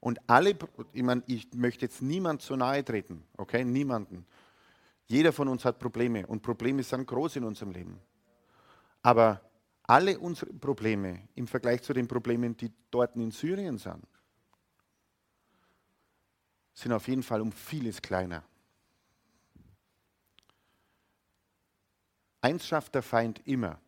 Und 0.00 0.18
alle, 0.28 0.56
ich, 0.92 1.02
meine, 1.02 1.22
ich 1.26 1.52
möchte 1.54 1.84
jetzt 1.84 2.02
niemand 2.02 2.42
zu 2.42 2.56
nahe 2.56 2.84
treten, 2.84 3.22
okay, 3.36 3.64
niemanden. 3.64 4.26
Jeder 5.06 5.32
von 5.32 5.48
uns 5.48 5.64
hat 5.64 5.78
Probleme 5.78 6.26
und 6.26 6.42
Probleme 6.42 6.82
sind 6.82 7.06
groß 7.06 7.36
in 7.36 7.44
unserem 7.44 7.72
Leben. 7.72 8.00
Aber 9.02 9.40
alle 9.82 10.18
unsere 10.18 10.52
Probleme 10.52 11.28
im 11.34 11.46
Vergleich 11.46 11.82
zu 11.82 11.92
den 11.92 12.06
Problemen, 12.06 12.56
die 12.56 12.72
dort 12.90 13.16
in 13.16 13.30
Syrien 13.30 13.76
sind, 13.76 14.06
sind 16.72 16.92
auf 16.92 17.08
jeden 17.08 17.22
Fall 17.22 17.40
um 17.40 17.52
vieles 17.52 18.00
kleiner. 18.00 18.42
Eins 22.40 22.66
schafft 22.66 22.94
der 22.94 23.02
Feind 23.02 23.46
immer, 23.46 23.78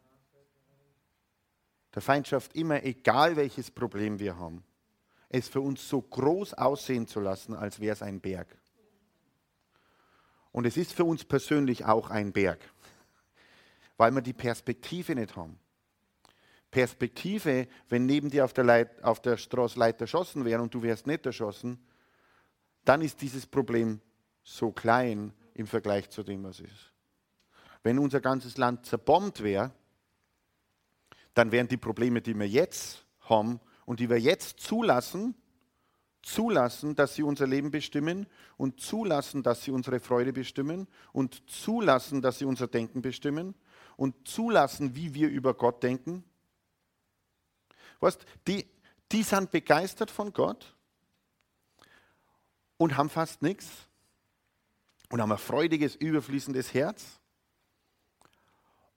der 1.95 2.03
Feindschaft 2.03 2.55
immer, 2.55 2.83
egal 2.85 3.37
welches 3.37 3.71
Problem 3.71 4.19
wir 4.19 4.39
haben, 4.39 4.65
es 5.29 5.49
für 5.49 5.61
uns 5.61 5.89
so 5.89 6.01
groß 6.01 6.55
aussehen 6.55 7.07
zu 7.07 7.21
lassen, 7.21 7.55
als 7.55 7.81
wäre 7.81 7.95
es 7.95 8.03
ein 8.03 8.21
Berg. 8.21 8.49
Und 10.53 10.67
es 10.67 10.77
ist 10.77 10.93
für 10.93 11.05
uns 11.05 11.25
persönlich 11.25 11.85
auch 11.85 12.11
ein 12.11 12.33
Berg, 12.33 12.61
weil 13.97 14.13
wir 14.13 14.21
die 14.21 14.35
Perspektive 14.35 15.15
nicht 15.15 15.37
haben. 15.37 15.59
Perspektive, 16.71 17.69
wenn 17.89 18.07
neben 18.07 18.31
dir 18.31 18.45
auf 18.45 18.53
der, 18.53 18.65
Leit, 18.65 19.03
auf 19.05 19.21
der 19.21 19.37
Straße 19.37 19.79
Leute 19.79 20.01
erschossen 20.01 20.45
wären 20.45 20.63
und 20.63 20.73
du 20.73 20.83
wärst 20.83 21.07
nicht 21.07 21.25
erschossen, 21.27 21.79
dann 22.85 23.03
ist 23.03 23.21
dieses 23.21 23.47
Problem 23.47 24.01
so 24.43 24.73
klein 24.73 25.33
im 25.55 25.67
Vergleich 25.67 26.09
zu 26.11 26.23
dem, 26.23 26.45
was 26.45 26.61
ist. 26.61 26.93
Wenn 27.83 27.99
unser 27.99 28.21
ganzes 28.21 28.57
Land 28.57 28.87
zerbombt 28.87 29.43
wäre, 29.43 29.73
dann 31.35 31.53
wären 31.53 31.69
die 31.69 31.77
Probleme, 31.77 32.21
die 32.21 32.39
wir 32.39 32.49
jetzt 32.49 33.05
haben 33.21 33.61
und 33.85 34.01
die 34.01 34.11
wir 34.11 34.19
jetzt 34.19 34.61
zulassen, 34.61 35.35
zulassen, 36.23 36.95
dass 36.95 37.15
sie 37.15 37.23
unser 37.23 37.47
Leben 37.47 37.71
bestimmen 37.71 38.27
und 38.57 38.81
zulassen, 38.81 39.43
dass 39.43 39.63
sie 39.63 39.71
unsere 39.71 40.01
Freude 40.01 40.33
bestimmen 40.33 40.87
und 41.13 41.49
zulassen, 41.51 42.23
dass 42.23 42.39
sie 42.39 42.45
unser 42.45 42.69
Denken 42.69 43.03
bestimmen 43.03 43.55
und 43.97 44.29
zulassen, 44.29 44.95
wie 44.95 45.15
wir 45.15 45.29
über 45.29 45.55
Gott 45.55 45.83
denken. 45.83 46.25
Weißt, 48.01 48.25
die, 48.47 48.67
die 49.11 49.23
sind 49.23 49.51
begeistert 49.51 50.11
von 50.11 50.33
Gott 50.33 50.75
und 52.77 52.97
haben 52.97 53.11
fast 53.11 53.43
nichts 53.43 53.69
und 55.09 55.21
haben 55.21 55.33
ein 55.33 55.39
freudiges, 55.39 55.95
überfließendes 55.97 56.75
Herz 56.75 57.21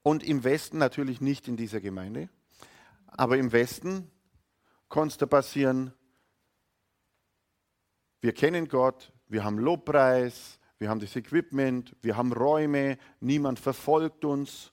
Und 0.07 0.21
im 0.21 0.43
Westen 0.43 0.77
natürlich 0.77 1.19
nicht 1.19 1.47
in 1.47 1.57
dieser 1.57 1.81
Gemeinde. 1.81 2.29
Aber 3.07 3.39
im 3.39 3.51
Westen 3.51 4.11
konnte 4.87 5.25
es 5.25 5.29
passieren, 5.31 5.95
wir 8.21 8.31
kennen 8.31 8.67
Gott, 8.67 9.11
wir 9.27 9.43
haben 9.43 9.57
Lobpreis, 9.57 10.59
wir 10.77 10.89
haben 10.89 10.99
das 10.99 11.15
Equipment, 11.15 11.95
wir 12.03 12.15
haben 12.17 12.33
Räume, 12.33 12.99
niemand 13.19 13.57
verfolgt 13.57 14.25
uns. 14.25 14.71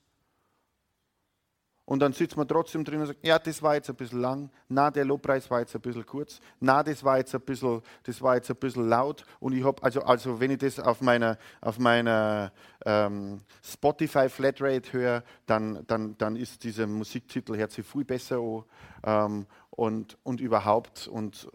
Und 1.84 1.98
dann 1.98 2.12
sitzt 2.12 2.36
man 2.36 2.46
trotzdem 2.46 2.84
drin 2.84 3.00
und 3.00 3.06
sagt, 3.06 3.26
ja, 3.26 3.38
das 3.38 3.60
war 3.60 3.74
jetzt 3.74 3.90
ein 3.90 3.96
bisschen 3.96 4.20
lang, 4.20 4.50
na, 4.68 4.90
der 4.90 5.04
Lobpreis 5.04 5.50
war 5.50 5.60
jetzt 5.60 5.74
ein 5.74 5.80
bisschen 5.80 6.06
kurz, 6.06 6.40
na, 6.60 6.82
das 6.82 7.02
war 7.02 7.18
jetzt 7.18 7.34
ein 7.34 7.40
bisschen, 7.40 7.82
das 8.04 8.22
war 8.22 8.36
jetzt 8.36 8.50
ein 8.50 8.56
bisschen 8.56 8.88
laut. 8.88 9.24
Und 9.40 9.52
ich 9.52 9.64
habe, 9.64 9.82
also, 9.82 10.00
also 10.02 10.38
wenn 10.38 10.52
ich 10.52 10.58
das 10.58 10.78
auf 10.78 11.00
meiner, 11.00 11.38
auf 11.60 11.78
meiner 11.78 12.52
ähm, 12.86 13.40
Spotify 13.62 14.28
Flatrate 14.28 14.92
höre, 14.92 15.24
dann, 15.46 15.84
dann, 15.88 16.16
dann 16.18 16.36
ist 16.36 16.62
dieser 16.62 16.86
Musiktitel 16.86 17.56
hört 17.56 17.72
sich 17.72 17.84
viel 17.84 18.04
besser 18.04 18.38
an 18.38 18.64
ähm, 19.02 19.46
und, 19.70 20.16
und 20.22 20.40
überhaupt. 20.40 21.08
Und 21.08 21.48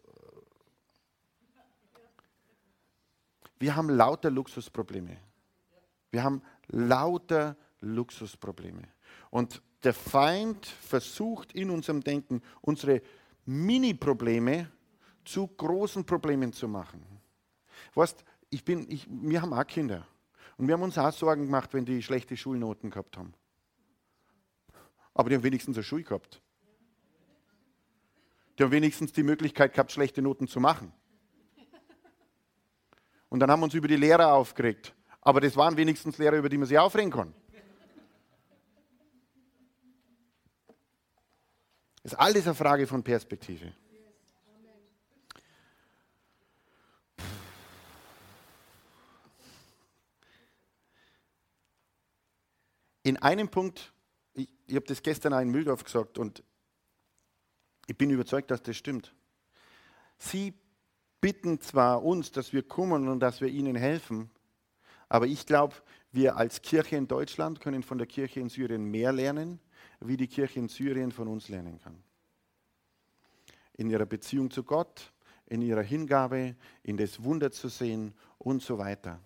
wir 3.59 3.75
haben 3.77 3.89
lauter 3.89 4.29
Luxusprobleme. 4.29 5.17
Wir 6.11 6.23
haben 6.23 6.41
lauter 6.67 7.55
Luxusprobleme. 7.79 8.83
Und 9.29 9.61
der 9.83 9.93
Feind 9.93 10.65
versucht 10.65 11.53
in 11.53 11.69
unserem 11.69 12.01
Denken, 12.01 12.41
unsere 12.61 13.01
Mini-Probleme 13.45 14.71
zu 15.23 15.47
großen 15.47 16.05
Problemen 16.05 16.53
zu 16.53 16.67
machen. 16.67 17.03
Weißt, 17.93 18.23
ich 18.49 18.63
bin, 18.63 18.89
ich, 18.89 19.07
wir 19.09 19.41
haben 19.41 19.53
auch 19.53 19.67
Kinder. 19.67 20.07
Und 20.57 20.67
wir 20.67 20.73
haben 20.73 20.81
uns 20.81 20.97
auch 20.97 21.11
Sorgen 21.11 21.45
gemacht, 21.45 21.73
wenn 21.73 21.85
die 21.85 22.01
schlechte 22.01 22.35
Schulnoten 22.35 22.89
gehabt 22.89 23.17
haben. 23.17 23.33
Aber 25.13 25.29
die 25.29 25.35
haben 25.35 25.43
wenigstens 25.43 25.77
eine 25.77 25.83
Schule 25.83 26.03
gehabt. 26.03 26.41
Die 28.57 28.63
haben 28.63 28.71
wenigstens 28.71 29.13
die 29.13 29.23
Möglichkeit 29.23 29.73
gehabt, 29.73 29.91
schlechte 29.91 30.21
Noten 30.21 30.47
zu 30.47 30.59
machen. 30.59 30.91
Und 33.29 33.39
dann 33.39 33.51
haben 33.51 33.59
wir 33.59 33.65
uns 33.65 33.73
über 33.73 33.87
die 33.87 33.97
Lehrer 33.97 34.33
aufgeregt. 34.33 34.95
Aber 35.21 35.41
das 35.41 35.55
waren 35.55 35.75
wenigstens 35.77 36.17
Lehrer, 36.17 36.37
über 36.37 36.49
die 36.49 36.57
man 36.57 36.67
sich 36.67 36.77
aufregen 36.79 37.11
kann. 37.11 37.33
Ist 42.07 42.17
alles 42.17 42.45
eine 42.45 42.55
Frage 42.55 42.87
von 42.87 43.03
Perspektive. 43.03 43.73
In 53.03 53.17
einem 53.17 53.49
Punkt, 53.49 53.91
ich, 54.33 54.47
ich 54.67 54.75
habe 54.75 54.85
das 54.85 55.01
gestern 55.01 55.33
in 55.33 55.49
Mühldorf 55.49 55.83
gesagt 55.83 56.17
und 56.17 56.43
ich 57.87 57.97
bin 57.97 58.09
überzeugt, 58.09 58.51
dass 58.51 58.61
das 58.61 58.77
stimmt. 58.77 59.13
Sie 60.17 60.53
bitten 61.19 61.59
zwar 61.59 62.03
uns, 62.03 62.31
dass 62.31 62.53
wir 62.53 62.63
kommen 62.63 63.09
und 63.09 63.19
dass 63.19 63.41
wir 63.41 63.49
ihnen 63.49 63.75
helfen, 63.75 64.31
aber 65.09 65.27
ich 65.27 65.45
glaube, 65.45 65.75
wir 66.13 66.37
als 66.37 66.61
Kirche 66.61 66.95
in 66.95 67.09
Deutschland 67.09 67.59
können 67.59 67.83
von 67.83 67.97
der 67.97 68.07
Kirche 68.07 68.39
in 68.39 68.47
Syrien 68.47 68.85
mehr 68.85 69.11
lernen, 69.11 69.59
wie 69.99 70.17
die 70.17 70.27
Kirche 70.27 70.59
in 70.59 70.67
Syrien 70.67 71.11
von 71.11 71.27
uns 71.27 71.49
lernen 71.49 71.79
kann. 71.79 72.01
In 73.73 73.89
ihrer 73.89 74.05
Beziehung 74.05 74.51
zu 74.51 74.63
Gott, 74.63 75.11
in 75.47 75.61
ihrer 75.61 75.81
Hingabe, 75.81 76.55
in 76.83 76.97
das 76.97 77.23
Wunder 77.23 77.51
zu 77.51 77.69
sehen 77.69 78.13
und 78.37 78.61
so 78.61 78.77
weiter. 78.77 79.19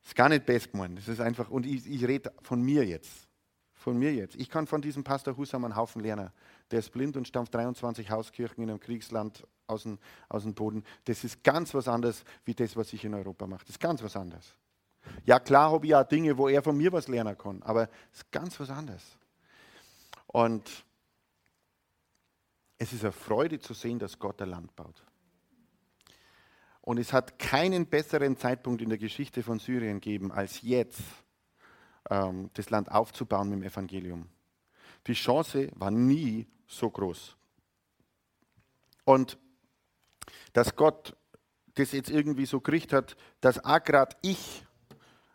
Das 0.00 0.08
ist 0.08 0.16
gar 0.16 0.28
nicht 0.28 0.44
best 0.44 0.72
gemeint. 0.72 0.98
Das 0.98 1.08
ist 1.08 1.20
einfach, 1.20 1.50
und 1.50 1.66
ich, 1.66 1.86
ich 1.86 2.04
rede 2.04 2.32
von 2.42 2.60
mir 2.62 2.84
jetzt. 2.84 3.28
Von 3.74 3.98
mir 3.98 4.12
jetzt. 4.12 4.36
Ich 4.36 4.50
kann 4.50 4.66
von 4.66 4.82
diesem 4.82 5.04
Pastor 5.04 5.36
Husam 5.36 5.64
einen 5.64 5.76
Haufen 5.76 6.02
lernen. 6.02 6.30
Der 6.70 6.80
ist 6.80 6.90
blind 6.90 7.16
und 7.16 7.26
stampft 7.26 7.54
23 7.54 8.10
Hauskirchen 8.10 8.62
in 8.62 8.70
einem 8.70 8.80
Kriegsland 8.80 9.46
aus 9.66 9.84
dem, 9.84 9.98
aus 10.28 10.42
dem 10.42 10.54
Boden. 10.54 10.84
Das 11.04 11.24
ist 11.24 11.42
ganz 11.42 11.72
was 11.72 11.88
anderes, 11.88 12.24
wie 12.44 12.54
das, 12.54 12.76
was 12.76 12.92
ich 12.92 13.04
in 13.04 13.14
Europa 13.14 13.46
mache. 13.46 13.64
Das 13.64 13.70
ist 13.70 13.80
ganz 13.80 14.02
was 14.02 14.16
anderes. 14.16 14.54
Ja, 15.24 15.38
klar 15.38 15.72
habe 15.72 15.86
ich 15.86 15.94
auch 15.94 16.04
Dinge, 16.04 16.36
wo 16.36 16.48
er 16.48 16.62
von 16.62 16.76
mir 16.76 16.92
was 16.92 17.08
lernen 17.08 17.36
kann, 17.36 17.62
aber 17.62 17.88
es 18.12 18.18
ist 18.18 18.32
ganz 18.32 18.58
was 18.60 18.70
anderes. 18.70 19.18
Und 20.26 20.84
es 22.78 22.92
ist 22.92 23.02
eine 23.02 23.12
Freude 23.12 23.58
zu 23.58 23.74
sehen, 23.74 23.98
dass 23.98 24.18
Gott 24.18 24.40
ein 24.40 24.50
Land 24.50 24.74
baut. 24.76 25.02
Und 26.82 26.98
es 26.98 27.12
hat 27.12 27.38
keinen 27.38 27.86
besseren 27.86 28.36
Zeitpunkt 28.36 28.80
in 28.80 28.88
der 28.88 28.98
Geschichte 28.98 29.42
von 29.42 29.58
Syrien 29.58 30.00
gegeben, 30.00 30.32
als 30.32 30.62
jetzt 30.62 31.02
ähm, 32.08 32.50
das 32.54 32.70
Land 32.70 32.90
aufzubauen 32.90 33.50
mit 33.50 33.60
dem 33.60 33.64
Evangelium. 33.64 34.28
Die 35.06 35.12
Chance 35.12 35.70
war 35.74 35.90
nie 35.90 36.46
so 36.66 36.90
groß. 36.90 37.36
Und 39.04 39.38
dass 40.52 40.74
Gott 40.74 41.16
das 41.74 41.92
jetzt 41.92 42.10
irgendwie 42.10 42.46
so 42.46 42.60
gekriegt 42.60 42.92
hat, 42.92 43.16
dass 43.40 43.64
auch 43.64 43.82
gerade 43.82 44.16
ich 44.22 44.64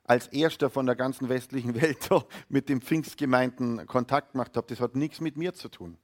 als 0.06 0.28
erster 0.28 0.70
von 0.70 0.86
der 0.86 0.96
ganzen 0.96 1.30
westlichen 1.30 1.80
Welt 1.82 2.10
mit 2.50 2.70
den 2.70 2.82
Pfingstgemeinden 2.82 3.86
Kontakt 3.88 4.34
gemacht 4.34 4.56
habe, 4.56 4.68
das 4.68 4.80
hat 4.80 4.96
nichts 4.96 5.20
mit 5.20 5.38
mir 5.38 5.54
zu 5.54 5.70
tun. 5.70 5.98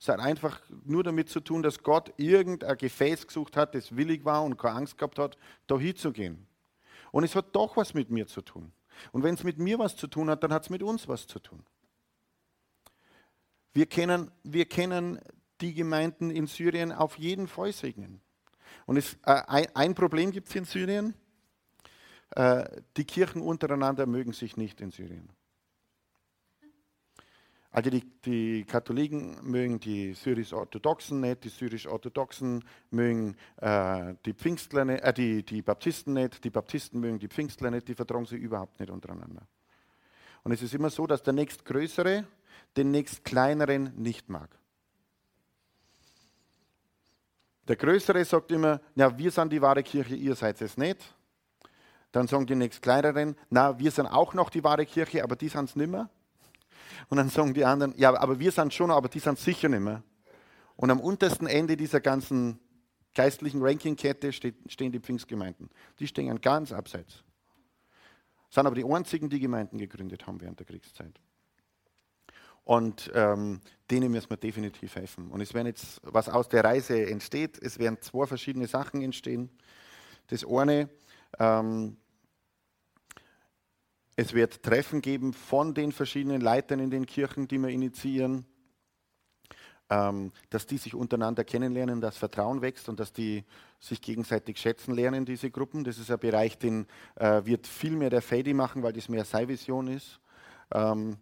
Es 0.00 0.08
hat 0.08 0.18
einfach 0.18 0.60
nur 0.84 1.04
damit 1.04 1.28
zu 1.28 1.40
tun, 1.40 1.62
dass 1.62 1.82
Gott 1.82 2.12
irgendein 2.16 2.76
Gefäß 2.76 3.26
gesucht 3.26 3.56
hat, 3.56 3.74
das 3.74 3.94
willig 3.94 4.24
war 4.24 4.42
und 4.42 4.56
keine 4.56 4.76
Angst 4.76 4.98
gehabt 4.98 5.18
hat, 5.18 5.38
da 5.68 5.78
hinzugehen. 5.78 6.46
Und 7.12 7.24
es 7.24 7.36
hat 7.36 7.54
doch 7.54 7.76
was 7.76 7.94
mit 7.94 8.10
mir 8.10 8.26
zu 8.26 8.42
tun. 8.42 8.72
Und 9.12 9.22
wenn 9.22 9.34
es 9.34 9.44
mit 9.44 9.58
mir 9.58 9.78
was 9.78 9.96
zu 9.96 10.06
tun 10.06 10.28
hat, 10.28 10.42
dann 10.42 10.52
hat 10.52 10.64
es 10.64 10.70
mit 10.70 10.82
uns 10.82 11.06
was 11.06 11.26
zu 11.26 11.38
tun. 11.38 11.64
Wir 13.74 13.86
kennen, 13.86 14.30
wir 14.42 14.64
kennen 14.64 15.20
die 15.60 15.74
Gemeinden 15.74 16.30
in 16.30 16.46
Syrien 16.46 16.90
auf 16.92 17.18
jeden 17.18 17.46
Fall 17.46 17.72
segnen. 17.72 18.20
Und 18.86 18.96
es, 18.96 19.14
äh, 19.24 19.40
ein, 19.46 19.66
ein 19.74 19.94
Problem 19.94 20.30
gibt 20.30 20.48
es 20.48 20.54
in 20.56 20.64
Syrien, 20.64 21.14
die 22.34 23.04
Kirchen 23.04 23.42
untereinander 23.42 24.06
mögen 24.06 24.32
sich 24.32 24.56
nicht 24.56 24.80
in 24.80 24.90
Syrien. 24.90 25.28
Also 27.72 27.88
die, 27.88 28.04
die 28.26 28.64
Katholiken 28.64 29.38
mögen 29.50 29.80
die 29.80 30.12
syrisch-orthodoxen 30.12 31.20
nicht, 31.20 31.44
die 31.44 31.48
syrisch-orthodoxen 31.48 32.62
mögen 32.90 33.34
äh, 33.56 34.14
die 34.26 34.34
Pfingstler 34.34 34.84
nicht, 34.84 35.02
äh, 35.02 35.12
die, 35.14 35.42
die 35.42 35.62
Baptisten 35.62 36.12
nicht, 36.12 36.44
die 36.44 36.50
Baptisten 36.50 37.00
mögen 37.00 37.18
die 37.18 37.28
Pfingstler 37.28 37.70
nicht, 37.70 37.88
die 37.88 37.94
vertragen 37.94 38.26
sich 38.26 38.42
überhaupt 38.42 38.78
nicht 38.78 38.90
untereinander. 38.90 39.46
Und 40.44 40.52
es 40.52 40.60
ist 40.60 40.74
immer 40.74 40.90
so, 40.90 41.06
dass 41.06 41.22
der 41.22 41.32
nächstgrößere 41.32 42.26
den 42.76 42.90
nächstkleineren 42.90 43.94
nicht 43.96 44.28
mag. 44.28 44.50
Der 47.68 47.76
Größere 47.76 48.22
sagt 48.26 48.50
immer, 48.50 48.82
ja, 48.94 49.16
wir 49.16 49.30
sind 49.30 49.50
die 49.50 49.62
wahre 49.62 49.82
Kirche, 49.82 50.14
ihr 50.14 50.34
seid 50.34 50.60
es 50.60 50.76
nicht. 50.76 50.98
Dann 52.12 52.28
sagen 52.28 52.46
die 52.46 52.54
nächstkleineren, 52.54 53.36
na, 53.50 53.78
wir 53.78 53.90
sind 53.90 54.06
auch 54.06 54.34
noch 54.34 54.50
die 54.50 54.62
wahre 54.62 54.86
Kirche, 54.86 55.24
aber 55.24 55.34
die 55.34 55.48
sind 55.48 55.70
es 55.70 55.76
nicht 55.76 55.90
mehr. 55.90 56.10
Und 57.08 57.16
dann 57.16 57.30
sagen 57.30 57.54
die 57.54 57.64
anderen, 57.64 57.94
ja, 57.96 58.14
aber 58.18 58.38
wir 58.38 58.52
sind 58.52 58.72
schon, 58.72 58.90
aber 58.90 59.08
die 59.08 59.18
sind 59.18 59.38
sicher 59.38 59.68
nicht 59.68 59.80
mehr. 59.80 60.02
Und 60.76 60.90
am 60.90 61.00
untersten 61.00 61.46
Ende 61.46 61.76
dieser 61.76 62.00
ganzen 62.00 62.58
geistlichen 63.14 63.62
Rankingkette 63.62 64.32
stehen 64.32 64.92
die 64.92 65.00
Pfingstgemeinden. 65.00 65.70
Die 65.98 66.06
stehen 66.06 66.40
ganz 66.40 66.72
abseits. 66.72 67.24
Sind 68.50 68.66
aber 68.66 68.76
die 68.76 68.84
einzigen, 68.84 69.30
die 69.30 69.40
Gemeinden 69.40 69.78
gegründet 69.78 70.26
haben 70.26 70.40
während 70.40 70.58
der 70.58 70.66
Kriegszeit. 70.66 71.18
Und 72.64 73.10
ähm, 73.14 73.60
denen 73.90 74.12
müssen 74.12 74.30
wir 74.30 74.36
definitiv 74.36 74.94
helfen. 74.94 75.30
Und 75.30 75.40
es 75.40 75.52
werden 75.52 75.66
jetzt, 75.66 76.00
was 76.04 76.28
aus 76.28 76.48
der 76.48 76.62
Reise 76.62 77.06
entsteht, 77.06 77.58
es 77.60 77.78
werden 77.78 77.98
zwei 78.00 78.26
verschiedene 78.26 78.66
Sachen 78.66 79.02
entstehen. 79.02 79.50
Das 80.28 80.46
eine, 80.46 80.88
ähm, 81.38 81.96
es 84.16 84.34
wird 84.34 84.62
Treffen 84.62 85.00
geben 85.00 85.32
von 85.32 85.74
den 85.74 85.92
verschiedenen 85.92 86.40
Leitern 86.40 86.80
in 86.80 86.90
den 86.90 87.06
Kirchen, 87.06 87.48
die 87.48 87.58
wir 87.58 87.68
initiieren, 87.68 88.46
ähm, 89.88 90.32
dass 90.50 90.66
die 90.66 90.78
sich 90.78 90.94
untereinander 90.94 91.44
kennenlernen, 91.44 92.00
dass 92.00 92.16
Vertrauen 92.16 92.60
wächst 92.62 92.88
und 92.88 93.00
dass 93.00 93.12
die 93.12 93.44
sich 93.80 94.00
gegenseitig 94.00 94.58
schätzen 94.58 94.94
lernen, 94.94 95.24
diese 95.24 95.50
Gruppen. 95.50 95.84
Das 95.84 95.98
ist 95.98 96.10
ein 96.10 96.18
Bereich, 96.18 96.58
den 96.58 96.86
äh, 97.16 97.44
wird 97.44 97.66
viel 97.66 97.96
mehr 97.96 98.10
der 98.10 98.22
Fadi 98.22 98.54
machen, 98.54 98.82
weil 98.82 98.92
das 98.92 99.08
mehr 99.08 99.24
seine 99.24 99.48
Vision 99.48 99.88
ist. 99.88 100.20
Ähm, 100.72 101.16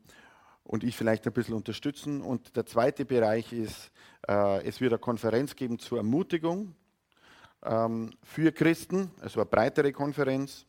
und 0.62 0.84
ich 0.84 0.97
vielleicht 0.97 1.26
ein 1.26 1.32
bisschen 1.32 1.55
unterstützen. 1.55 2.20
Und 2.22 2.55
der 2.57 2.66
zweite 2.66 3.05
Bereich 3.05 3.53
ist, 3.53 3.91
äh, 4.28 4.64
es 4.64 4.80
wird 4.80 4.93
eine 4.93 5.01
Konferenz 5.01 5.57
geben 5.57 5.78
zur 5.78 5.99
Ermutigung 5.99 6.74
ähm, 7.64 8.12
für 8.22 8.53
Christen, 8.53 9.11
also 9.20 9.41
eine 9.41 9.51
breitere 9.51 9.93
Konferenz. 9.93 10.66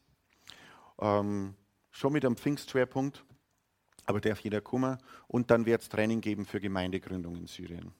Ähm, 0.99 1.55
schon 1.91 2.13
mit 2.13 2.25
einem 2.25 2.37
Pfingstschwerpunkt, 2.37 3.23
aber 4.05 4.21
darf 4.21 4.39
jeder 4.39 4.61
kommen. 4.61 4.97
Und 5.27 5.51
dann 5.51 5.65
wird 5.65 5.81
es 5.81 5.89
Training 5.89 6.21
geben 6.21 6.45
für 6.45 6.59
Gemeindegründung 6.59 7.35
in 7.35 7.47
Syrien. 7.47 7.93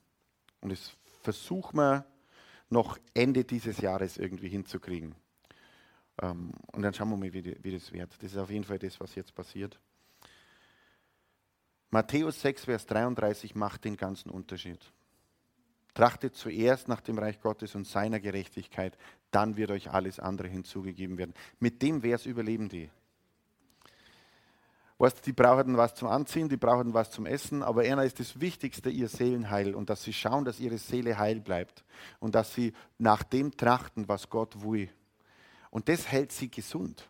Und 0.60 0.72
das 0.72 0.96
versuchen 1.22 1.76
wir 1.78 2.06
noch 2.68 2.98
Ende 3.14 3.44
dieses 3.44 3.78
Jahres 3.78 4.16
irgendwie 4.16 4.48
hinzukriegen. 4.48 5.14
Ähm, 6.20 6.52
und 6.72 6.82
dann 6.82 6.94
schauen 6.94 7.10
wir 7.10 7.16
mal, 7.16 7.32
wie, 7.32 7.56
wie 7.62 7.72
das 7.72 7.92
wird. 7.92 8.12
Das 8.20 8.32
ist 8.32 8.38
auf 8.38 8.50
jeden 8.50 8.64
Fall 8.64 8.78
das, 8.78 8.98
was 8.98 9.14
jetzt 9.14 9.34
passiert. 9.34 9.78
Matthäus 11.90 12.40
6, 12.40 12.64
Vers 12.64 12.86
33 12.86 13.54
macht 13.54 13.84
den 13.84 13.96
ganzen 13.96 14.30
Unterschied. 14.30 14.80
Trachtet 15.94 16.34
zuerst 16.34 16.88
nach 16.88 17.02
dem 17.02 17.18
Reich 17.18 17.38
Gottes 17.40 17.74
und 17.74 17.86
seiner 17.86 18.18
Gerechtigkeit, 18.18 18.96
dann 19.30 19.58
wird 19.58 19.70
euch 19.70 19.90
alles 19.90 20.18
andere 20.18 20.48
hinzugegeben 20.48 21.18
werden. 21.18 21.34
Mit 21.58 21.82
dem 21.82 22.00
Vers 22.00 22.24
überleben 22.24 22.70
die. 22.70 22.90
Weißt, 25.02 25.26
die 25.26 25.32
brauchen 25.32 25.76
was 25.76 25.96
zum 25.96 26.06
Anziehen, 26.06 26.48
die 26.48 26.56
brauchen 26.56 26.94
was 26.94 27.10
zum 27.10 27.26
Essen, 27.26 27.64
aber 27.64 27.82
einer 27.82 28.04
ist 28.04 28.20
das 28.20 28.40
Wichtigste, 28.40 28.88
ihr 28.88 29.08
Seelenheil 29.08 29.74
und 29.74 29.90
dass 29.90 30.04
sie 30.04 30.12
schauen, 30.12 30.44
dass 30.44 30.60
ihre 30.60 30.78
Seele 30.78 31.18
heil 31.18 31.40
bleibt 31.40 31.82
und 32.20 32.36
dass 32.36 32.54
sie 32.54 32.72
nach 32.98 33.24
dem 33.24 33.56
trachten, 33.56 34.06
was 34.06 34.30
Gott 34.30 34.62
will. 34.62 34.88
Und 35.70 35.88
das 35.88 36.06
hält 36.06 36.30
sie 36.30 36.48
gesund, 36.48 37.08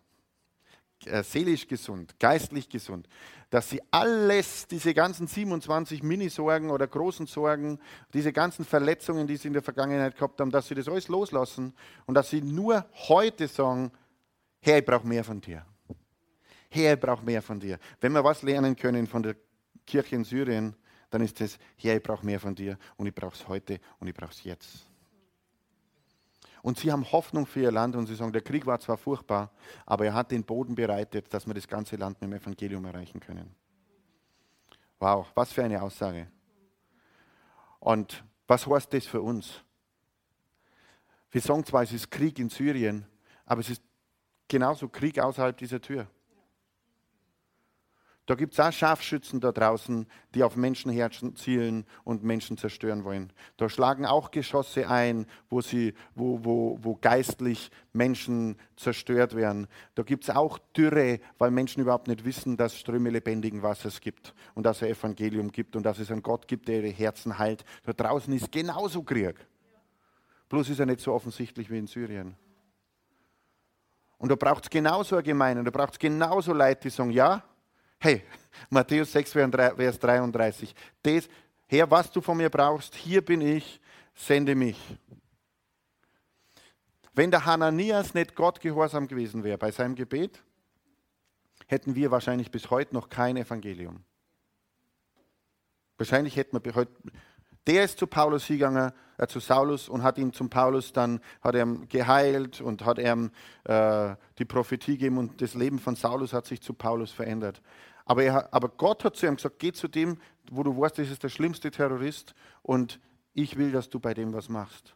äh, 1.04 1.22
seelisch 1.22 1.68
gesund, 1.68 2.18
geistlich 2.18 2.70
gesund 2.70 3.06
dass 3.50 3.68
sie 3.68 3.82
alles, 3.90 4.66
diese 4.66 4.94
ganzen 4.94 5.26
27 5.26 6.02
Minisorgen 6.02 6.70
oder 6.70 6.86
großen 6.86 7.26
Sorgen, 7.26 7.78
diese 8.14 8.32
ganzen 8.32 8.64
Verletzungen, 8.64 9.26
die 9.26 9.36
sie 9.36 9.48
in 9.48 9.52
der 9.52 9.62
Vergangenheit 9.62 10.14
gehabt 10.14 10.40
haben, 10.40 10.50
dass 10.50 10.68
sie 10.68 10.74
das 10.74 10.88
alles 10.88 11.08
loslassen 11.08 11.74
und 12.06 12.14
dass 12.14 12.30
sie 12.30 12.40
nur 12.40 12.86
heute 13.08 13.48
sagen, 13.48 13.92
Herr, 14.60 14.78
ich 14.78 14.86
brauche 14.86 15.06
mehr 15.06 15.22
von 15.22 15.42
dir. 15.42 15.66
Herr, 16.74 16.94
ich 16.94 17.00
brauche 17.00 17.22
mehr 17.22 17.42
von 17.42 17.60
dir. 17.60 17.78
Wenn 18.00 18.12
wir 18.12 18.24
was 18.24 18.42
lernen 18.42 18.74
können 18.74 19.06
von 19.06 19.22
der 19.22 19.36
Kirche 19.86 20.16
in 20.16 20.24
Syrien, 20.24 20.74
dann 21.10 21.20
ist 21.20 21.38
es, 21.42 21.58
Herr, 21.76 21.96
ich 21.96 22.02
brauche 22.02 22.24
mehr 22.24 22.40
von 22.40 22.54
dir 22.54 22.78
und 22.96 23.06
ich 23.06 23.14
brauche 23.14 23.34
es 23.34 23.46
heute 23.46 23.78
und 23.98 24.08
ich 24.08 24.14
brauche 24.14 24.32
es 24.32 24.42
jetzt. 24.42 24.88
Und 26.62 26.78
sie 26.78 26.90
haben 26.90 27.04
Hoffnung 27.12 27.44
für 27.44 27.60
ihr 27.60 27.72
Land 27.72 27.94
und 27.94 28.06
sie 28.06 28.14
sagen, 28.14 28.32
der 28.32 28.40
Krieg 28.40 28.64
war 28.64 28.80
zwar 28.80 28.96
furchtbar, 28.96 29.52
aber 29.84 30.06
er 30.06 30.14
hat 30.14 30.30
den 30.30 30.44
Boden 30.44 30.74
bereitet, 30.74 31.34
dass 31.34 31.46
wir 31.46 31.52
das 31.52 31.68
ganze 31.68 31.96
Land 31.96 32.22
mit 32.22 32.30
dem 32.30 32.38
Evangelium 32.38 32.86
erreichen 32.86 33.20
können. 33.20 33.54
Wow, 34.98 35.30
was 35.34 35.52
für 35.52 35.64
eine 35.64 35.82
Aussage. 35.82 36.28
Und 37.80 38.24
was 38.46 38.66
heißt 38.66 38.94
das 38.94 39.04
für 39.04 39.20
uns? 39.20 39.62
Wir 41.30 41.42
sagen 41.42 41.66
zwar, 41.66 41.82
es 41.82 41.92
ist 41.92 42.10
Krieg 42.10 42.38
in 42.38 42.48
Syrien, 42.48 43.04
aber 43.44 43.60
es 43.60 43.68
ist 43.68 43.82
genauso 44.48 44.88
Krieg 44.88 45.18
außerhalb 45.18 45.54
dieser 45.54 45.80
Tür. 45.80 46.06
Da 48.32 48.36
gibt 48.36 48.54
es 48.54 48.60
auch 48.60 48.72
Scharfschützen 48.72 49.40
da 49.40 49.52
draußen, 49.52 50.06
die 50.34 50.42
auf 50.42 50.56
Menschenherzen 50.56 51.36
zielen 51.36 51.84
und 52.02 52.24
Menschen 52.24 52.56
zerstören 52.56 53.04
wollen. 53.04 53.30
Da 53.58 53.68
schlagen 53.68 54.06
auch 54.06 54.30
Geschosse 54.30 54.88
ein, 54.88 55.26
wo, 55.50 55.60
sie, 55.60 55.92
wo, 56.14 56.42
wo, 56.42 56.78
wo 56.80 56.96
geistlich 56.96 57.70
Menschen 57.92 58.56
zerstört 58.74 59.36
werden. 59.36 59.66
Da 59.96 60.02
gibt 60.02 60.24
es 60.24 60.30
auch 60.30 60.58
Dürre, 60.74 61.20
weil 61.36 61.50
Menschen 61.50 61.82
überhaupt 61.82 62.08
nicht 62.08 62.24
wissen, 62.24 62.56
dass 62.56 62.72
es 62.72 62.80
Ströme 62.80 63.10
lebendigen 63.10 63.62
Wassers 63.62 64.00
gibt 64.00 64.32
und 64.54 64.64
dass 64.64 64.78
es 64.78 64.84
ein 64.84 64.92
Evangelium 64.92 65.52
gibt 65.52 65.76
und 65.76 65.82
dass 65.82 65.98
es 65.98 66.10
einen 66.10 66.22
Gott 66.22 66.48
gibt, 66.48 66.68
der 66.68 66.76
ihre 66.76 66.88
Herzen 66.88 67.38
heilt. 67.38 67.66
Da 67.84 67.92
draußen 67.92 68.32
ist 68.32 68.50
genauso 68.50 69.02
Krieg. 69.02 69.46
Bloß 70.48 70.70
ist 70.70 70.80
er 70.80 70.86
nicht 70.86 71.00
so 71.00 71.12
offensichtlich 71.12 71.70
wie 71.70 71.76
in 71.76 71.86
Syrien. 71.86 72.34
Und 74.16 74.30
da 74.30 74.36
braucht 74.36 74.64
es 74.64 74.70
genauso 74.70 75.16
eine 75.16 75.22
Gemeinde, 75.22 75.64
da 75.64 75.70
braucht 75.70 75.92
es 75.92 75.98
genauso 75.98 76.54
Leute, 76.54 76.84
die 76.84 76.88
sagen, 76.88 77.10
ja, 77.10 77.44
Hey, 78.04 78.24
Matthäus 78.68 79.12
6, 79.12 79.30
Vers 79.30 80.00
33. 80.00 80.74
Das, 81.04 81.28
Herr, 81.68 81.88
was 81.88 82.10
du 82.10 82.20
von 82.20 82.36
mir 82.36 82.50
brauchst, 82.50 82.96
hier 82.96 83.24
bin 83.24 83.40
ich, 83.40 83.80
sende 84.12 84.56
mich. 84.56 84.76
Wenn 87.14 87.30
der 87.30 87.46
Hananias 87.46 88.12
nicht 88.12 88.34
Gott 88.34 88.60
gehorsam 88.60 89.06
gewesen 89.06 89.44
wäre 89.44 89.56
bei 89.56 89.70
seinem 89.70 89.94
Gebet, 89.94 90.42
hätten 91.68 91.94
wir 91.94 92.10
wahrscheinlich 92.10 92.50
bis 92.50 92.70
heute 92.70 92.92
noch 92.92 93.08
kein 93.08 93.36
Evangelium. 93.36 94.02
Wahrscheinlich 95.96 96.34
hätten 96.34 96.58
wir 96.60 96.74
heute. 96.74 96.90
Der 97.68 97.84
ist 97.84 98.00
zu 98.00 98.08
Paulus 98.08 98.48
gegangen, 98.48 98.90
äh, 99.18 99.28
zu 99.28 99.38
Saulus 99.38 99.88
und 99.88 100.02
hat 100.02 100.18
ihn 100.18 100.32
zum 100.32 100.50
Paulus 100.50 100.92
dann 100.92 101.20
hat 101.42 101.54
er 101.54 101.66
geheilt 101.88 102.60
und 102.60 102.84
hat 102.84 102.98
ihm 102.98 103.30
äh, 103.64 104.16
die 104.38 104.44
Prophetie 104.44 104.98
gegeben 104.98 105.18
und 105.18 105.40
das 105.40 105.54
Leben 105.54 105.78
von 105.78 105.94
Saulus 105.94 106.32
hat 106.32 106.46
sich 106.46 106.60
zu 106.60 106.74
Paulus 106.74 107.12
verändert. 107.12 107.62
Aber, 108.04 108.22
er, 108.22 108.52
aber 108.52 108.68
Gott 108.68 109.04
hat 109.04 109.16
zu 109.16 109.26
ihm 109.26 109.36
gesagt, 109.36 109.58
geh 109.58 109.72
zu 109.72 109.88
dem, 109.88 110.18
wo 110.50 110.62
du 110.62 110.76
weißt, 110.76 110.98
das 110.98 111.10
ist 111.10 111.22
der 111.22 111.28
schlimmste 111.28 111.70
Terrorist 111.70 112.34
und 112.62 113.00
ich 113.34 113.56
will, 113.56 113.72
dass 113.72 113.88
du 113.88 114.00
bei 114.00 114.14
dem 114.14 114.32
was 114.32 114.48
machst. 114.48 114.94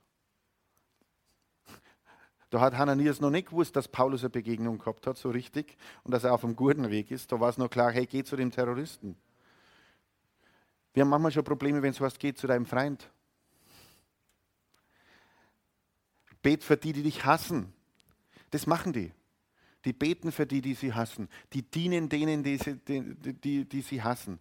Da 2.51 2.61
hat 2.61 2.77
Hananias 2.77 3.21
noch 3.21 3.31
nicht 3.31 3.49
gewusst, 3.49 3.75
dass 3.75 3.89
Paulus 3.89 4.23
eine 4.23 4.31
Begegnung 4.31 4.79
gehabt 4.79 5.07
hat, 5.07 5.17
so 5.17 5.31
richtig, 5.31 5.77
und 6.05 6.13
dass 6.13 6.25
er 6.25 6.33
auf 6.33 6.45
einem 6.45 6.55
guten 6.55 6.91
Weg 6.91 7.11
ist. 7.11 7.33
Da 7.33 7.41
war 7.41 7.49
es 7.49 7.59
noch 7.59 7.69
klar, 7.69 7.91
hey, 7.91 8.07
geh 8.07 8.23
zu 8.23 8.37
dem 8.37 8.51
Terroristen. 8.51 9.17
Wir 10.95 11.03
haben 11.03 11.11
manchmal 11.11 11.33
schon 11.33 11.45
Probleme, 11.45 11.83
wenn 11.83 11.91
es 11.91 12.01
heißt, 12.01 12.19
geh 12.19 12.35
zu 12.35 12.47
deinem 12.47 12.67
Freund. 12.67 13.11
Bet 16.43 16.63
für 16.63 16.77
die, 16.77 16.93
die 16.93 17.03
dich 17.03 17.25
hassen. 17.25 17.73
Das 18.51 18.67
machen 18.67 18.93
die 18.93 19.13
die 19.87 19.93
beten 19.93 20.33
für 20.33 20.47
die, 20.47 20.61
die 20.61 20.75
sie 20.75 20.93
hassen, 20.93 21.29
die 21.53 21.63
dienen 21.63 22.09
denen, 22.09 22.43
die 22.43 22.59
sie, 22.59 22.77
die, 22.77 23.15
die, 23.33 23.65
die 23.65 23.81
sie 23.81 24.03
hassen. 24.03 24.39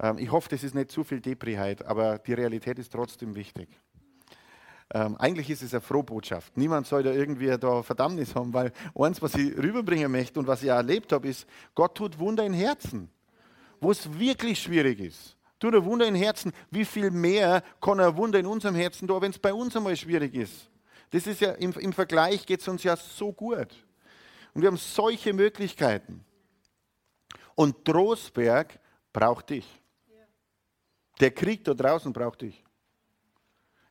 Ähm, 0.00 0.18
ich 0.18 0.32
hoffe, 0.32 0.48
das 0.48 0.64
ist 0.64 0.74
nicht 0.74 0.90
zu 0.90 1.04
viel 1.04 1.20
Depriheit, 1.20 1.84
aber 1.84 2.18
die 2.18 2.32
Realität 2.32 2.78
ist 2.78 2.90
trotzdem 2.90 3.34
wichtig. 3.34 3.68
Ähm, 4.94 5.16
eigentlich 5.18 5.48
ist 5.50 5.62
es 5.62 5.72
eine 5.72 5.80
Frohbotschaft. 5.80 6.56
Niemand 6.56 6.86
soll 6.86 7.02
da 7.02 7.12
irgendwie 7.12 7.46
da 7.58 7.82
Verdammnis 7.82 8.34
haben, 8.34 8.52
weil 8.52 8.72
eins, 8.94 9.22
was 9.22 9.34
ich 9.34 9.56
rüberbringen 9.56 10.10
möchte 10.10 10.40
und 10.40 10.46
was 10.46 10.62
ich 10.62 10.68
erlebt 10.70 11.12
habe, 11.12 11.28
ist, 11.28 11.46
Gott 11.74 11.94
tut 11.94 12.18
Wunder 12.18 12.44
in 12.44 12.52
Herzen, 12.52 13.10
wo 13.80 13.90
es 13.90 14.18
wirklich 14.18 14.60
schwierig 14.60 15.00
ist. 15.00 15.36
Tut 15.60 15.74
er 15.74 15.84
Wunder 15.84 16.06
in 16.06 16.14
Herzen. 16.14 16.52
Wie 16.70 16.84
viel 16.84 17.10
mehr 17.10 17.62
kann 17.80 18.00
er 18.00 18.16
Wunder 18.16 18.38
in 18.38 18.46
unserem 18.46 18.74
Herzen 18.74 19.06
tun, 19.06 19.22
wenn 19.22 19.30
es 19.30 19.38
bei 19.38 19.52
uns 19.52 19.76
einmal 19.76 19.96
schwierig 19.96 20.34
ist? 20.34 20.70
Das 21.10 21.26
ist 21.26 21.40
ja 21.40 21.52
im, 21.52 21.72
im 21.72 21.92
Vergleich 21.92 22.44
geht 22.44 22.60
es 22.60 22.68
uns 22.68 22.82
ja 22.82 22.96
so 22.96 23.32
gut. 23.32 23.68
Und 24.54 24.62
wir 24.62 24.68
haben 24.68 24.76
solche 24.76 25.32
Möglichkeiten. 25.32 26.24
Und 27.54 27.84
Trostberg 27.84 28.78
braucht 29.12 29.50
dich. 29.50 29.66
Der 31.20 31.30
Krieg 31.30 31.64
da 31.64 31.74
draußen 31.74 32.12
braucht 32.12 32.42
dich. 32.42 32.62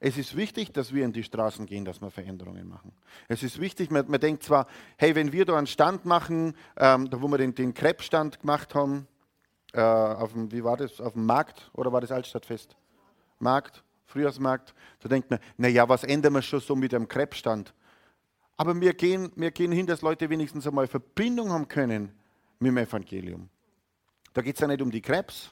Es 0.03 0.18
ist 0.18 0.36
wichtig, 0.36 0.74
dass 0.74 0.93
wir 0.93 1.05
in 1.05 1.14
die 1.14 1.24
Straßen 1.24 1.68
gehen, 1.68 1.86
dass 1.86 2.01
wir 2.01 2.09
Veränderungen 2.09 2.68
machen. 2.68 2.91
Es 3.28 3.43
ist 3.43 3.62
wichtig, 3.62 3.91
man, 3.91 4.09
man 4.09 4.20
denkt 4.20 4.41
zwar, 4.41 4.66
hey, 4.97 5.14
wenn 5.14 5.32
wir 5.32 5.45
da 5.45 5.55
einen 5.55 5.68
Stand 5.68 6.05
machen, 6.05 6.55
ähm, 6.76 7.07
da 7.07 7.22
wo 7.22 7.28
wir 7.28 7.38
den, 7.38 7.53
den 7.53 7.76
Krebsstand 7.76 8.39
gemacht 8.39 8.74
haben, 8.74 9.07
äh, 9.74 9.80
auf 9.80 10.34
dem, 10.34 10.51
wie 10.51 10.64
war 10.64 10.76
das, 10.76 10.99
auf 10.99 11.14
dem 11.14 11.28
Markt 11.28 11.70
oder 11.74 11.93
war 11.93 12.01
das 12.01 12.12
Altstadtfest? 12.12 12.76
Markt, 13.38 13.84
Frühjahrsmarkt, 14.07 14.74
da 15.01 15.07
denkt 15.07 15.30
man, 15.30 15.39
naja, 15.57 15.88
was 15.88 16.03
ändern 16.03 16.34
wir 16.34 16.41
schon 16.41 16.62
so 16.62 16.76
mit 16.76 16.91
dem 16.93 17.07
Krebsstand? 17.07 17.72
Aber 18.62 18.80
wir 18.80 18.93
gehen, 18.93 19.32
wir 19.36 19.49
gehen 19.49 19.72
hin, 19.72 19.88
dass 19.88 20.03
Leute 20.03 20.30
wenigstens 20.30 20.68
einmal 20.68 20.86
Verbindung 20.86 21.49
haben 21.49 21.68
können 21.68 22.14
mit 22.59 22.68
dem 22.70 22.78
Evangelium. 22.78 23.49
Da 24.34 24.43
geht 24.43 24.53
es 24.53 24.62
ja 24.62 24.68
nicht 24.68 24.84
um 24.84 24.91
die 24.91 25.01
Krebs. 25.01 25.49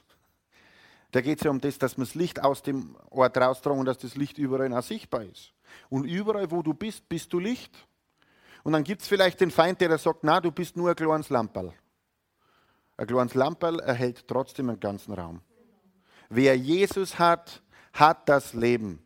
Da 1.10 1.20
geht 1.20 1.38
es 1.38 1.44
ja 1.44 1.50
um 1.50 1.60
das, 1.60 1.76
dass 1.76 1.96
man 1.96 2.06
das 2.06 2.14
Licht 2.14 2.40
aus 2.40 2.62
dem 2.62 2.94
Ort 3.10 3.36
raustragen 3.36 3.80
und 3.80 3.86
dass 3.86 3.98
das 3.98 4.14
Licht 4.14 4.38
überall 4.38 4.72
auch 4.72 4.84
sichtbar 4.84 5.24
ist. 5.24 5.52
Und 5.88 6.04
überall, 6.04 6.52
wo 6.52 6.62
du 6.62 6.72
bist, 6.72 7.08
bist 7.08 7.32
du 7.32 7.40
Licht. 7.40 7.74
Und 8.62 8.74
dann 8.74 8.84
gibt 8.84 9.02
es 9.02 9.08
vielleicht 9.08 9.40
den 9.40 9.50
Feind, 9.50 9.80
der 9.80 9.98
sagt, 9.98 10.20
na, 10.22 10.40
du 10.40 10.52
bist 10.52 10.76
nur 10.76 10.90
ein 10.90 10.94
kleines 10.94 11.30
Lamperl. 11.30 11.72
Ein 12.96 13.06
kleines 13.08 13.34
Lamperl 13.34 13.80
erhält 13.80 14.28
trotzdem 14.28 14.68
einen 14.68 14.78
ganzen 14.78 15.14
Raum. 15.14 15.40
Wer 16.28 16.56
Jesus 16.56 17.18
hat, 17.18 17.60
hat 17.92 18.28
das 18.28 18.52
Leben. 18.52 19.04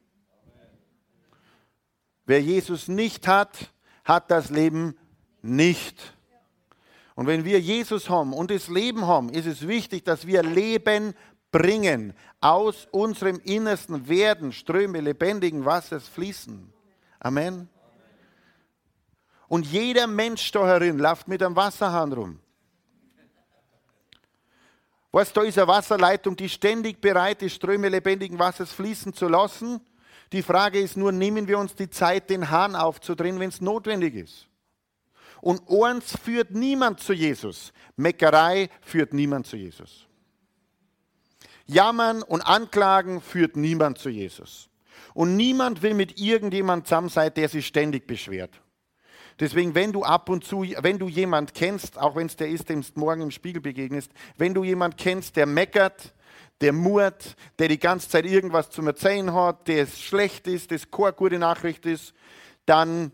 Wer 2.26 2.42
Jesus 2.42 2.86
nicht 2.86 3.26
hat, 3.26 3.70
hat 4.04 4.30
das 4.30 4.50
Leben 4.50 4.96
nicht. 5.42 6.14
Und 7.14 7.26
wenn 7.26 7.44
wir 7.44 7.60
Jesus 7.60 8.10
haben 8.10 8.32
und 8.32 8.50
das 8.50 8.68
Leben 8.68 9.06
haben, 9.06 9.28
ist 9.28 9.46
es 9.46 9.66
wichtig, 9.66 10.04
dass 10.04 10.26
wir 10.26 10.42
Leben 10.42 11.14
bringen. 11.50 12.12
Aus 12.40 12.88
unserem 12.90 13.40
Innersten 13.44 14.08
werden 14.08 14.52
Ströme 14.52 15.00
lebendigen 15.00 15.64
Wassers 15.64 16.08
fließen. 16.08 16.72
Amen. 17.20 17.68
Und 19.46 19.66
jeder 19.66 20.06
Mensch 20.06 20.50
da 20.50 20.66
herin 20.66 20.98
läuft 20.98 21.28
mit 21.28 21.42
einem 21.42 21.54
Wasserhahn 21.54 22.12
rum. 22.12 22.40
Weißt 25.12 25.36
du, 25.36 25.40
da 25.40 25.46
ist 25.46 25.58
eine 25.58 25.68
Wasserleitung, 25.68 26.34
die 26.34 26.48
ständig 26.48 27.00
bereit 27.00 27.40
ist, 27.42 27.54
Ströme 27.54 27.88
lebendigen 27.88 28.36
Wassers 28.36 28.72
fließen 28.72 29.14
zu 29.14 29.28
lassen. 29.28 29.80
Die 30.34 30.42
Frage 30.42 30.80
ist 30.80 30.96
nur, 30.96 31.12
nehmen 31.12 31.46
wir 31.46 31.60
uns 31.60 31.76
die 31.76 31.88
Zeit, 31.88 32.28
den 32.28 32.50
Hahn 32.50 32.74
aufzudrehen, 32.74 33.38
wenn 33.38 33.50
es 33.50 33.60
notwendig 33.60 34.16
ist. 34.16 34.48
Und 35.40 35.62
eins 35.70 36.18
führt 36.18 36.50
niemand 36.50 36.98
zu 36.98 37.12
Jesus. 37.12 37.72
Meckerei 37.94 38.68
führt 38.80 39.14
niemand 39.14 39.46
zu 39.46 39.56
Jesus. 39.56 40.08
Jammern 41.66 42.20
und 42.24 42.40
Anklagen 42.42 43.20
führt 43.20 43.54
niemand 43.54 43.98
zu 43.98 44.08
Jesus. 44.08 44.68
Und 45.14 45.36
niemand 45.36 45.82
will 45.82 45.94
mit 45.94 46.18
irgendjemandem 46.18 46.84
zusammen 46.84 47.10
sein, 47.10 47.32
der 47.32 47.48
sich 47.48 47.64
ständig 47.64 48.08
beschwert. 48.08 48.60
Deswegen, 49.38 49.76
wenn 49.76 49.92
du 49.92 50.02
ab 50.02 50.28
und 50.28 50.42
zu, 50.42 50.62
wenn 50.62 50.98
du 50.98 51.06
jemand 51.08 51.54
kennst, 51.54 51.96
auch 51.96 52.16
wenn 52.16 52.26
es 52.26 52.34
der 52.34 52.48
ist, 52.48 52.68
dem 52.70 52.82
du 52.82 52.88
morgen 52.96 53.22
im 53.22 53.30
Spiegel 53.30 53.62
begegnest, 53.62 54.10
wenn 54.36 54.52
du 54.52 54.64
jemand 54.64 54.96
kennst, 54.96 55.36
der 55.36 55.46
meckert, 55.46 56.12
der 56.60 56.72
murrt, 56.72 57.36
der 57.58 57.68
die 57.68 57.78
ganze 57.78 58.08
Zeit 58.08 58.26
irgendwas 58.26 58.70
zum 58.70 58.86
Erzählen 58.86 59.32
hat, 59.32 59.68
der 59.68 59.86
schlecht 59.86 60.46
ist, 60.46 60.70
das 60.70 60.90
keine 60.90 61.12
gute 61.12 61.38
Nachricht 61.38 61.84
ist, 61.86 62.14
dann 62.66 63.12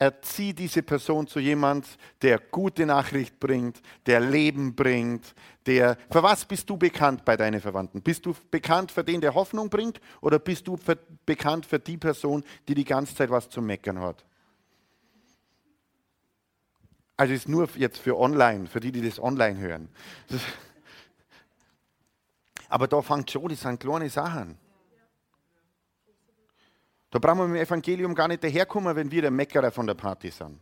erzieh 0.00 0.54
diese 0.54 0.82
Person 0.82 1.26
zu 1.26 1.38
jemand, 1.38 1.86
der 2.22 2.38
gute 2.38 2.86
Nachricht 2.86 3.38
bringt, 3.38 3.80
der 4.06 4.20
Leben 4.20 4.74
bringt, 4.74 5.34
der. 5.66 5.98
Für 6.10 6.22
was 6.22 6.46
bist 6.46 6.70
du 6.70 6.78
bekannt 6.78 7.24
bei 7.24 7.36
deinen 7.36 7.60
Verwandten? 7.60 8.00
Bist 8.00 8.24
du 8.24 8.34
bekannt 8.50 8.90
für 8.90 9.04
den, 9.04 9.20
der 9.20 9.34
Hoffnung 9.34 9.68
bringt, 9.68 10.00
oder 10.22 10.38
bist 10.38 10.66
du 10.66 10.78
für, 10.78 10.98
bekannt 11.26 11.66
für 11.66 11.78
die 11.78 11.98
Person, 11.98 12.42
die 12.66 12.74
die 12.74 12.84
ganze 12.84 13.14
Zeit 13.14 13.30
was 13.30 13.50
zu 13.50 13.60
meckern 13.60 14.00
hat? 14.00 14.24
Also 17.18 17.34
ist 17.34 17.50
nur 17.50 17.68
jetzt 17.76 17.98
für 17.98 18.18
online, 18.18 18.66
für 18.66 18.80
die, 18.80 18.92
die 18.92 19.06
das 19.06 19.20
online 19.20 19.60
hören. 19.60 19.90
Aber 22.70 22.86
da 22.86 23.02
fängt 23.02 23.28
schon, 23.30 23.48
das 23.48 23.60
sind 23.60 23.80
kleine 23.80 24.08
Sachen. 24.08 24.56
Da 27.10 27.18
brauchen 27.18 27.38
wir 27.38 27.46
dem 27.48 27.56
Evangelium 27.56 28.14
gar 28.14 28.28
nicht 28.28 28.44
daherkommen, 28.44 28.94
wenn 28.94 29.10
wir 29.10 29.22
der 29.22 29.32
Meckerer 29.32 29.72
von 29.72 29.88
der 29.88 29.94
Party 29.94 30.30
sind. 30.30 30.60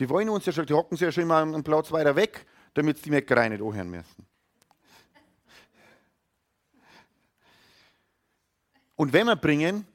Die 0.00 0.08
wollen 0.08 0.28
uns 0.28 0.44
ja 0.46 0.52
schon, 0.52 0.66
die 0.66 0.74
hocken 0.74 0.96
sich 0.96 1.04
ja 1.06 1.12
schon 1.12 1.22
immer 1.22 1.36
einen 1.36 1.62
Platz 1.62 1.92
weiter 1.92 2.16
weg, 2.16 2.44
damit 2.74 2.96
sie 2.98 3.04
die 3.04 3.10
Meckerei 3.10 3.48
nicht 3.48 3.62
anhören 3.62 3.88
müssen. 3.88 4.26
Und 8.96 9.12
wenn 9.12 9.26
wir 9.26 9.36
bringen, 9.36 9.86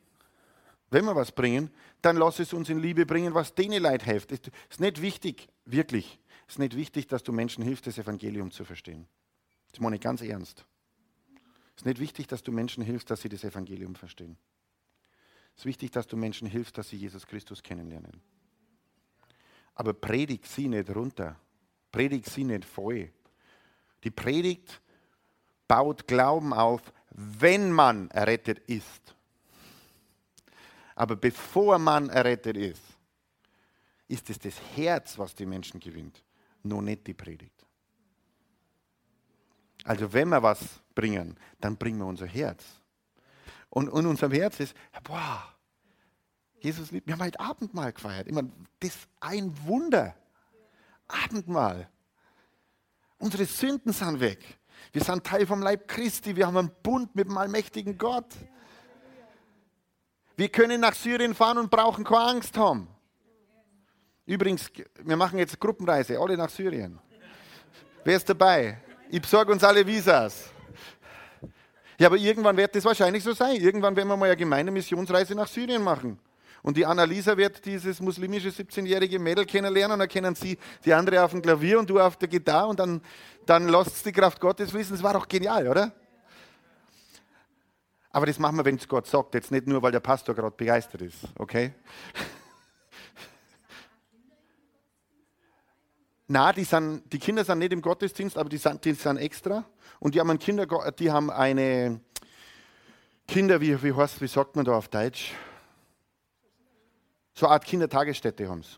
wenn 0.91 1.03
wir 1.03 1.15
was 1.15 1.33
bringen, 1.33 1.71
dann 2.01 2.15
lass 2.15 2.39
es 2.39 2.53
uns 2.53 2.69
in 2.69 2.79
Liebe 2.79 3.05
bringen, 3.05 3.33
was 3.33 3.53
denen 3.53 3.83
Leid 3.83 4.03
hilft. 4.03 4.31
Es 4.31 4.39
ist 4.69 4.79
nicht 4.79 5.01
wichtig, 5.01 5.49
wirklich, 5.65 6.19
ist 6.47 6.59
nicht 6.59 6.77
wichtig, 6.77 7.07
dass 7.07 7.21
du 7.21 7.33
Menschen 7.33 7.65
hilfst, 7.65 7.85
das 7.85 7.97
Evangelium 7.97 8.49
zu 8.49 8.63
verstehen. 8.63 9.07
Das 9.71 9.81
meine 9.81 9.97
ich 9.97 10.01
ganz 10.01 10.21
ernst. 10.21 10.65
Es 11.81 11.85
ist 11.85 11.97
nicht 11.97 11.99
wichtig, 11.99 12.27
dass 12.27 12.43
du 12.43 12.51
Menschen 12.51 12.83
hilfst, 12.83 13.09
dass 13.09 13.21
sie 13.21 13.29
das 13.29 13.43
Evangelium 13.43 13.95
verstehen. 13.95 14.37
Es 15.55 15.61
ist 15.61 15.65
wichtig, 15.65 15.89
dass 15.89 16.05
du 16.05 16.15
Menschen 16.15 16.47
hilfst, 16.47 16.77
dass 16.77 16.89
sie 16.89 16.95
Jesus 16.95 17.25
Christus 17.25 17.63
kennenlernen. 17.63 18.21
Aber 19.73 19.91
predigt 19.91 20.45
sie 20.45 20.67
nicht 20.67 20.95
runter. 20.95 21.39
Predigt 21.91 22.29
sie 22.29 22.43
nicht 22.43 22.65
voll. 22.65 23.11
Die 24.03 24.11
Predigt 24.11 24.79
baut 25.67 26.05
Glauben 26.05 26.53
auf, 26.53 26.83
wenn 27.09 27.71
man 27.71 28.11
errettet 28.11 28.59
ist. 28.67 29.15
Aber 30.93 31.15
bevor 31.15 31.79
man 31.79 32.09
errettet 32.09 32.57
ist, 32.57 32.83
ist 34.07 34.29
es 34.29 34.37
das 34.37 34.53
Herz, 34.75 35.17
was 35.17 35.33
die 35.33 35.47
Menschen 35.47 35.79
gewinnt, 35.79 36.23
nur 36.61 36.83
nicht 36.83 37.07
die 37.07 37.15
Predigt. 37.15 37.65
Also 39.83 40.13
wenn 40.13 40.29
wir 40.29 40.43
was 40.43 40.80
bringen, 40.95 41.37
dann 41.59 41.77
bringen 41.77 41.99
wir 41.99 42.05
unser 42.05 42.27
Herz. 42.27 42.63
Und 43.69 43.87
in 43.87 44.05
unserem 44.05 44.31
Herz 44.31 44.59
ist, 44.59 44.75
boah, 45.03 45.43
Jesus 46.59 46.91
liebt, 46.91 47.07
wir 47.07 47.13
haben 47.13 47.21
halt 47.21 47.39
Abendmahl 47.39 47.91
gefeiert. 47.91 48.27
Ich 48.27 48.33
meine, 48.33 48.51
das 48.79 48.89
ist 48.91 49.09
ein 49.19 49.51
Wunder. 49.65 50.15
Abendmahl. 51.07 51.89
Unsere 53.17 53.45
Sünden 53.45 53.93
sind 53.93 54.19
weg. 54.19 54.59
Wir 54.91 55.03
sind 55.03 55.23
Teil 55.23 55.45
vom 55.45 55.61
Leib 55.61 55.87
Christi. 55.87 56.35
Wir 56.35 56.47
haben 56.47 56.57
einen 56.57 56.71
Bund 56.83 57.15
mit 57.15 57.27
dem 57.27 57.37
allmächtigen 57.37 57.97
Gott. 57.97 58.33
Wir 60.35 60.49
können 60.49 60.81
nach 60.81 60.93
Syrien 60.93 61.35
fahren 61.35 61.57
und 61.57 61.69
brauchen 61.69 62.03
keine 62.03 62.21
Angst 62.21 62.57
haben. 62.57 62.87
Übrigens, 64.25 64.71
wir 65.03 65.17
machen 65.17 65.39
jetzt 65.39 65.59
Gruppenreise, 65.59 66.19
alle 66.19 66.37
nach 66.37 66.49
Syrien. 66.49 66.99
Wer 68.03 68.17
ist 68.17 68.29
dabei? 68.29 68.81
Ich 69.09 69.21
besorge 69.21 69.51
uns 69.51 69.63
alle 69.63 69.85
Visas. 69.85 70.50
Ja, 72.01 72.07
aber 72.07 72.17
irgendwann 72.17 72.57
wird 72.57 72.75
das 72.75 72.83
wahrscheinlich 72.83 73.23
so 73.23 73.31
sein. 73.31 73.57
Irgendwann 73.57 73.95
werden 73.95 74.09
wir 74.09 74.17
mal 74.17 74.25
eine 74.25 74.35
gemeine 74.35 74.71
Missionsreise 74.71 75.35
nach 75.35 75.47
Syrien 75.47 75.83
machen. 75.83 76.17
Und 76.63 76.75
die 76.75 76.83
Annalisa 76.83 77.37
wird 77.37 77.63
dieses 77.63 78.01
muslimische 78.01 78.49
17-jährige 78.49 79.19
Mädel 79.19 79.45
kennenlernen 79.45 79.93
und 79.93 79.99
dann 79.99 80.09
kennen 80.09 80.33
sie 80.33 80.57
die 80.83 80.95
andere 80.95 81.23
auf 81.23 81.29
dem 81.29 81.43
Klavier 81.43 81.77
und 81.77 81.87
du 81.87 81.99
auf 81.99 82.17
der 82.17 82.27
Gitarre 82.27 82.69
und 82.69 82.79
dann, 82.79 83.03
dann 83.45 83.67
lasst 83.67 84.03
die 84.03 84.11
Kraft 84.11 84.39
Gottes 84.39 84.73
wissen. 84.73 84.93
Das 84.93 85.03
war 85.03 85.13
doch 85.13 85.27
genial, 85.27 85.67
oder? 85.67 85.91
Aber 88.09 88.25
das 88.25 88.39
machen 88.39 88.57
wir, 88.57 88.65
wenn 88.65 88.77
es 88.77 88.87
Gott 88.87 89.05
sagt, 89.05 89.35
jetzt 89.35 89.51
nicht 89.51 89.67
nur, 89.67 89.83
weil 89.83 89.91
der 89.91 89.99
Pastor 89.99 90.33
gerade 90.33 90.55
begeistert 90.57 91.03
ist, 91.03 91.19
okay? 91.37 91.75
Na, 96.27 96.51
die, 96.51 96.67
die 97.11 97.19
Kinder 97.19 97.45
sind 97.45 97.59
nicht 97.59 97.73
im 97.73 97.81
Gottesdienst, 97.83 98.39
aber 98.39 98.49
die 98.49 98.57
sind, 98.57 98.83
die 98.85 98.93
sind 98.93 99.17
extra. 99.17 99.65
Und 100.01 100.15
die 100.15 100.19
haben, 100.19 100.39
Kinder, 100.39 100.65
die 100.65 101.11
haben 101.11 101.29
eine 101.29 102.01
Kinder, 103.27 103.61
wie, 103.61 103.81
wie, 103.83 103.93
heißt, 103.93 104.19
wie 104.19 104.27
sagt 104.27 104.55
man 104.55 104.65
da 104.65 104.73
auf 104.73 104.87
Deutsch? 104.87 105.31
So 107.35 107.45
eine 107.45 107.53
Art 107.53 107.65
Kindertagesstätte 107.65 108.49
haben 108.49 108.63
sie. 108.63 108.77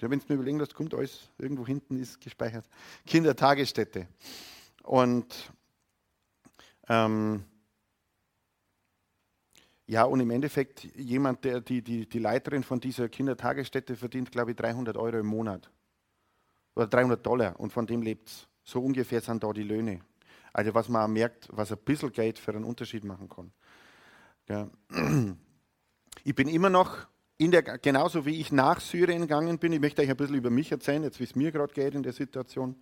Ja, 0.00 0.10
wenn 0.10 0.18
du 0.18 0.24
mir 0.28 0.34
überlegen, 0.34 0.58
das 0.58 0.74
kommt 0.74 0.94
alles, 0.94 1.30
irgendwo 1.38 1.64
hinten 1.64 1.96
ist 1.96 2.20
gespeichert. 2.20 2.68
Kindertagesstätte. 3.06 4.08
Und 4.82 5.52
ähm, 6.88 7.44
ja, 9.86 10.02
und 10.02 10.18
im 10.18 10.30
Endeffekt, 10.32 10.82
jemand, 10.96 11.44
der 11.44 11.60
die, 11.60 11.82
die, 11.82 12.08
die 12.08 12.18
Leiterin 12.18 12.64
von 12.64 12.80
dieser 12.80 13.08
Kindertagesstätte 13.08 13.94
verdient, 13.94 14.32
glaube 14.32 14.50
ich, 14.50 14.56
300 14.56 14.96
Euro 14.96 15.18
im 15.18 15.26
Monat. 15.26 15.70
Oder 16.74 16.88
300 16.88 17.24
Dollar. 17.24 17.60
Und 17.60 17.72
von 17.72 17.86
dem 17.86 18.02
lebt 18.02 18.28
es. 18.28 18.48
So 18.64 18.80
ungefähr 18.80 19.20
sind 19.20 19.44
da 19.44 19.52
die 19.52 19.62
Löhne. 19.62 20.00
Also 20.52 20.74
was 20.74 20.88
man 20.88 21.02
auch 21.02 21.08
merkt, 21.08 21.48
was 21.50 21.72
ein 21.72 21.78
bisschen 21.78 22.12
Geld 22.12 22.38
für 22.38 22.52
einen 22.52 22.64
Unterschied 22.64 23.04
machen 23.04 23.28
kann. 23.28 23.52
Ja. 24.48 24.70
Ich 26.24 26.34
bin 26.36 26.46
immer 26.46 26.68
noch 26.68 27.06
in 27.38 27.50
der, 27.50 27.62
genauso 27.62 28.26
wie 28.26 28.40
ich 28.40 28.52
nach 28.52 28.80
Syrien 28.80 29.22
gegangen 29.22 29.58
bin, 29.58 29.72
ich 29.72 29.80
möchte 29.80 30.02
euch 30.02 30.10
ein 30.10 30.16
bisschen 30.16 30.36
über 30.36 30.50
mich 30.50 30.70
erzählen, 30.70 31.02
jetzt 31.02 31.18
wie 31.18 31.24
es 31.24 31.34
mir 31.34 31.50
gerade 31.50 31.72
geht 31.72 31.94
in 31.94 32.02
der 32.02 32.12
Situation. 32.12 32.76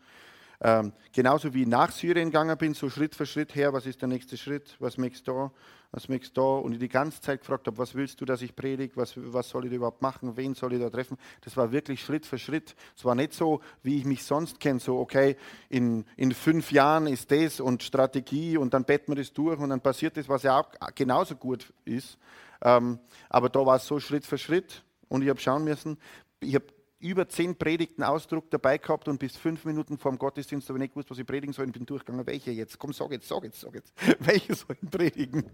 Ähm, 0.60 0.92
genauso 1.12 1.54
wie 1.54 1.62
ich 1.62 1.68
nach 1.68 1.90
Syrien 1.90 2.28
gegangen 2.28 2.58
bin, 2.58 2.74
so 2.74 2.90
Schritt 2.90 3.14
für 3.14 3.24
Schritt 3.24 3.54
her, 3.54 3.72
was 3.72 3.86
ist 3.86 4.02
der 4.02 4.08
nächste 4.08 4.36
Schritt, 4.36 4.76
was 4.78 4.98
möchtest 4.98 5.26
du 5.28 5.32
da, 5.32 5.52
was 5.92 6.06
du 6.06 6.18
da 6.34 6.42
und 6.42 6.72
ich 6.72 6.78
die 6.78 6.88
ganze 6.88 7.20
Zeit 7.20 7.40
gefragt 7.40 7.66
habe, 7.66 7.78
was 7.78 7.94
willst 7.94 8.20
du, 8.20 8.24
dass 8.24 8.42
ich 8.42 8.54
predige, 8.54 8.96
was, 8.96 9.14
was 9.16 9.48
soll 9.48 9.64
ich 9.64 9.70
da 9.70 9.76
überhaupt 9.76 10.02
machen, 10.02 10.36
wen 10.36 10.54
soll 10.54 10.72
ich 10.72 10.80
da 10.80 10.90
treffen, 10.90 11.16
das 11.40 11.56
war 11.56 11.72
wirklich 11.72 12.00
Schritt 12.00 12.26
für 12.26 12.38
Schritt. 12.38 12.76
Es 12.96 13.04
war 13.04 13.14
nicht 13.14 13.32
so, 13.32 13.60
wie 13.82 13.98
ich 13.98 14.04
mich 14.04 14.22
sonst 14.24 14.60
kenne, 14.60 14.78
so 14.78 14.98
okay, 14.98 15.36
in, 15.68 16.04
in 16.16 16.32
fünf 16.32 16.70
Jahren 16.72 17.06
ist 17.06 17.30
das 17.30 17.60
und 17.60 17.82
Strategie 17.82 18.56
und 18.56 18.74
dann 18.74 18.84
betten 18.84 19.12
wir 19.12 19.16
das 19.16 19.32
durch 19.32 19.58
und 19.58 19.70
dann 19.70 19.80
passiert 19.80 20.16
das, 20.16 20.28
was 20.28 20.44
ja 20.44 20.60
auch 20.60 20.70
genauso 20.94 21.34
gut 21.34 21.72
ist. 21.84 22.18
Ähm, 22.62 22.98
aber 23.28 23.48
da 23.48 23.64
war 23.64 23.76
es 23.76 23.86
so 23.86 23.98
Schritt 23.98 24.26
für 24.26 24.38
Schritt 24.38 24.84
und 25.08 25.22
ich 25.22 25.28
habe 25.28 25.40
schauen 25.40 25.64
müssen, 25.64 25.98
ich 26.40 26.54
habe 26.54 26.66
über 27.00 27.28
zehn 27.28 27.56
Predigten 27.56 28.02
Ausdruck 28.02 28.50
dabei 28.50 28.78
gehabt 28.78 29.08
und 29.08 29.18
bis 29.18 29.36
fünf 29.36 29.64
Minuten 29.64 29.98
vor 29.98 30.12
dem 30.12 30.18
Gottesdienst 30.18 30.68
habe 30.68 30.78
ich 30.78 30.82
nicht 30.82 30.92
gewusst, 30.92 31.10
was 31.10 31.18
ich 31.18 31.26
predigen 31.26 31.52
soll. 31.52 31.66
Ich 31.66 31.72
bin 31.72 31.86
durchgegangen, 31.86 32.26
welche 32.26 32.50
jetzt? 32.50 32.78
Komm, 32.78 32.92
sag 32.92 33.10
jetzt, 33.10 33.26
sag 33.26 33.42
jetzt, 33.42 33.60
sag 33.60 33.74
jetzt. 33.74 33.92
welche 34.20 34.54
soll 34.54 34.76
ich 34.80 34.90
predigen? 34.90 35.44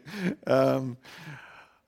ähm, 0.46 0.98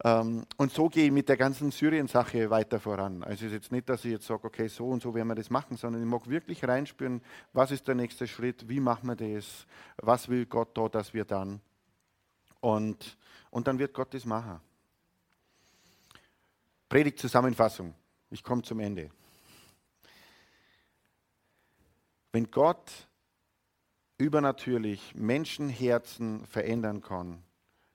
ähm, 0.05 0.45
und 0.57 0.73
so 0.73 0.89
gehe 0.89 1.07
ich 1.07 1.13
mit 1.13 1.29
der 1.29 1.37
ganzen 1.37 1.71
Syrien-Sache 1.71 2.49
weiter 2.51 2.81
voran. 2.81 3.23
Also 3.23 3.45
es 3.47 3.53
ist 3.53 3.53
jetzt 3.53 3.73
nicht, 3.73 3.89
dass 3.89 4.05
ich 4.05 4.13
jetzt 4.13 4.27
sage, 4.27 4.45
okay, 4.45 4.67
so 4.67 4.89
und 4.89 5.03
so 5.03 5.15
werden 5.15 5.29
wir 5.29 5.35
das 5.35 5.51
machen, 5.51 5.77
sondern 5.77 6.03
ich 6.03 6.09
mag 6.09 6.29
wirklich 6.29 6.65
reinspüren, 6.65 7.21
was 7.53 7.71
ist 7.71 7.87
der 7.87 7.95
nächste 7.95 8.27
Schritt, 8.27 8.69
wie 8.69 8.81
machen 8.81 9.09
wir 9.09 9.17
das, 9.17 9.67
was 9.99 10.29
will 10.29 10.47
Gott 10.47 10.77
da, 10.77 10.89
dass 10.89 11.13
wir 11.13 11.25
dann. 11.25 11.61
Und, 12.61 13.19
und 13.51 13.67
dann 13.67 13.79
wird 13.79 13.93
Gott 13.93 14.15
das 14.15 14.25
machen. 14.25 14.59
Predigtzusammenfassung. 16.89 17.95
Ich 18.33 18.43
komme 18.43 18.63
zum 18.63 18.81
Ende. 18.81 19.11
Wenn 22.33 22.51
Gott 22.51 22.91
übernatürlich 24.17 25.15
Menschenherzen 25.15 26.47
verändern 26.47 27.03
kann, 27.03 27.43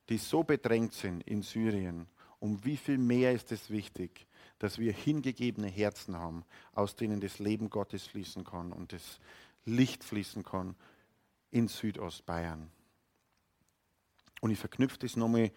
die 0.10 0.20
so 0.20 0.44
bedrängt 0.44 0.94
sind 0.94 1.24
in 1.24 1.42
Syrien, 1.42 2.06
um 2.40 2.64
wie 2.64 2.78
viel 2.78 3.00
mehr 3.00 3.32
ist 3.32 3.52
es 3.52 3.72
wichtig, 3.72 4.28
dass 4.60 4.78
wir 4.78 4.94
hingegebene 4.94 5.70
Herzen 5.70 6.16
haben, 6.16 6.46
aus 6.74 6.96
denen 6.96 7.20
das 7.20 7.40
Leben 7.40 7.72
Gottes 7.72 8.06
fließen 8.06 8.44
kann 8.44 8.72
und 8.72 8.94
das 8.94 9.20
Licht 9.66 10.04
fließen 10.04 10.44
kann 10.44 10.76
in 11.50 11.68
Südostbayern. 11.68 12.70
Und 14.42 14.52
ich 14.52 14.60
verknüpfe 14.60 15.00
das 15.00 15.16
nochmal 15.16 15.52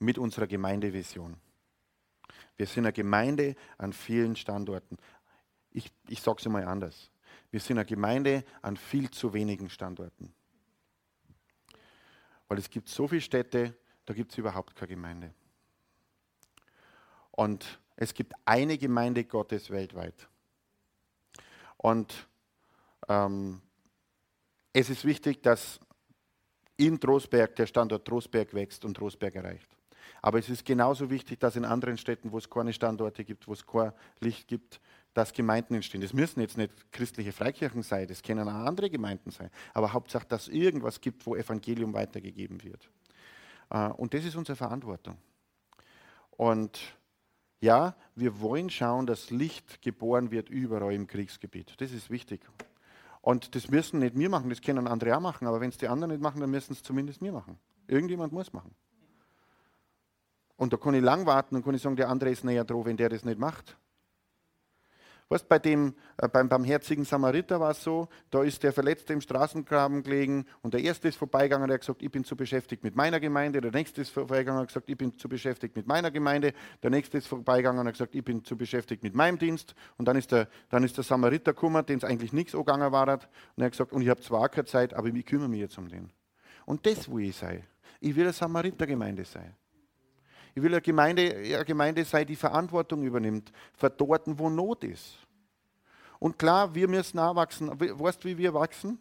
mit 0.00 0.18
unserer 0.18 0.48
Gemeindevision. 0.48 1.36
Wir 2.56 2.66
sind 2.66 2.84
eine 2.84 2.92
Gemeinde 2.92 3.56
an 3.78 3.92
vielen 3.92 4.36
Standorten. 4.36 4.96
Ich, 5.70 5.90
ich 6.08 6.20
sage 6.22 6.38
es 6.40 6.48
mal 6.48 6.64
anders. 6.64 7.10
Wir 7.50 7.60
sind 7.60 7.78
eine 7.78 7.86
Gemeinde 7.86 8.44
an 8.62 8.76
viel 8.76 9.10
zu 9.10 9.32
wenigen 9.32 9.70
Standorten. 9.70 10.32
Weil 12.48 12.58
es 12.58 12.70
gibt 12.70 12.88
so 12.88 13.08
viele 13.08 13.20
Städte, 13.20 13.76
da 14.04 14.14
gibt 14.14 14.32
es 14.32 14.38
überhaupt 14.38 14.76
keine 14.76 14.88
Gemeinde. 14.88 15.34
Und 17.32 17.80
Es 17.96 18.14
gibt 18.14 18.34
eine 18.44 18.76
Gemeinde 18.76 19.24
Gottes 19.24 19.70
weltweit. 19.70 20.28
Und 21.76 22.28
ähm, 23.08 23.60
es 24.72 24.90
ist 24.90 25.04
wichtig, 25.04 25.42
dass 25.42 25.78
in 26.76 26.98
Trostberg 26.98 27.54
der 27.56 27.66
Standort 27.66 28.06
Trostberg 28.06 28.52
wächst 28.54 28.84
und 28.84 28.94
Trostberg 28.96 29.36
erreicht. 29.36 29.73
Aber 30.24 30.38
es 30.38 30.48
ist 30.48 30.64
genauso 30.64 31.10
wichtig, 31.10 31.38
dass 31.38 31.54
in 31.54 31.66
anderen 31.66 31.98
Städten, 31.98 32.32
wo 32.32 32.38
es 32.38 32.48
keine 32.48 32.72
Standorte 32.72 33.26
gibt, 33.26 33.46
wo 33.46 33.52
es 33.52 33.66
kein 33.66 33.92
Licht 34.20 34.48
gibt, 34.48 34.80
dass 35.12 35.34
Gemeinden 35.34 35.74
entstehen. 35.74 36.00
Das 36.00 36.14
müssen 36.14 36.40
jetzt 36.40 36.56
nicht 36.56 36.72
christliche 36.92 37.30
Freikirchen 37.30 37.82
sein, 37.82 38.08
das 38.08 38.22
können 38.22 38.48
auch 38.48 38.66
andere 38.66 38.88
Gemeinden 38.88 39.30
sein. 39.30 39.50
Aber 39.74 39.92
Hauptsache, 39.92 40.26
dass 40.26 40.44
es 40.44 40.48
irgendwas 40.48 41.02
gibt, 41.02 41.26
wo 41.26 41.36
Evangelium 41.36 41.92
weitergegeben 41.92 42.64
wird. 42.64 42.88
Äh, 43.68 43.88
und 43.88 44.14
das 44.14 44.24
ist 44.24 44.34
unsere 44.34 44.56
Verantwortung. 44.56 45.18
Und 46.30 46.80
ja, 47.60 47.94
wir 48.14 48.40
wollen 48.40 48.70
schauen, 48.70 49.04
dass 49.04 49.28
Licht 49.28 49.82
geboren 49.82 50.30
wird 50.30 50.48
überall 50.48 50.94
im 50.94 51.06
Kriegsgebiet. 51.06 51.74
Das 51.82 51.92
ist 51.92 52.08
wichtig. 52.08 52.40
Und 53.20 53.54
das 53.54 53.68
müssen 53.68 53.98
nicht 53.98 54.18
wir 54.18 54.30
machen, 54.30 54.48
das 54.48 54.62
können 54.62 54.86
andere 54.86 55.18
auch 55.18 55.20
machen. 55.20 55.46
Aber 55.46 55.60
wenn 55.60 55.68
es 55.68 55.76
die 55.76 55.88
anderen 55.88 56.12
nicht 56.12 56.22
machen, 56.22 56.40
dann 56.40 56.50
müssen 56.50 56.72
es 56.72 56.82
zumindest 56.82 57.20
wir 57.20 57.32
machen. 57.32 57.58
Irgendjemand 57.88 58.32
muss 58.32 58.54
machen. 58.54 58.74
Und 60.56 60.72
da 60.72 60.76
kann 60.76 60.94
ich 60.94 61.02
lang 61.02 61.26
warten 61.26 61.56
und 61.56 61.64
kann 61.64 61.74
ich 61.74 61.82
sagen, 61.82 61.96
der 61.96 62.08
andere 62.08 62.30
ist 62.30 62.44
näher 62.44 62.64
dran, 62.64 62.84
wenn 62.84 62.96
der 62.96 63.08
das 63.08 63.24
nicht 63.24 63.38
macht. 63.38 63.76
Weißt, 65.30 65.48
bei 65.48 65.58
dem, 65.58 65.94
äh, 66.18 66.28
beim 66.28 66.48
barmherzigen 66.48 67.04
Samariter 67.04 67.58
war 67.58 67.70
es 67.70 67.82
so, 67.82 68.08
da 68.30 68.42
ist 68.42 68.62
der 68.62 68.72
Verletzte 68.72 69.14
im 69.14 69.22
Straßengraben 69.22 70.02
gelegen 70.02 70.44
und 70.60 70.74
der 70.74 70.82
Erste 70.82 71.08
ist 71.08 71.16
vorbeigegangen, 71.16 71.66
der 71.66 71.74
hat 71.74 71.80
gesagt, 71.80 72.02
ich 72.02 72.10
bin 72.10 72.24
zu 72.24 72.36
beschäftigt 72.36 72.84
mit 72.84 72.94
meiner 72.94 73.20
Gemeinde, 73.20 73.62
der 73.62 73.72
Nächste 73.72 74.02
ist 74.02 74.10
vorbeigegangen 74.10 74.58
und 74.58 74.64
hat 74.64 74.68
gesagt, 74.68 74.90
ich 74.90 74.98
bin 74.98 75.18
zu 75.18 75.28
beschäftigt 75.28 75.74
mit 75.74 75.86
meiner 75.86 76.10
Gemeinde, 76.10 76.52
der 76.82 76.90
Nächste 76.90 77.16
ist 77.16 77.26
vorbeigegangen 77.26 77.80
und 77.80 77.86
hat 77.86 77.94
gesagt, 77.94 78.14
ich 78.14 78.22
bin 78.22 78.44
zu 78.44 78.56
beschäftigt 78.56 79.02
mit 79.02 79.14
meinem 79.14 79.38
Dienst 79.38 79.74
und 79.96 80.06
dann 80.06 80.16
ist 80.16 80.30
der, 80.30 80.46
dann 80.68 80.84
ist 80.84 80.98
der 80.98 81.04
Samariter 81.04 81.54
gekommen, 81.54 81.84
dem 81.86 81.96
es 81.96 82.04
eigentlich 82.04 82.34
nichts 82.34 82.54
angegangen 82.54 82.92
war 82.92 83.08
und 83.08 83.22
er 83.56 83.64
hat 83.64 83.72
gesagt, 83.72 83.92
und 83.92 84.02
ich 84.02 84.10
habe 84.10 84.20
zwar 84.20 84.50
keine 84.50 84.66
Zeit, 84.66 84.92
aber 84.92 85.08
ich 85.08 85.24
kümmere 85.24 85.48
mich 85.48 85.60
jetzt 85.60 85.78
um 85.78 85.88
den. 85.88 86.10
Und 86.66 86.84
das 86.84 87.10
will 87.10 87.24
ich 87.24 87.36
sein. 87.36 87.64
Ich 87.98 88.14
will 88.14 88.24
eine 88.24 88.32
Samaritergemeinde 88.34 89.24
sein. 89.24 89.56
Ich 90.54 90.62
will 90.62 90.72
eine 90.72 90.80
Gemeinde, 90.80 91.34
eine 91.34 91.64
Gemeinde 91.64 92.04
sein, 92.04 92.26
die 92.26 92.36
Verantwortung 92.36 93.02
übernimmt, 93.02 93.52
für 93.74 93.90
dort, 93.90 94.22
wo 94.26 94.48
Not 94.48 94.84
ist. 94.84 95.18
Und 96.20 96.38
klar, 96.38 96.74
wir 96.74 96.88
müssen 96.88 97.18
auch 97.18 97.34
wachsen. 97.34 97.68
Weißt 97.68 98.22
du, 98.22 98.28
wie 98.28 98.38
wir 98.38 98.54
wachsen? 98.54 98.98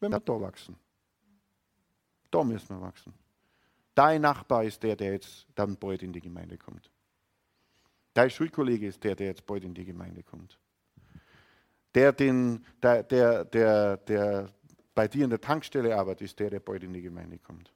Wenn 0.00 0.12
wir 0.12 0.20
da 0.20 0.40
wachsen. 0.40 0.76
Da 2.30 2.42
müssen 2.42 2.76
wir 2.76 2.80
wachsen. 2.80 3.14
Dein 3.94 4.22
Nachbar 4.22 4.64
ist 4.64 4.82
der, 4.82 4.96
der 4.96 5.12
jetzt 5.12 5.46
dann 5.54 5.76
bald 5.76 6.02
in 6.02 6.12
die 6.12 6.20
Gemeinde 6.20 6.58
kommt. 6.58 6.90
Dein 8.12 8.30
Schulkollege 8.30 8.88
ist 8.88 9.02
der, 9.04 9.14
der 9.14 9.28
jetzt 9.28 9.46
bald 9.46 9.64
in 9.64 9.74
die 9.74 9.84
Gemeinde 9.84 10.22
kommt. 10.22 10.58
Der, 11.94 12.12
den, 12.12 12.64
der, 12.82 13.04
der, 13.04 13.44
der, 13.44 13.96
der 13.98 14.48
bei 14.94 15.08
dir 15.08 15.24
in 15.24 15.30
der 15.30 15.40
Tankstelle 15.40 15.96
arbeitet, 15.96 16.22
ist 16.22 16.38
der, 16.38 16.50
der 16.50 16.60
bald 16.60 16.82
in 16.82 16.92
die 16.92 17.02
Gemeinde 17.02 17.38
kommt. 17.38 17.72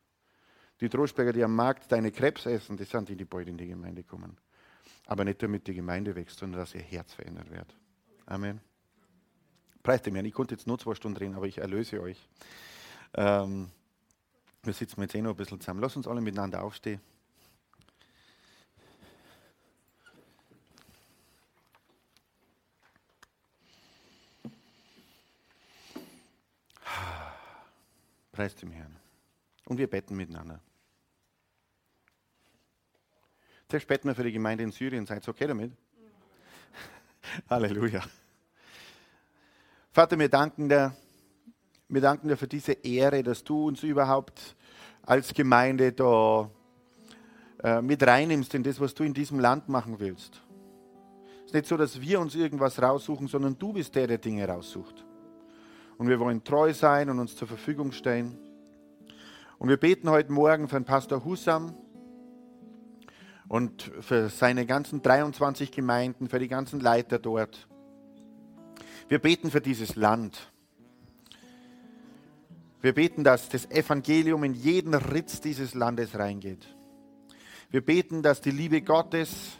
Die 0.80 0.88
Trostberger, 0.88 1.32
die 1.32 1.42
am 1.42 1.54
Markt 1.54 1.90
deine 1.90 2.12
Krebs 2.12 2.46
essen, 2.46 2.76
das 2.76 2.90
sind 2.90 3.08
die, 3.08 3.16
die 3.16 3.24
bald 3.24 3.48
in 3.48 3.56
die 3.56 3.66
Gemeinde 3.66 4.04
kommen. 4.04 4.36
Aber 5.06 5.24
nicht 5.24 5.42
damit 5.42 5.66
die 5.66 5.74
Gemeinde 5.74 6.14
wächst, 6.14 6.38
sondern 6.38 6.60
dass 6.60 6.74
ihr 6.74 6.82
Herz 6.82 7.14
verändert 7.14 7.50
wird. 7.50 7.74
Amen. 8.26 8.60
Preis 9.82 10.02
dem 10.02 10.14
Herrn. 10.14 10.26
Ich 10.26 10.34
konnte 10.34 10.54
jetzt 10.54 10.66
nur 10.66 10.78
zwei 10.78 10.94
Stunden 10.94 11.16
reden, 11.16 11.34
aber 11.34 11.46
ich 11.46 11.58
erlöse 11.58 12.00
euch. 12.00 12.28
Ähm, 13.14 13.70
wir 14.62 14.72
sitzen 14.72 15.00
jetzt 15.00 15.14
eh 15.14 15.22
noch 15.22 15.30
ein 15.30 15.36
bisschen 15.36 15.60
zusammen. 15.60 15.80
Lass 15.80 15.96
uns 15.96 16.06
alle 16.06 16.20
miteinander 16.20 16.62
aufstehen. 16.62 17.00
Preis 28.30 28.54
dem 28.54 28.70
Herrn. 28.70 28.94
Und 29.64 29.78
wir 29.78 29.88
beten 29.88 30.16
miteinander. 30.16 30.60
Zuerst 33.70 33.86
beten 33.86 34.08
wir 34.08 34.14
für 34.14 34.24
die 34.24 34.32
Gemeinde 34.32 34.64
in 34.64 34.72
Syrien. 34.72 35.04
Seid 35.04 35.28
ihr 35.28 35.28
okay 35.28 35.46
damit? 35.46 35.72
Halleluja. 37.50 38.02
Vater, 39.92 40.18
wir 40.18 40.30
danken, 40.30 40.70
dir, 40.70 40.96
wir 41.86 42.00
danken 42.00 42.28
dir 42.28 42.38
für 42.38 42.48
diese 42.48 42.72
Ehre, 42.72 43.22
dass 43.22 43.44
du 43.44 43.68
uns 43.68 43.82
überhaupt 43.82 44.56
als 45.02 45.34
Gemeinde 45.34 45.92
da 45.92 46.50
äh, 47.62 47.82
mit 47.82 48.02
reinnimmst 48.02 48.54
in 48.54 48.62
das, 48.62 48.80
was 48.80 48.94
du 48.94 49.02
in 49.02 49.12
diesem 49.12 49.38
Land 49.38 49.68
machen 49.68 50.00
willst. 50.00 50.40
Es 51.40 51.46
ist 51.48 51.54
nicht 51.54 51.66
so, 51.66 51.76
dass 51.76 52.00
wir 52.00 52.20
uns 52.20 52.34
irgendwas 52.34 52.80
raussuchen, 52.80 53.28
sondern 53.28 53.58
du 53.58 53.74
bist 53.74 53.94
der, 53.94 54.06
der 54.06 54.18
Dinge 54.18 54.48
raussucht. 54.48 55.04
Und 55.98 56.08
wir 56.08 56.18
wollen 56.18 56.42
treu 56.42 56.72
sein 56.72 57.10
und 57.10 57.18
uns 57.18 57.36
zur 57.36 57.48
Verfügung 57.48 57.92
stellen. 57.92 58.38
Und 59.58 59.68
wir 59.68 59.76
beten 59.76 60.08
heute 60.08 60.32
Morgen 60.32 60.68
für 60.68 60.76
den 60.76 60.86
Pastor 60.86 61.22
Husam, 61.22 61.74
und 63.48 63.90
für 64.00 64.28
seine 64.28 64.66
ganzen 64.66 65.02
23 65.02 65.72
Gemeinden, 65.72 66.28
für 66.28 66.38
die 66.38 66.48
ganzen 66.48 66.80
Leiter 66.80 67.18
dort. 67.18 67.66
Wir 69.08 69.18
beten 69.18 69.50
für 69.50 69.60
dieses 69.60 69.96
Land. 69.96 70.52
Wir 72.80 72.94
beten, 72.94 73.24
dass 73.24 73.48
das 73.48 73.70
Evangelium 73.70 74.44
in 74.44 74.54
jeden 74.54 74.94
Ritz 74.94 75.40
dieses 75.40 75.74
Landes 75.74 76.16
reingeht. 76.18 76.76
Wir 77.70 77.84
beten, 77.84 78.22
dass 78.22 78.40
die 78.40 78.50
Liebe 78.50 78.82
Gottes 78.82 79.56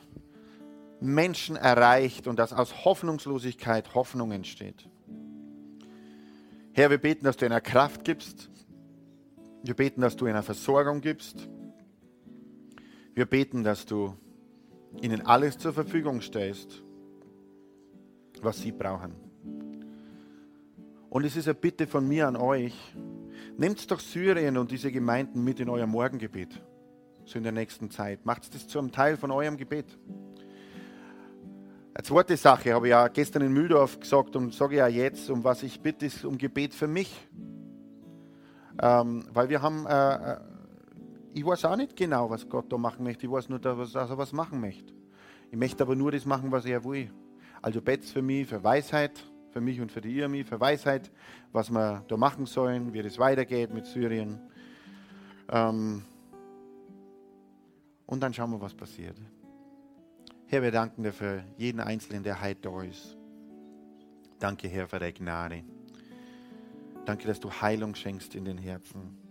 Menschen 1.01 1.57
erreicht 1.57 2.26
und 2.26 2.39
dass 2.39 2.53
aus 2.53 2.84
Hoffnungslosigkeit 2.84 3.95
Hoffnung 3.95 4.32
entsteht. 4.32 4.89
Herr, 6.72 6.91
wir 6.91 6.99
beten, 6.99 7.24
dass 7.24 7.36
du 7.36 7.47
einer 7.47 7.61
Kraft 7.61 8.05
gibst. 8.05 8.51
Wir 9.64 9.74
beten, 9.74 10.01
dass 10.01 10.16
du 10.16 10.26
einer 10.26 10.43
Versorgung 10.43 11.01
gibst. 11.01 11.49
Wir 13.19 13.27
beten, 13.27 13.64
dass 13.64 13.85
du 13.85 14.14
ihnen 15.03 15.27
alles 15.27 15.59
zur 15.59 15.73
Verfügung 15.73 16.21
stellst, 16.21 16.85
was 18.43 18.61
sie 18.61 18.71
brauchen. 18.71 19.12
Und 21.11 21.25
es 21.25 21.35
ist 21.35 21.49
eine 21.49 21.57
Bitte 21.57 21.89
von 21.89 22.07
mir 22.07 22.29
an 22.29 22.37
euch, 22.37 22.95
nehmt 23.57 23.91
doch 23.91 23.99
Syrien 23.99 24.57
und 24.57 24.71
diese 24.71 24.93
Gemeinden 24.93 25.43
mit 25.43 25.59
in 25.59 25.69
euer 25.69 25.89
Morgengebet, 25.89 26.62
so 27.25 27.39
in 27.39 27.43
der 27.43 27.51
nächsten 27.51 27.91
Zeit. 27.91 28.25
Macht 28.25 28.55
das 28.55 28.69
zu 28.69 28.79
einem 28.79 28.93
Teil 28.93 29.16
von 29.16 29.33
eurem 29.33 29.57
Gebet. 29.57 29.99
Eine 31.95 32.05
zweite 32.05 32.37
Sache 32.37 32.73
habe 32.73 32.87
ich 32.87 32.91
ja 32.93 33.09
gestern 33.09 33.43
in 33.43 33.53
Mühldorf 33.53 33.99
gesagt 33.99 34.37
und 34.37 34.55
sage 34.55 34.77
ja 34.77 34.87
jetzt, 34.87 35.29
um 35.29 35.43
was 35.43 35.64
ich 35.64 35.81
bitte, 35.81 36.07
ist 36.07 36.25
um 36.25 36.39
Gebet 36.39 36.73
für 36.73 36.87
mich. 36.87 37.12
Ähm, 38.81 39.25
weil 39.33 39.49
wir 39.49 39.61
haben 39.61 39.87
äh, 39.87 40.35
äh 40.35 40.58
ich 41.35 41.45
weiß 41.45 41.64
auch 41.66 41.76
nicht 41.76 41.97
genau, 41.97 42.31
was 42.31 42.49
Gott 42.49 42.72
da 42.72 42.79
machen 42.79 43.05
möchte. 43.05 43.26
Ich 43.26 43.33
weiß 43.33 43.49
nur, 43.49 43.59
dass 43.59 43.95
er 43.95 44.18
was 44.18 44.33
machen 44.33 44.61
möchte. 44.61 44.93
Ich 45.51 45.59
möchte 45.59 45.83
aber 45.83 45.95
nur 45.95 46.12
das 46.12 46.24
machen, 46.24 46.51
was 46.51 46.64
er 46.64 46.85
will. 46.85 47.11
Also 47.62 47.81
bet's 47.81 48.11
für 48.11 48.22
mich, 48.22 48.47
für 48.47 48.62
Weisheit, 48.62 49.22
für 49.51 49.61
mich 49.61 49.81
und 49.81 49.91
für 49.91 50.01
die 50.01 50.18
Irmi, 50.18 50.45
für 50.45 50.61
Weisheit, 50.61 51.11
was 51.53 51.70
wir 51.70 52.05
da 52.07 52.16
machen 52.16 52.47
sollen, 52.47 52.93
wie 52.93 53.03
das 53.03 53.18
weitergeht 53.18 53.72
mit 53.72 53.87
Syrien. 53.87 54.39
Ähm 55.51 56.03
und 58.07 58.20
dann 58.22 58.33
schauen 58.33 58.51
wir, 58.51 58.61
was 58.61 58.74
passiert. 58.74 59.16
Herr, 60.47 60.62
wir 60.62 60.70
danken 60.70 61.03
dir 61.03 61.12
für 61.12 61.45
jeden 61.57 61.81
Einzelnen, 61.81 62.22
der 62.22 62.41
heute 62.41 62.61
da 62.62 62.83
ist. 62.83 63.18
Danke, 64.39 64.68
Herr, 64.68 64.89
für 64.89 64.99
deine 64.99 65.12
Gnade. 65.12 65.64
Danke, 67.05 67.26
dass 67.26 67.41
du 67.41 67.51
Heilung 67.51 67.95
schenkst 67.95 68.35
in 68.35 68.45
den 68.45 68.59
Herzen. 68.59 69.28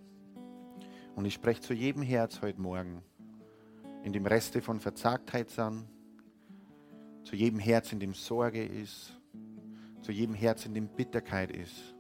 Und 1.17 1.25
ich 1.25 1.33
spreche 1.33 1.61
zu 1.61 1.73
jedem 1.73 2.03
Herz 2.03 2.43
heute 2.43 2.61
Morgen, 2.61 3.01
in 4.03 4.13
dem 4.13 4.27
Reste 4.27 4.61
von 4.61 4.79
Verzagtheit 4.79 5.49
sind, 5.49 5.87
zu 7.23 7.35
jedem 7.35 7.57
Herz, 7.57 7.91
in 7.91 7.99
dem 7.99 8.13
Sorge 8.13 8.63
ist, 8.63 9.19
zu 10.03 10.11
jedem 10.11 10.35
Herz, 10.35 10.67
in 10.67 10.75
dem 10.75 10.87
Bitterkeit 10.87 11.49
ist, 11.49 11.95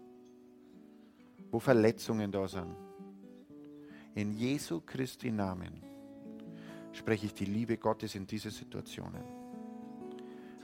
wo 1.49 1.57
Verletzungen 1.57 2.31
da 2.31 2.47
sind. 2.47 2.75
In 4.13 4.33
Jesu 4.33 4.81
Christi 4.81 5.31
Namen 5.31 5.81
spreche 6.91 7.25
ich 7.25 7.33
die 7.33 7.45
Liebe 7.45 7.75
Gottes 7.75 8.13
in 8.13 8.27
diese 8.27 8.51
Situationen. 8.51 9.23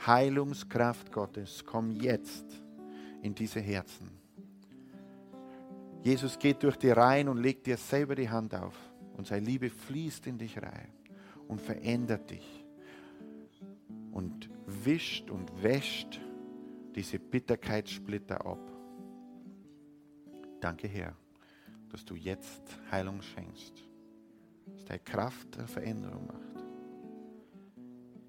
Heilungskraft 0.05 1.11
Gottes, 1.11 1.65
komm 1.65 1.89
jetzt 1.89 2.45
in 3.23 3.33
diese 3.33 3.61
Herzen. 3.61 4.22
Jesus 6.03 6.37
geht 6.37 6.61
durch 6.63 6.75
die 6.75 6.89
Reihen 6.89 7.29
und 7.29 7.37
legt 7.37 7.65
dir 7.65 7.77
selber 7.77 8.15
die 8.15 8.29
Hand 8.29 8.53
auf. 8.53 8.77
Und 9.15 9.25
seine 9.25 9.45
Liebe 9.45 9.69
fließt 9.69 10.27
in 10.27 10.37
dich 10.37 10.61
rein 10.61 10.91
und 11.47 11.61
verändert 11.61 12.29
dich. 12.29 12.65
Und 14.11 14.49
wischt 14.65 15.29
und 15.29 15.63
wäscht 15.63 16.19
diese 16.93 17.19
Bitterkeitssplitter 17.19 18.45
ab. 18.45 18.59
Danke, 20.59 20.87
Herr, 20.87 21.15
dass 21.89 22.03
du 22.03 22.15
jetzt 22.15 22.61
Heilung 22.91 23.21
schenkst. 23.21 23.73
Dass 24.73 24.85
deine 24.85 24.99
Kraft 24.99 25.57
eine 25.57 25.67
Veränderung 25.67 26.27
macht. 26.27 26.65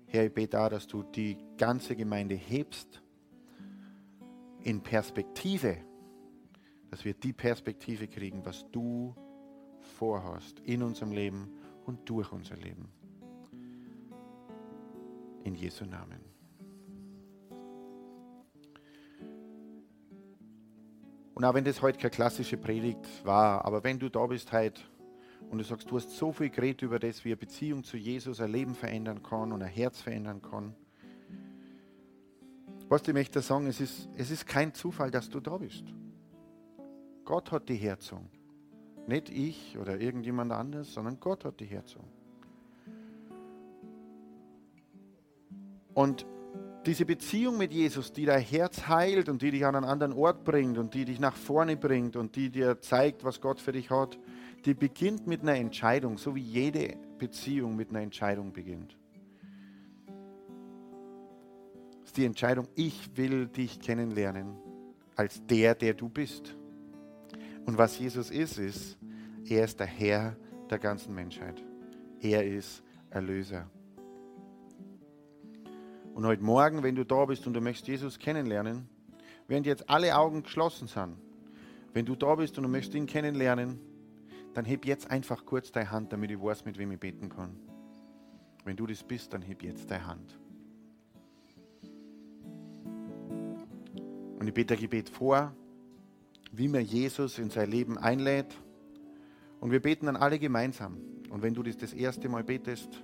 Herr, 0.06 0.26
ich 0.26 0.32
bete 0.32 0.60
auch, 0.60 0.68
dass 0.68 0.86
du 0.86 1.02
die 1.02 1.36
ganze 1.58 1.96
Gemeinde 1.96 2.36
hebst 2.36 3.02
in 4.62 4.80
Perspektive, 4.80 5.76
dass 6.95 7.05
wir 7.05 7.14
die 7.14 7.32
Perspektive 7.32 8.07
kriegen, 8.07 8.45
was 8.47 8.70
du 8.70 9.16
vorhast 9.99 10.61
in 10.61 10.80
unserem 10.80 11.11
Leben 11.11 11.51
und 11.86 12.09
durch 12.09 12.30
unser 12.30 12.55
Leben. 12.55 12.88
In 15.42 15.57
Jesu 15.57 15.86
Namen. 15.86 16.20
Und 21.34 21.45
auch 21.45 21.53
wenn 21.55 21.64
das 21.64 21.82
heute 21.82 21.99
keine 21.99 22.11
klassische 22.11 22.57
Predigt 22.57 23.24
war, 23.24 23.64
aber 23.64 23.82
wenn 23.82 23.99
du 23.99 24.09
da 24.09 24.24
bist 24.26 24.53
heute 24.53 24.80
und 25.51 25.59
du 25.59 25.64
sagst, 25.64 25.90
du 25.90 25.97
hast 25.97 26.16
so 26.16 26.30
viel 26.30 26.51
geredet 26.51 26.82
über 26.82 27.01
das, 27.01 27.24
wie 27.24 27.30
eine 27.30 27.36
Beziehung 27.38 27.82
zu 27.82 27.97
Jesus 27.97 28.40
ein 28.40 28.53
Leben 28.53 28.76
verändern 28.76 29.20
kann 29.20 29.51
und 29.51 29.62
ein 29.62 29.68
Herz 29.68 30.01
verändern 30.01 30.40
kann. 30.40 30.76
Was 32.88 33.03
ich 33.09 33.12
möchte 33.12 33.40
sagen, 33.40 33.66
es 33.66 33.80
ist, 33.80 34.09
es 34.16 34.30
ist 34.30 34.47
kein 34.47 34.72
Zufall, 34.72 35.11
dass 35.11 35.28
du 35.28 35.40
da 35.40 35.57
bist. 35.57 35.92
Gott 37.24 37.52
hat 37.52 37.68
die 37.68 37.76
Herzung. 37.76 38.28
Nicht 39.06 39.30
ich 39.30 39.78
oder 39.78 40.00
irgendjemand 40.00 40.52
anders, 40.52 40.92
sondern 40.92 41.20
Gott 41.20 41.44
hat 41.44 41.60
die 41.60 41.66
Herzung. 41.66 42.04
Und 45.94 46.26
diese 46.86 47.06
Beziehung 47.06 47.56
mit 47.56 47.72
Jesus, 47.72 48.12
die 48.12 48.26
dein 48.26 48.42
Herz 48.42 48.88
heilt 48.88 49.28
und 49.28 49.40
die 49.40 49.50
dich 49.50 49.64
an 49.64 49.74
einen 49.74 49.86
anderen 49.86 50.12
Ort 50.12 50.44
bringt 50.44 50.76
und 50.76 50.92
die 50.92 51.04
dich 51.04 51.18
nach 51.18 51.36
vorne 51.36 51.76
bringt 51.76 52.16
und 52.16 52.36
die 52.36 52.50
dir 52.50 52.80
zeigt, 52.80 53.24
was 53.24 53.40
Gott 53.40 53.60
für 53.60 53.72
dich 53.72 53.90
hat, 53.90 54.18
die 54.64 54.74
beginnt 54.74 55.26
mit 55.26 55.42
einer 55.42 55.54
Entscheidung, 55.54 56.18
so 56.18 56.34
wie 56.34 56.42
jede 56.42 56.96
Beziehung 57.18 57.76
mit 57.76 57.90
einer 57.90 58.00
Entscheidung 58.00 58.52
beginnt. 58.52 58.98
Das 62.00 62.10
ist 62.10 62.16
die 62.16 62.26
Entscheidung, 62.26 62.68
ich 62.74 63.16
will 63.16 63.46
dich 63.46 63.80
kennenlernen 63.80 64.56
als 65.16 65.44
der, 65.46 65.74
der 65.74 65.94
du 65.94 66.08
bist. 66.08 66.56
Und 67.66 67.78
was 67.78 67.98
Jesus 67.98 68.30
ist, 68.30 68.58
ist, 68.58 68.98
er 69.46 69.64
ist 69.64 69.80
der 69.80 69.86
Herr 69.86 70.36
der 70.70 70.78
ganzen 70.78 71.14
Menschheit. 71.14 71.62
Er 72.20 72.44
ist 72.44 72.82
Erlöser. 73.10 73.70
Und 76.14 76.26
heute 76.26 76.42
Morgen, 76.42 76.82
wenn 76.82 76.94
du 76.94 77.04
da 77.04 77.24
bist 77.24 77.46
und 77.46 77.54
du 77.54 77.60
möchtest 77.60 77.88
Jesus 77.88 78.18
kennenlernen, 78.18 78.88
während 79.48 79.66
jetzt 79.66 79.88
alle 79.88 80.16
Augen 80.16 80.42
geschlossen 80.42 80.88
sind, 80.88 81.16
wenn 81.92 82.04
du 82.04 82.14
da 82.14 82.34
bist 82.34 82.56
und 82.58 82.64
du 82.64 82.68
möchtest 82.68 82.94
ihn 82.94 83.06
kennenlernen, 83.06 83.80
dann 84.52 84.64
heb 84.64 84.84
jetzt 84.86 85.10
einfach 85.10 85.44
kurz 85.44 85.72
deine 85.72 85.90
Hand, 85.90 86.12
damit 86.12 86.30
ich 86.30 86.40
weiß, 86.40 86.64
mit 86.64 86.78
wem 86.78 86.92
ich 86.92 87.00
beten 87.00 87.28
kann. 87.28 87.56
Wenn 88.64 88.76
du 88.76 88.86
das 88.86 89.02
bist, 89.02 89.32
dann 89.32 89.42
heb 89.42 89.62
jetzt 89.62 89.90
deine 89.90 90.06
Hand. 90.06 90.38
Und 94.38 94.46
ich 94.46 94.54
bete 94.54 94.74
ein 94.74 94.80
Gebet 94.80 95.08
vor, 95.08 95.54
wie 96.57 96.68
mir 96.68 96.82
Jesus 96.82 97.38
in 97.38 97.50
sein 97.50 97.70
Leben 97.70 97.98
einlädt. 97.98 98.55
Und 99.61 99.70
wir 99.70 99.80
beten 99.80 100.07
dann 100.07 100.16
alle 100.16 100.38
gemeinsam. 100.38 100.98
Und 101.30 101.42
wenn 101.42 101.55
du 101.55 101.62
das 101.62 101.76
das 101.76 101.92
erste 101.92 102.28
Mal 102.28 102.44
betest, 102.44 103.02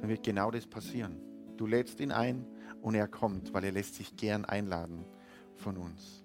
dann 0.00 0.08
wird 0.08 0.22
genau 0.22 0.50
das 0.50 0.66
passieren. 0.66 1.20
Du 1.56 1.66
lädst 1.66 2.00
ihn 2.00 2.12
ein 2.12 2.44
und 2.82 2.94
er 2.94 3.08
kommt, 3.08 3.52
weil 3.52 3.64
er 3.64 3.72
lässt 3.72 3.94
sich 3.94 4.16
gern 4.16 4.44
einladen 4.44 5.04
von 5.56 5.76
uns. 5.76 6.24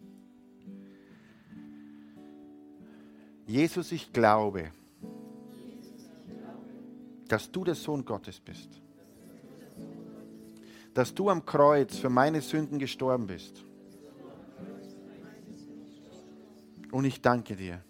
Jesus, 3.45 3.91
ich 3.91 4.13
glaube, 4.13 4.71
dass 7.28 7.51
du 7.51 7.63
der 7.63 7.76
Sohn 7.76 8.05
Gottes 8.05 8.39
bist. 8.39 8.69
Dass 10.93 11.13
du 11.13 11.30
am 11.30 11.45
Kreuz 11.45 11.97
für 11.97 12.09
meine 12.09 12.41
Sünden 12.41 12.80
gestorben 12.80 13.28
bist. 13.28 13.65
Und 16.93 17.05
ich 17.05 17.23
danke 17.23 17.55
dir. 17.55 17.83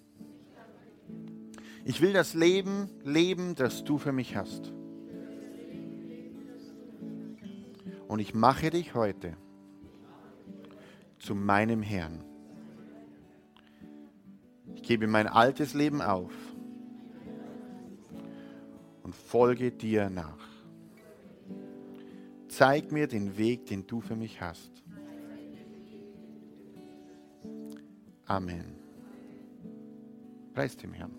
Ich 1.83 1.99
will 1.99 2.13
das 2.13 2.33
Leben 2.33 2.89
leben, 3.03 3.53
das 3.53 3.83
du 3.83 3.97
für 3.97 4.13
mich 4.13 4.37
hast. 4.37 4.71
Und 8.07 8.19
ich 8.19 8.33
mache 8.33 8.69
dich 8.69 8.95
heute 8.95 9.35
zu 11.19 11.35
meinem 11.35 11.81
Herrn. 11.81 12.23
Ich 14.75 14.83
gebe 14.83 15.07
mein 15.07 15.27
altes 15.27 15.73
Leben 15.73 16.01
auf 16.01 16.31
und 19.03 19.13
folge 19.13 19.73
dir 19.73 20.09
nach. 20.09 20.47
Zeig 22.47 22.93
mir 22.93 23.07
den 23.07 23.37
Weg, 23.37 23.65
den 23.65 23.85
du 23.85 23.99
für 23.99 24.15
mich 24.15 24.39
hast. 24.39 24.71
Amen. 28.25 28.72
Preis 30.53 30.77
dem 30.77 30.93
Herrn. 30.93 31.11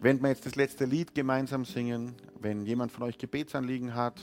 Wenn 0.00 0.22
wir 0.22 0.30
jetzt 0.30 0.46
das 0.46 0.56
letzte 0.56 0.86
Lied 0.86 1.14
gemeinsam 1.14 1.66
singen, 1.66 2.14
wenn 2.40 2.64
jemand 2.64 2.90
von 2.90 3.02
euch 3.02 3.18
Gebetsanliegen 3.18 3.94
hat, 3.94 4.20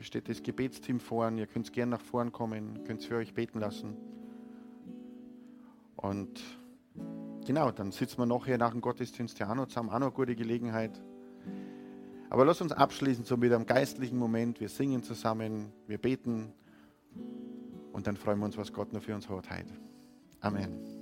steht 0.00 0.28
das 0.28 0.42
Gebetsteam 0.42 0.98
vorn, 0.98 1.38
ihr 1.38 1.46
könnt 1.46 1.72
gerne 1.72 1.92
nach 1.92 2.00
vorn 2.00 2.32
kommen, 2.32 2.82
könnt 2.84 3.04
für 3.04 3.16
euch 3.16 3.34
beten 3.34 3.60
lassen. 3.60 3.96
Und 5.94 6.40
genau, 7.46 7.70
dann 7.70 7.92
sitzen 7.92 8.18
wir 8.18 8.26
noch 8.26 8.46
hier 8.46 8.58
nach 8.58 8.72
dem 8.72 8.80
Gottesdienst 8.80 9.38
ja 9.38 9.48
auch 9.48 9.54
noch 9.54 9.68
zusammen, 9.68 9.90
auch 9.90 10.00
noch 10.00 10.08
eine 10.08 10.10
gute 10.10 10.34
Gelegenheit. 10.34 11.00
Aber 12.30 12.44
lass 12.44 12.60
uns 12.60 12.72
abschließen 12.72 13.24
so 13.24 13.36
mit 13.36 13.52
einem 13.52 13.66
geistlichen 13.66 14.18
Moment. 14.18 14.58
Wir 14.58 14.68
singen 14.68 15.04
zusammen, 15.04 15.72
wir 15.86 15.98
beten 15.98 16.52
und 17.92 18.08
dann 18.08 18.16
freuen 18.16 18.40
wir 18.40 18.46
uns, 18.46 18.56
was 18.56 18.72
Gott 18.72 18.92
noch 18.92 19.02
für 19.02 19.14
uns 19.14 19.28
hat 19.28 19.50
heute. 19.50 19.72
Amen. 20.40 21.01